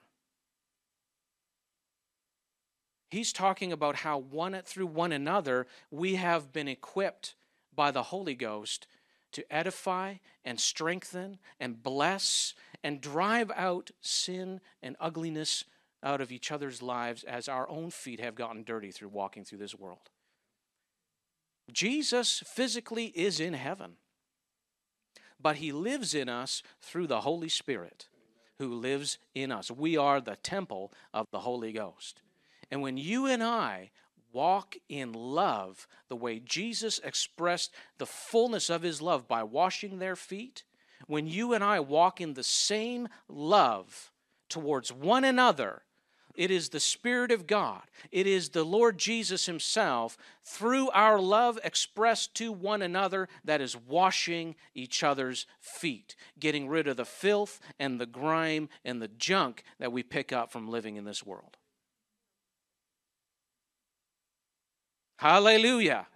He's 3.12 3.34
talking 3.34 3.74
about 3.74 3.98
how 3.98 4.20
one 4.20 4.58
through 4.64 4.88
one 4.88 5.12
another 5.12 5.68
we 5.92 6.16
have 6.16 6.54
been 6.54 6.70
equipped 6.70 7.36
by 7.76 7.92
the 7.92 8.04
Holy 8.04 8.36
Ghost 8.36 8.88
to 9.32 9.54
edify 9.54 10.16
and 10.46 10.60
strengthen 10.60 11.40
and 11.60 11.82
bless 11.82 12.54
and 12.84 13.02
drive 13.02 13.52
out 13.56 13.92
sin 14.02 14.62
and 14.82 14.96
ugliness 15.00 15.66
out 16.04 16.22
of 16.22 16.32
each 16.32 16.52
other's 16.52 16.82
lives 16.82 17.24
as 17.24 17.48
our 17.48 17.68
own 17.70 17.90
feet 17.90 18.20
have 18.20 18.36
gotten 18.36 18.64
dirty 18.64 18.92
through 18.92 19.08
walking 19.08 19.44
through 19.44 19.58
this 19.58 19.76
world. 19.76 20.10
Jesus 21.72 22.44
physically 22.46 23.08
is 23.16 23.40
in 23.40 23.54
heaven, 23.54 23.94
but 25.40 25.58
he 25.58 25.72
lives 25.72 26.14
in 26.14 26.30
us 26.30 26.62
through 26.82 27.08
the 27.08 27.22
Holy 27.22 27.50
Spirit 27.50 28.10
who 28.60 28.74
lives 28.74 29.18
in 29.34 29.52
us. 29.52 29.72
We 29.72 29.98
are 29.98 30.22
the 30.22 30.36
temple 30.36 30.94
of 31.14 31.28
the 31.32 31.40
Holy 31.40 31.72
Ghost. 31.72 32.22
And 32.70 32.82
when 32.82 32.98
you 32.98 33.26
and 33.26 33.44
I 33.44 33.92
walk 34.34 34.76
in 34.90 35.14
love 35.14 35.88
the 36.10 36.16
way 36.16 36.40
Jesus 36.40 37.00
expressed 37.04 37.74
the 37.98 38.06
fullness 38.06 38.70
of 38.70 38.82
his 38.82 39.02
love 39.02 39.28
by 39.28 39.44
washing 39.44 40.00
their 40.00 40.16
feet, 40.16 40.64
when 41.08 41.28
you 41.28 41.54
and 41.54 41.64
I 41.64 41.80
walk 41.80 42.20
in 42.20 42.34
the 42.34 42.44
same 42.44 43.08
love 43.28 44.12
towards 44.50 44.92
one 44.92 45.24
another, 45.24 45.84
it 46.36 46.50
is 46.50 46.70
the 46.70 46.80
Spirit 46.80 47.32
of 47.32 47.46
God. 47.46 47.84
It 48.12 48.26
is 48.26 48.50
the 48.50 48.64
Lord 48.64 48.98
Jesus 48.98 49.46
Himself, 49.46 50.18
through 50.44 50.90
our 50.90 51.20
love 51.20 51.60
expressed 51.64 52.34
to 52.36 52.52
one 52.52 52.82
another, 52.82 53.30
that 53.44 53.62
is 53.62 53.78
washing 53.78 54.56
each 54.74 55.04
other's 55.04 55.46
feet, 55.60 56.16
getting 56.40 56.68
rid 56.68 56.88
of 56.88 56.98
the 56.98 57.06
filth 57.06 57.60
and 57.80 58.02
the 58.02 58.08
grime 58.08 58.70
and 58.84 59.02
the 59.02 59.08
junk 59.08 59.64
that 59.80 59.92
we 59.92 60.02
pick 60.02 60.32
up 60.32 60.52
from 60.52 60.70
living 60.70 60.96
in 60.96 61.06
this 61.06 61.24
world. 61.24 61.58
Hallelujah. 65.18 66.08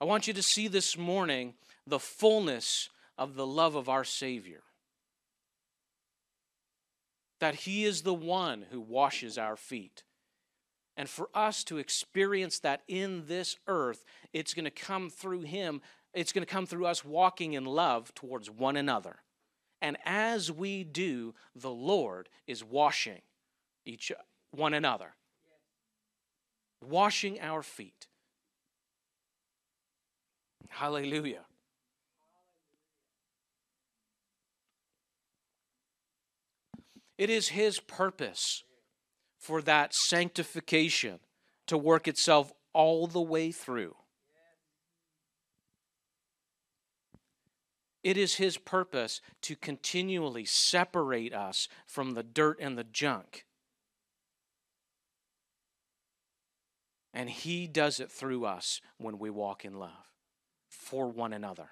I 0.00 0.04
want 0.04 0.26
you 0.26 0.34
to 0.34 0.42
see 0.42 0.68
this 0.68 0.96
morning 0.96 1.54
the 1.86 1.98
fullness 1.98 2.90
of 3.16 3.34
the 3.34 3.46
love 3.46 3.74
of 3.74 3.88
our 3.88 4.04
Savior. 4.04 4.62
that 7.38 7.54
He 7.54 7.84
is 7.84 8.02
the 8.02 8.14
one 8.14 8.66
who 8.70 8.80
washes 8.80 9.38
our 9.38 9.56
feet. 9.56 10.02
And 10.96 11.08
for 11.08 11.28
us 11.34 11.62
to 11.64 11.76
experience 11.76 12.58
that 12.60 12.82
in 12.88 13.26
this 13.26 13.56
earth, 13.66 14.04
it's 14.32 14.54
going 14.54 14.64
to 14.64 14.70
come 14.70 15.10
through 15.10 15.42
Him. 15.42 15.82
It's 16.16 16.32
going 16.32 16.46
to 16.46 16.50
come 16.50 16.64
through 16.64 16.86
us 16.86 17.04
walking 17.04 17.52
in 17.52 17.66
love 17.66 18.14
towards 18.14 18.50
one 18.50 18.78
another. 18.78 19.16
And 19.82 19.98
as 20.06 20.50
we 20.50 20.82
do, 20.82 21.34
the 21.54 21.70
Lord 21.70 22.30
is 22.46 22.64
washing 22.64 23.20
each 23.84 24.10
one 24.50 24.72
another, 24.72 25.12
washing 26.82 27.38
our 27.38 27.62
feet. 27.62 28.06
Hallelujah. 30.70 31.44
It 37.18 37.28
is 37.28 37.48
His 37.48 37.78
purpose 37.78 38.64
for 39.38 39.60
that 39.60 39.92
sanctification 39.94 41.20
to 41.66 41.76
work 41.76 42.08
itself 42.08 42.54
all 42.72 43.06
the 43.06 43.20
way 43.20 43.52
through. 43.52 43.94
It 48.06 48.16
is 48.16 48.36
His 48.36 48.56
purpose 48.56 49.20
to 49.42 49.56
continually 49.56 50.44
separate 50.44 51.34
us 51.34 51.66
from 51.86 52.12
the 52.12 52.22
dirt 52.22 52.56
and 52.60 52.78
the 52.78 52.84
junk. 52.84 53.46
And 57.12 57.28
He 57.28 57.66
does 57.66 57.98
it 57.98 58.12
through 58.12 58.44
us 58.44 58.80
when 58.96 59.18
we 59.18 59.28
walk 59.28 59.64
in 59.64 59.80
love 59.80 60.12
for 60.68 61.08
one 61.08 61.32
another. 61.32 61.70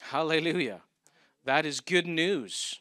Hallelujah. 0.00 0.80
That 1.44 1.64
is 1.64 1.80
good 1.80 2.08
news. 2.08 2.80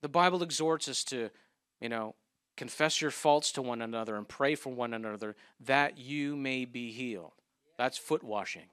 The 0.00 0.08
Bible 0.08 0.44
exhorts 0.44 0.86
us 0.88 1.02
to, 1.06 1.30
you 1.80 1.88
know, 1.88 2.14
confess 2.56 3.02
your 3.02 3.10
faults 3.10 3.50
to 3.50 3.62
one 3.62 3.82
another 3.82 4.14
and 4.14 4.28
pray 4.28 4.54
for 4.54 4.72
one 4.72 4.94
another 4.94 5.34
that 5.58 5.98
you 5.98 6.36
may 6.36 6.64
be 6.64 6.92
healed. 6.92 7.32
That's 7.76 7.98
foot 7.98 8.22
washing. 8.22 8.68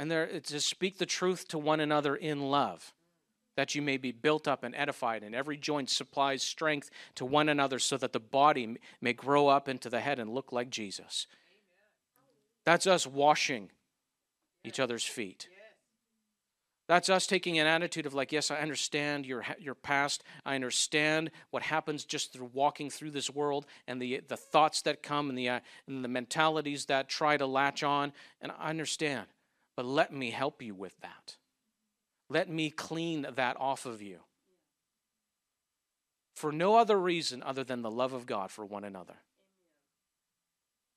And 0.00 0.10
there 0.10 0.26
to 0.26 0.60
speak 0.60 0.96
the 0.96 1.04
truth 1.04 1.46
to 1.48 1.58
one 1.58 1.78
another 1.78 2.16
in 2.16 2.40
love, 2.40 2.94
that 3.54 3.74
you 3.74 3.82
may 3.82 3.98
be 3.98 4.12
built 4.12 4.48
up 4.48 4.64
and 4.64 4.74
edified, 4.74 5.22
and 5.22 5.34
every 5.34 5.58
joint 5.58 5.90
supplies 5.90 6.42
strength 6.42 6.88
to 7.16 7.26
one 7.26 7.50
another, 7.50 7.78
so 7.78 7.98
that 7.98 8.14
the 8.14 8.18
body 8.18 8.78
may 9.02 9.12
grow 9.12 9.48
up 9.48 9.68
into 9.68 9.90
the 9.90 10.00
head 10.00 10.18
and 10.18 10.32
look 10.32 10.52
like 10.52 10.70
Jesus. 10.70 11.26
That's 12.64 12.86
us 12.86 13.06
washing 13.06 13.72
each 14.64 14.80
other's 14.80 15.04
feet. 15.04 15.48
That's 16.88 17.10
us 17.10 17.26
taking 17.26 17.58
an 17.58 17.66
attitude 17.66 18.06
of 18.06 18.14
like, 18.14 18.32
yes, 18.32 18.50
I 18.50 18.56
understand 18.56 19.26
your 19.26 19.44
your 19.58 19.74
past. 19.74 20.24
I 20.46 20.54
understand 20.54 21.30
what 21.50 21.62
happens 21.62 22.06
just 22.06 22.32
through 22.32 22.52
walking 22.54 22.88
through 22.88 23.10
this 23.10 23.28
world 23.28 23.66
and 23.86 24.00
the 24.00 24.22
the 24.26 24.38
thoughts 24.38 24.80
that 24.82 25.02
come 25.02 25.28
and 25.28 25.36
the 25.36 25.50
uh, 25.50 25.60
and 25.86 26.02
the 26.02 26.08
mentalities 26.08 26.86
that 26.86 27.10
try 27.10 27.36
to 27.36 27.44
latch 27.44 27.82
on. 27.82 28.14
And 28.40 28.50
I 28.58 28.70
understand, 28.70 29.26
but 29.80 29.86
let 29.86 30.12
me 30.12 30.30
help 30.30 30.60
you 30.60 30.74
with 30.74 30.94
that. 31.00 31.38
Let 32.28 32.50
me 32.50 32.68
clean 32.68 33.26
that 33.34 33.56
off 33.58 33.86
of 33.86 34.02
you. 34.02 34.18
For 36.34 36.52
no 36.52 36.76
other 36.76 37.00
reason 37.00 37.42
other 37.42 37.64
than 37.64 37.80
the 37.80 37.90
love 37.90 38.12
of 38.12 38.26
God 38.26 38.50
for 38.50 38.62
one 38.62 38.84
another. 38.84 39.14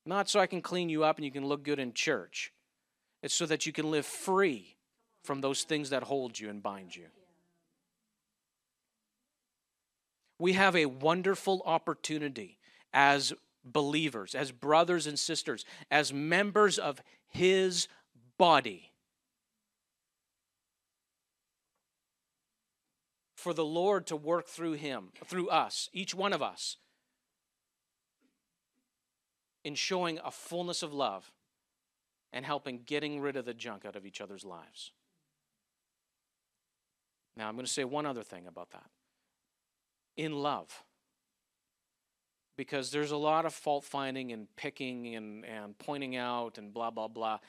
Not 0.05 0.27
so 0.27 0.41
I 0.41 0.47
can 0.47 0.61
clean 0.61 0.89
you 0.89 1.05
up 1.05 1.15
and 1.15 1.23
you 1.23 1.31
can 1.31 1.45
look 1.45 1.63
good 1.63 1.79
in 1.79 1.93
church. 1.93 2.51
It's 3.21 3.33
so 3.33 3.45
that 3.45 3.65
you 3.65 3.71
can 3.71 3.89
live 3.89 4.05
free 4.05 4.75
from 5.23 5.39
those 5.39 5.63
things 5.63 5.91
that 5.91 6.03
hold 6.03 6.37
you 6.37 6.49
and 6.49 6.61
bind 6.61 6.93
you. 6.93 7.05
We 10.39 10.51
have 10.51 10.75
a 10.75 10.87
wonderful 10.87 11.61
opportunity 11.65 12.57
as 12.93 13.31
believers, 13.63 14.35
as 14.35 14.51
brothers 14.51 15.07
and 15.07 15.17
sisters, 15.17 15.63
as 15.89 16.11
members 16.11 16.77
of 16.77 17.01
His 17.29 17.87
body. 18.37 18.91
For 23.35 23.53
the 23.53 23.65
Lord 23.65 24.07
to 24.07 24.15
work 24.15 24.47
through 24.47 24.73
Him, 24.73 25.09
through 25.25 25.49
us, 25.49 25.89
each 25.91 26.15
one 26.15 26.31
of 26.31 26.41
us, 26.41 26.77
in 29.63 29.75
showing 29.75 30.19
a 30.23 30.31
fullness 30.31 30.83
of 30.83 30.93
love 30.93 31.31
and 32.31 32.45
helping 32.45 32.81
getting 32.85 33.19
rid 33.21 33.35
of 33.35 33.45
the 33.45 33.53
junk 33.53 33.85
out 33.85 33.95
of 33.95 34.05
each 34.05 34.19
other's 34.19 34.43
lives. 34.43 34.91
Now, 37.35 37.47
I'm 37.47 37.55
going 37.55 37.65
to 37.65 37.71
say 37.71 37.83
one 37.83 38.05
other 38.05 38.23
thing 38.23 38.47
about 38.47 38.71
that. 38.71 38.85
In 40.17 40.33
love. 40.33 40.83
Because 42.55 42.91
there's 42.91 43.11
a 43.11 43.17
lot 43.17 43.45
of 43.45 43.53
fault 43.53 43.83
finding 43.83 44.31
and 44.31 44.47
picking 44.55 45.15
and, 45.15 45.43
and 45.45 45.77
pointing 45.79 46.15
out 46.15 46.57
and 46.57 46.73
blah, 46.73 46.91
blah, 46.91 47.07
blah. 47.07 47.39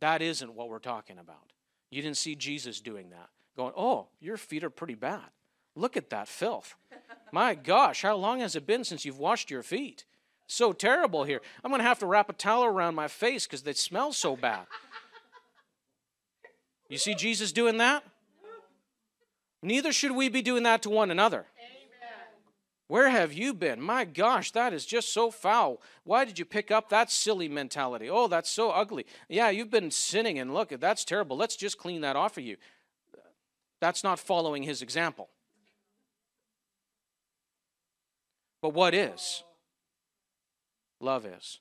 That 0.00 0.22
isn't 0.22 0.54
what 0.54 0.68
we're 0.68 0.78
talking 0.78 1.18
about. 1.18 1.52
You 1.90 2.02
didn't 2.02 2.16
see 2.16 2.34
Jesus 2.34 2.80
doing 2.80 3.10
that. 3.10 3.28
Going, 3.56 3.72
oh, 3.76 4.08
your 4.20 4.36
feet 4.36 4.64
are 4.64 4.70
pretty 4.70 4.94
bad. 4.94 5.30
Look 5.74 5.96
at 5.96 6.10
that 6.10 6.28
filth. 6.28 6.74
My 7.32 7.54
gosh, 7.54 8.02
how 8.02 8.16
long 8.16 8.40
has 8.40 8.56
it 8.56 8.66
been 8.66 8.84
since 8.84 9.04
you've 9.04 9.18
washed 9.18 9.50
your 9.50 9.62
feet? 9.62 10.04
So 10.46 10.72
terrible 10.72 11.24
here. 11.24 11.40
I'm 11.62 11.70
going 11.70 11.80
to 11.80 11.86
have 11.86 12.00
to 12.00 12.06
wrap 12.06 12.28
a 12.28 12.32
towel 12.32 12.64
around 12.64 12.94
my 12.96 13.08
face 13.08 13.46
because 13.46 13.62
they 13.62 13.72
smell 13.72 14.12
so 14.12 14.36
bad. 14.36 14.66
You 16.88 16.98
see 16.98 17.14
Jesus 17.14 17.52
doing 17.52 17.78
that? 17.78 18.02
Neither 19.62 19.92
should 19.92 20.12
we 20.12 20.28
be 20.28 20.42
doing 20.42 20.64
that 20.64 20.82
to 20.82 20.90
one 20.90 21.10
another. 21.10 21.46
Where 22.90 23.10
have 23.10 23.32
you 23.32 23.54
been? 23.54 23.80
My 23.80 24.04
gosh, 24.04 24.50
that 24.50 24.72
is 24.72 24.84
just 24.84 25.12
so 25.12 25.30
foul. 25.30 25.80
Why 26.02 26.24
did 26.24 26.40
you 26.40 26.44
pick 26.44 26.72
up 26.72 26.88
that 26.88 27.08
silly 27.08 27.48
mentality? 27.48 28.10
Oh, 28.10 28.26
that's 28.26 28.50
so 28.50 28.70
ugly. 28.70 29.06
Yeah, 29.28 29.48
you've 29.48 29.70
been 29.70 29.92
sinning, 29.92 30.40
and 30.40 30.52
look, 30.52 30.70
that's 30.70 31.04
terrible. 31.04 31.36
Let's 31.36 31.54
just 31.54 31.78
clean 31.78 32.00
that 32.00 32.16
off 32.16 32.36
of 32.36 32.42
you. 32.42 32.56
That's 33.80 34.02
not 34.02 34.18
following 34.18 34.64
his 34.64 34.82
example. 34.82 35.28
But 38.60 38.74
what 38.74 38.92
is? 38.92 39.44
Love 40.98 41.24
is. 41.26 41.60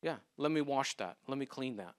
Yeah, 0.00 0.16
let 0.38 0.52
me 0.52 0.62
wash 0.62 0.96
that. 0.96 1.18
Let 1.28 1.36
me 1.36 1.44
clean 1.44 1.76
that. 1.76 1.96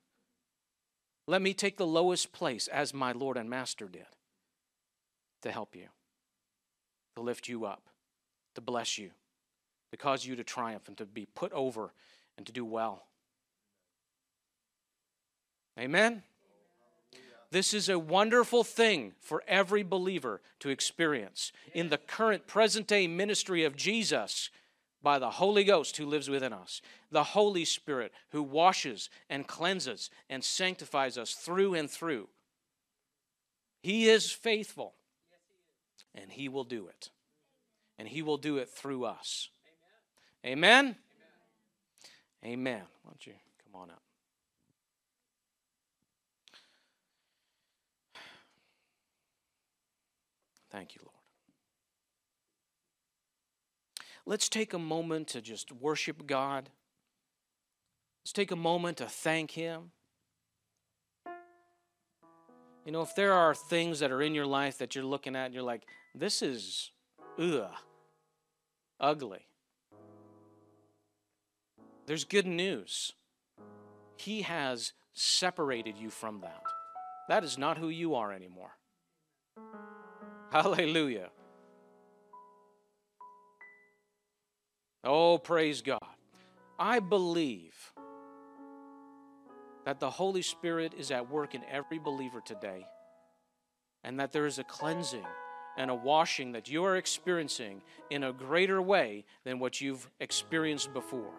Let 1.27 1.43
me 1.43 1.53
take 1.53 1.77
the 1.77 1.85
lowest 1.85 2.33
place 2.33 2.67
as 2.67 2.91
my 2.91 3.11
Lord 3.11 3.37
and 3.37 3.51
Master 3.51 3.87
did 3.87 4.07
to 5.43 5.51
help 5.51 5.75
you, 5.75 5.89
to 7.15 7.21
lift 7.21 7.47
you 7.47 7.65
up, 7.65 7.83
to 8.55 8.61
bless 8.61 8.97
you, 8.97 9.11
to 9.91 9.97
cause 9.97 10.25
you 10.25 10.35
to 10.35 10.43
triumph 10.43 10.87
and 10.87 10.97
to 10.97 11.05
be 11.05 11.25
put 11.25 11.51
over 11.53 11.93
and 12.37 12.45
to 12.45 12.51
do 12.51 12.65
well. 12.65 13.03
Amen? 15.77 16.23
This 17.51 17.73
is 17.73 17.87
a 17.87 17.99
wonderful 17.99 18.63
thing 18.63 19.13
for 19.19 19.43
every 19.47 19.83
believer 19.83 20.41
to 20.59 20.69
experience 20.69 21.51
in 21.73 21.89
the 21.89 21.99
current 21.99 22.47
present 22.47 22.87
day 22.87 23.07
ministry 23.07 23.63
of 23.63 23.75
Jesus 23.75 24.49
by 25.03 25.19
the 25.19 25.29
Holy 25.29 25.63
Ghost 25.63 25.97
who 25.97 26.05
lives 26.05 26.29
within 26.29 26.53
us, 26.53 26.81
the 27.11 27.23
Holy 27.23 27.65
Spirit 27.65 28.11
who 28.31 28.41
washes 28.41 29.09
and 29.29 29.45
cleanses 29.45 30.09
and 30.29 30.43
sanctifies 30.43 31.17
us 31.17 31.33
through 31.33 31.75
and 31.75 31.91
through. 31.91 32.29
He 33.83 34.07
is 34.09 34.31
faithful, 34.31 34.95
and 36.15 36.31
He 36.31 36.49
will 36.49 36.63
do 36.63 36.87
it. 36.87 37.09
And 37.97 38.07
He 38.07 38.21
will 38.21 38.37
do 38.37 38.57
it 38.57 38.69
through 38.69 39.05
us. 39.05 39.49
Amen? 40.45 40.95
Amen. 42.43 42.53
Amen. 42.53 42.81
Why 43.03 43.11
don't 43.11 43.27
you 43.27 43.33
come 43.63 43.81
on 43.81 43.89
up? 43.89 44.01
Thank 50.69 50.95
you, 50.95 51.01
Lord. 51.03 51.13
Let's 54.25 54.49
take 54.49 54.73
a 54.73 54.79
moment 54.79 55.27
to 55.29 55.41
just 55.41 55.71
worship 55.71 56.25
God. 56.25 56.69
Let's 58.23 58.33
take 58.33 58.51
a 58.51 58.55
moment 58.55 58.97
to 58.97 59.05
thank 59.05 59.51
Him. 59.51 59.91
You 62.85 62.91
know, 62.91 63.01
if 63.01 63.15
there 63.15 63.33
are 63.33 63.53
things 63.53 63.99
that 63.99 64.11
are 64.11 64.21
in 64.21 64.33
your 64.33 64.45
life 64.45 64.77
that 64.79 64.95
you're 64.95 65.05
looking 65.05 65.35
at 65.35 65.45
and 65.45 65.53
you're 65.53 65.63
like, 65.63 65.83
this 66.15 66.41
is, 66.41 66.91
ugh, 67.39 67.71
ugly. 68.99 69.45
There's 72.05 72.23
good 72.25 72.45
news. 72.45 73.13
He 74.17 74.41
has 74.41 74.93
separated 75.13 75.97
you 75.97 76.09
from 76.09 76.41
that. 76.41 76.61
That 77.29 77.43
is 77.43 77.57
not 77.57 77.77
who 77.77 77.89
you 77.89 78.15
are 78.15 78.31
anymore. 78.31 78.71
Hallelujah. 80.51 81.29
Oh, 85.03 85.37
praise 85.37 85.81
God. 85.81 85.99
I 86.77 86.99
believe 86.99 87.93
that 89.85 89.99
the 89.99 90.09
Holy 90.09 90.41
Spirit 90.41 90.93
is 90.97 91.11
at 91.11 91.29
work 91.29 91.55
in 91.55 91.61
every 91.69 91.99
believer 91.99 92.41
today, 92.43 92.85
and 94.03 94.19
that 94.19 94.31
there 94.31 94.45
is 94.45 94.59
a 94.59 94.63
cleansing 94.63 95.25
and 95.77 95.89
a 95.89 95.95
washing 95.95 96.51
that 96.53 96.69
you 96.69 96.83
are 96.85 96.97
experiencing 96.97 97.81
in 98.09 98.23
a 98.23 98.33
greater 98.33 98.81
way 98.81 99.25
than 99.43 99.59
what 99.59 99.81
you've 99.81 100.09
experienced 100.19 100.93
before. 100.93 101.33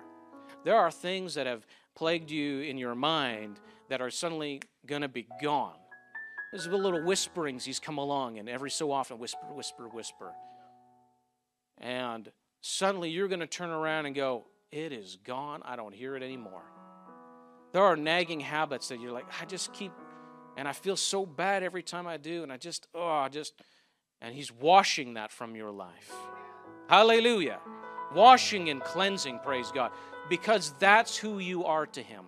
There 0.64 0.76
are 0.76 0.90
things 0.90 1.34
that 1.34 1.46
have 1.46 1.66
plagued 1.94 2.30
you 2.30 2.60
in 2.60 2.78
your 2.78 2.94
mind 2.94 3.60
that 3.88 4.00
are 4.00 4.10
suddenly 4.10 4.60
going 4.86 5.02
to 5.02 5.08
be 5.08 5.26
gone. 5.42 5.76
There's 6.52 6.66
a 6.66 6.70
little 6.70 7.02
whisperings 7.02 7.64
he's 7.64 7.80
come 7.80 7.98
along, 7.98 8.38
and 8.38 8.48
every 8.48 8.70
so 8.70 8.92
often, 8.92 9.18
whisper, 9.18 9.46
whisper, 9.52 9.88
whisper. 9.88 10.32
And 11.78 12.30
suddenly 12.60 13.10
you're 13.10 13.28
going 13.28 13.40
to 13.40 13.46
turn 13.46 13.70
around 13.70 14.06
and 14.06 14.14
go, 14.14 14.44
It 14.70 14.92
is 14.92 15.18
gone. 15.24 15.62
I 15.64 15.76
don't 15.76 15.94
hear 15.94 16.16
it 16.16 16.22
anymore. 16.22 16.62
There 17.72 17.82
are 17.82 17.96
nagging 17.96 18.38
habits 18.38 18.88
that 18.88 19.00
you're 19.00 19.10
like, 19.10 19.26
I 19.42 19.46
just 19.46 19.72
keep, 19.72 19.90
and 20.56 20.68
I 20.68 20.72
feel 20.72 20.96
so 20.96 21.26
bad 21.26 21.64
every 21.64 21.82
time 21.82 22.06
I 22.06 22.18
do, 22.18 22.44
and 22.44 22.52
I 22.52 22.56
just, 22.56 22.86
oh, 22.94 23.04
I 23.04 23.28
just, 23.28 23.52
and 24.24 24.34
he's 24.34 24.50
washing 24.50 25.14
that 25.14 25.30
from 25.30 25.54
your 25.54 25.70
life. 25.70 26.12
Hallelujah. 26.88 27.60
Washing 28.14 28.70
and 28.70 28.82
cleansing, 28.82 29.40
praise 29.40 29.70
God, 29.70 29.92
because 30.28 30.72
that's 30.78 31.16
who 31.16 31.38
you 31.38 31.64
are 31.64 31.86
to 31.86 32.02
him. 32.02 32.24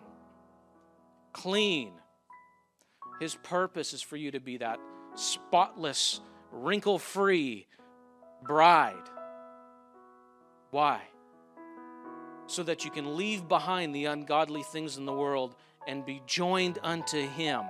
Clean. 1.33 1.93
His 3.21 3.35
purpose 3.37 3.95
is 3.95 4.03
for 4.03 4.17
you 4.17 4.31
to 4.33 4.41
be 4.41 4.59
that 4.59 4.79
spotless, 5.15 6.21
wrinkle 6.53 6.99
free 6.99 7.67
bride. 8.45 8.95
Why? 10.71 11.01
so 12.47 12.63
that 12.63 12.85
you 12.85 12.91
can 12.91 13.17
leave 13.17 13.49
behind 13.49 13.95
the 13.95 14.07
ungodly 14.07 14.63
things 14.63 14.97
in 14.97 15.05
the 15.05 15.13
world 15.13 15.55
and 15.87 16.05
be 16.05 16.23
joined 16.27 16.79
unto 16.83 17.29
Him. 17.29 17.63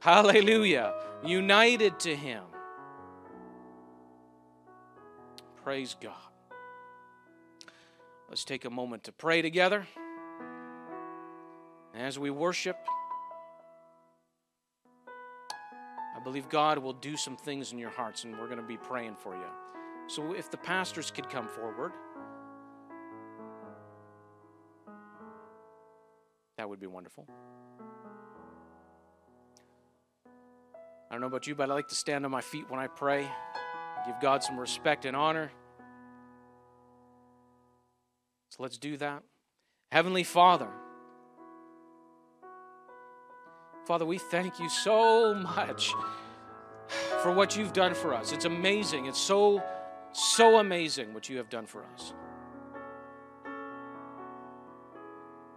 Hallelujah. 0.00 0.94
United 1.24 1.98
to 2.00 2.14
Him. 2.14 2.42
Praise 5.68 5.96
God. 6.00 6.14
Let's 8.30 8.46
take 8.46 8.64
a 8.64 8.70
moment 8.70 9.04
to 9.04 9.12
pray 9.12 9.42
together. 9.42 9.86
As 11.94 12.18
we 12.18 12.30
worship, 12.30 12.78
I 16.16 16.20
believe 16.24 16.48
God 16.48 16.78
will 16.78 16.94
do 16.94 17.18
some 17.18 17.36
things 17.36 17.72
in 17.72 17.78
your 17.78 17.90
hearts, 17.90 18.24
and 18.24 18.38
we're 18.38 18.46
going 18.46 18.62
to 18.62 18.66
be 18.66 18.78
praying 18.78 19.16
for 19.16 19.34
you. 19.34 19.44
So, 20.06 20.32
if 20.32 20.50
the 20.50 20.56
pastors 20.56 21.10
could 21.10 21.28
come 21.28 21.48
forward. 21.48 21.92
That 26.56 26.66
would 26.66 26.80
be 26.80 26.86
wonderful. 26.86 27.28
I 30.24 31.12
don't 31.12 31.20
know 31.20 31.26
about 31.26 31.46
you, 31.46 31.54
but 31.54 31.70
I 31.70 31.74
like 31.74 31.88
to 31.88 31.94
stand 31.94 32.24
on 32.24 32.30
my 32.30 32.40
feet 32.40 32.70
when 32.70 32.80
I 32.80 32.86
pray, 32.86 33.28
give 34.06 34.18
God 34.22 34.42
some 34.42 34.58
respect 34.58 35.04
and 35.04 35.14
honor. 35.14 35.50
So 38.58 38.64
let's 38.64 38.76
do 38.76 38.96
that. 38.96 39.22
Heavenly 39.92 40.24
Father, 40.24 40.68
Father, 43.86 44.04
we 44.04 44.18
thank 44.18 44.58
you 44.58 44.68
so 44.68 45.32
much 45.32 45.94
for 47.22 47.32
what 47.32 47.56
you've 47.56 47.72
done 47.72 47.94
for 47.94 48.12
us. 48.12 48.32
It's 48.32 48.44
amazing. 48.44 49.06
It's 49.06 49.18
so, 49.18 49.62
so 50.12 50.58
amazing 50.58 51.14
what 51.14 51.28
you 51.28 51.38
have 51.38 51.48
done 51.48 51.66
for 51.66 51.84
us. 51.94 52.12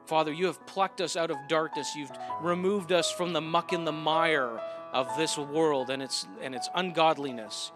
Father, 0.06 0.32
you 0.32 0.46
have 0.46 0.66
plucked 0.68 1.02
us 1.02 1.18
out 1.18 1.32
of 1.32 1.38
darkness. 1.50 1.94
You've 1.96 2.12
removed 2.42 2.92
us 2.92 3.12
from 3.12 3.34
the 3.34 3.42
muck 3.42 3.74
and 3.74 3.86
the 3.86 3.92
mire 3.92 4.62
of 4.94 5.18
this 5.18 5.38
world 5.38 5.90
and 5.90 6.02
its, 6.04 6.28
and 6.42 6.54
its 6.54 6.70
ungodliness. 6.76 7.72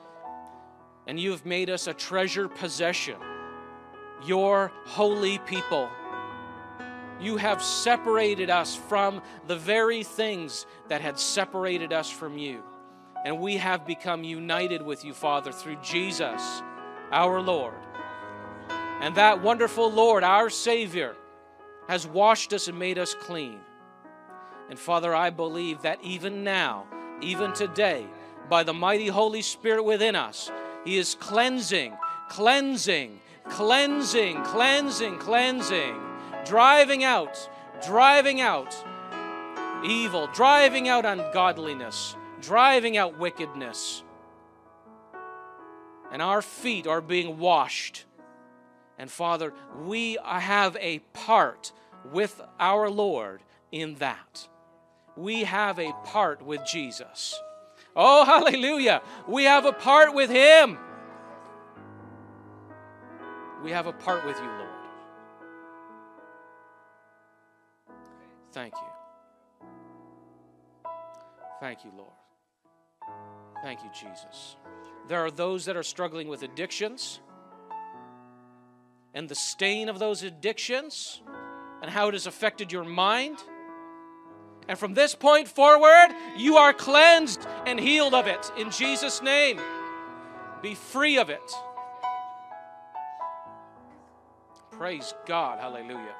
And 1.08 1.20
you 1.20 1.32
have 1.32 1.46
made 1.46 1.70
us 1.70 1.88
a 1.88 1.94
treasure 1.94 2.48
possession, 2.48 3.18
your 4.24 4.72
holy 4.86 5.40
people. 5.40 5.90
You 7.20 7.38
have 7.38 7.62
separated 7.64 8.50
us 8.50 8.76
from 8.76 9.22
the 9.48 9.56
very 9.56 10.04
things 10.04 10.66
that 10.90 11.02
had 11.02 11.18
separated 11.18 11.94
us 11.94 12.10
from 12.10 12.38
you. 12.38 12.62
And 13.26 13.40
we 13.40 13.58
have 13.58 13.88
become 13.88 14.24
united 14.24 14.82
with 14.82 15.04
you, 15.04 15.14
Father, 15.14 15.52
through 15.52 15.78
Jesus, 15.82 16.62
our 17.12 17.42
Lord. 17.42 17.74
And 19.02 19.16
that 19.16 19.42
wonderful 19.42 19.92
Lord, 19.92 20.24
our 20.24 20.50
Savior, 20.50 21.16
has 21.88 22.06
washed 22.06 22.54
us 22.54 22.68
and 22.68 22.78
made 22.78 22.98
us 22.98 23.14
clean. 23.14 23.60
And 24.70 24.78
Father, 24.78 25.14
I 25.14 25.30
believe 25.30 25.82
that 25.84 26.00
even 26.04 26.44
now, 26.44 26.86
even 27.22 27.54
today, 27.54 28.06
by 28.50 28.64
the 28.64 28.74
mighty 28.74 29.08
Holy 29.08 29.42
Spirit 29.42 29.84
within 29.84 30.16
us, 30.16 30.52
He 30.84 30.98
is 30.98 31.16
cleansing, 31.16 31.96
cleansing, 32.30 33.20
cleansing, 33.50 34.44
cleansing, 34.44 35.18
cleansing, 35.20 35.96
driving 36.46 37.04
out, 37.04 37.50
driving 37.86 38.42
out 38.42 38.76
evil, 39.84 40.28
driving 40.34 40.88
out 40.88 41.06
ungodliness, 41.06 42.16
driving 42.42 42.98
out 42.98 43.20
wickedness. 43.20 44.04
And 46.12 46.22
our 46.22 46.42
feet 46.42 46.88
are 46.88 47.02
being 47.02 47.38
washed 47.40 48.06
and 48.98 49.12
Father, 49.12 49.54
we 49.84 50.18
have 50.24 50.78
a 50.80 51.00
part 51.14 51.72
with 52.12 52.42
our 52.60 52.90
Lord 52.90 53.42
in 53.72 53.96
that. 53.96 54.48
We 55.18 55.44
have 55.44 55.80
a 55.80 55.92
part 56.06 56.42
with 56.42 56.66
Jesus. 56.66 57.40
Oh, 57.96 58.26
hallelujah. 58.26 59.02
We 59.28 59.46
have 59.46 59.66
a 59.66 59.74
part 59.74 60.14
with 60.14 60.30
Him. 60.30 60.78
We 63.66 63.72
have 63.72 63.88
a 63.88 63.94
part 63.94 64.24
with 64.28 64.38
you, 64.38 64.48
Lord. 64.48 64.70
Thank 68.52 68.76
you. 68.76 70.10
Thank 71.60 71.84
you, 71.84 71.92
Lord. 71.98 72.12
Thank 73.64 73.80
you, 73.82 73.90
Jesus. 73.90 74.58
There 75.08 75.26
are 75.26 75.32
those 75.32 75.66
that 75.66 75.76
are 75.76 75.82
struggling 75.82 76.28
with 76.28 76.44
addictions 76.44 77.22
and 79.16 79.28
the 79.28 79.34
stain 79.34 79.90
of 79.90 79.98
those 79.98 80.22
addictions 80.22 81.24
and 81.82 81.90
how 81.90 82.08
it 82.10 82.14
has 82.14 82.28
affected 82.28 82.72
your 82.72 82.84
mind. 82.84 83.40
And 84.68 84.78
from 84.78 84.94
this 84.94 85.16
point 85.16 85.48
forward, 85.48 86.10
you 86.38 86.58
are 86.58 86.72
cleansed 86.72 87.48
and 87.66 87.80
healed 87.80 88.14
of 88.14 88.28
it 88.28 88.52
in 88.60 88.70
Jesus' 88.70 89.24
name. 89.24 89.60
Be 90.62 90.76
free 90.76 91.18
of 91.18 91.32
it. 91.32 91.52
Praise 94.78 95.14
God. 95.26 95.60
Hallelujah. 95.60 96.16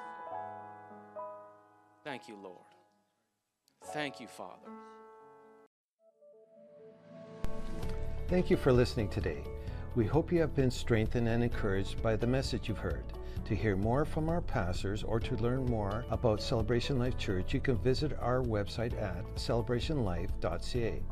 Thank 2.06 2.30
you, 2.30 2.38
Lord. 2.42 2.58
Thank 3.92 4.22
you, 4.22 4.28
Father. 4.28 4.70
Thank 8.30 8.50
you 8.50 8.56
for 8.56 8.72
listening 8.72 9.10
today. 9.10 9.44
We 9.96 10.06
hope 10.06 10.32
you 10.32 10.40
have 10.40 10.56
been 10.56 10.72
strengthened 10.72 11.28
and 11.28 11.44
encouraged 11.44 12.02
by 12.02 12.16
the 12.16 12.28
message 12.28 12.70
you've 12.70 12.78
heard. 12.78 13.04
To 13.46 13.56
hear 13.56 13.76
more 13.76 14.06
from 14.06 14.30
our 14.30 14.42
pastors 14.42 15.04
or 15.04 15.20
to 15.20 15.36
learn 15.36 15.66
more 15.66 16.06
about 16.10 16.42
Celebration 16.42 16.98
Life 16.98 17.18
Church, 17.18 17.54
you 17.54 17.60
can 17.60 17.78
visit 17.78 18.18
our 18.20 18.42
website 18.42 19.00
at 19.02 19.24
celebrationlife.ca. 19.36 21.04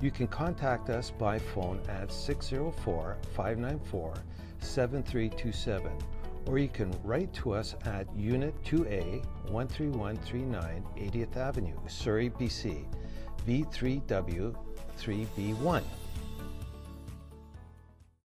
You 0.00 0.10
can 0.10 0.26
contact 0.26 0.90
us 0.90 1.10
by 1.10 1.38
phone 1.38 1.80
at 1.88 2.10
604 2.10 3.18
594 3.34 4.14
7327 4.60 5.92
or 6.46 6.58
you 6.58 6.68
can 6.68 6.94
write 7.02 7.32
to 7.34 7.52
us 7.52 7.74
at 7.84 8.06
Unit 8.16 8.54
2A 8.64 9.22
13139 9.46 10.84
80th 10.96 11.36
Avenue, 11.36 11.76
Surrey, 11.86 12.30
BC, 12.30 12.84
V3W 13.46 14.54
3B1. 14.98 15.82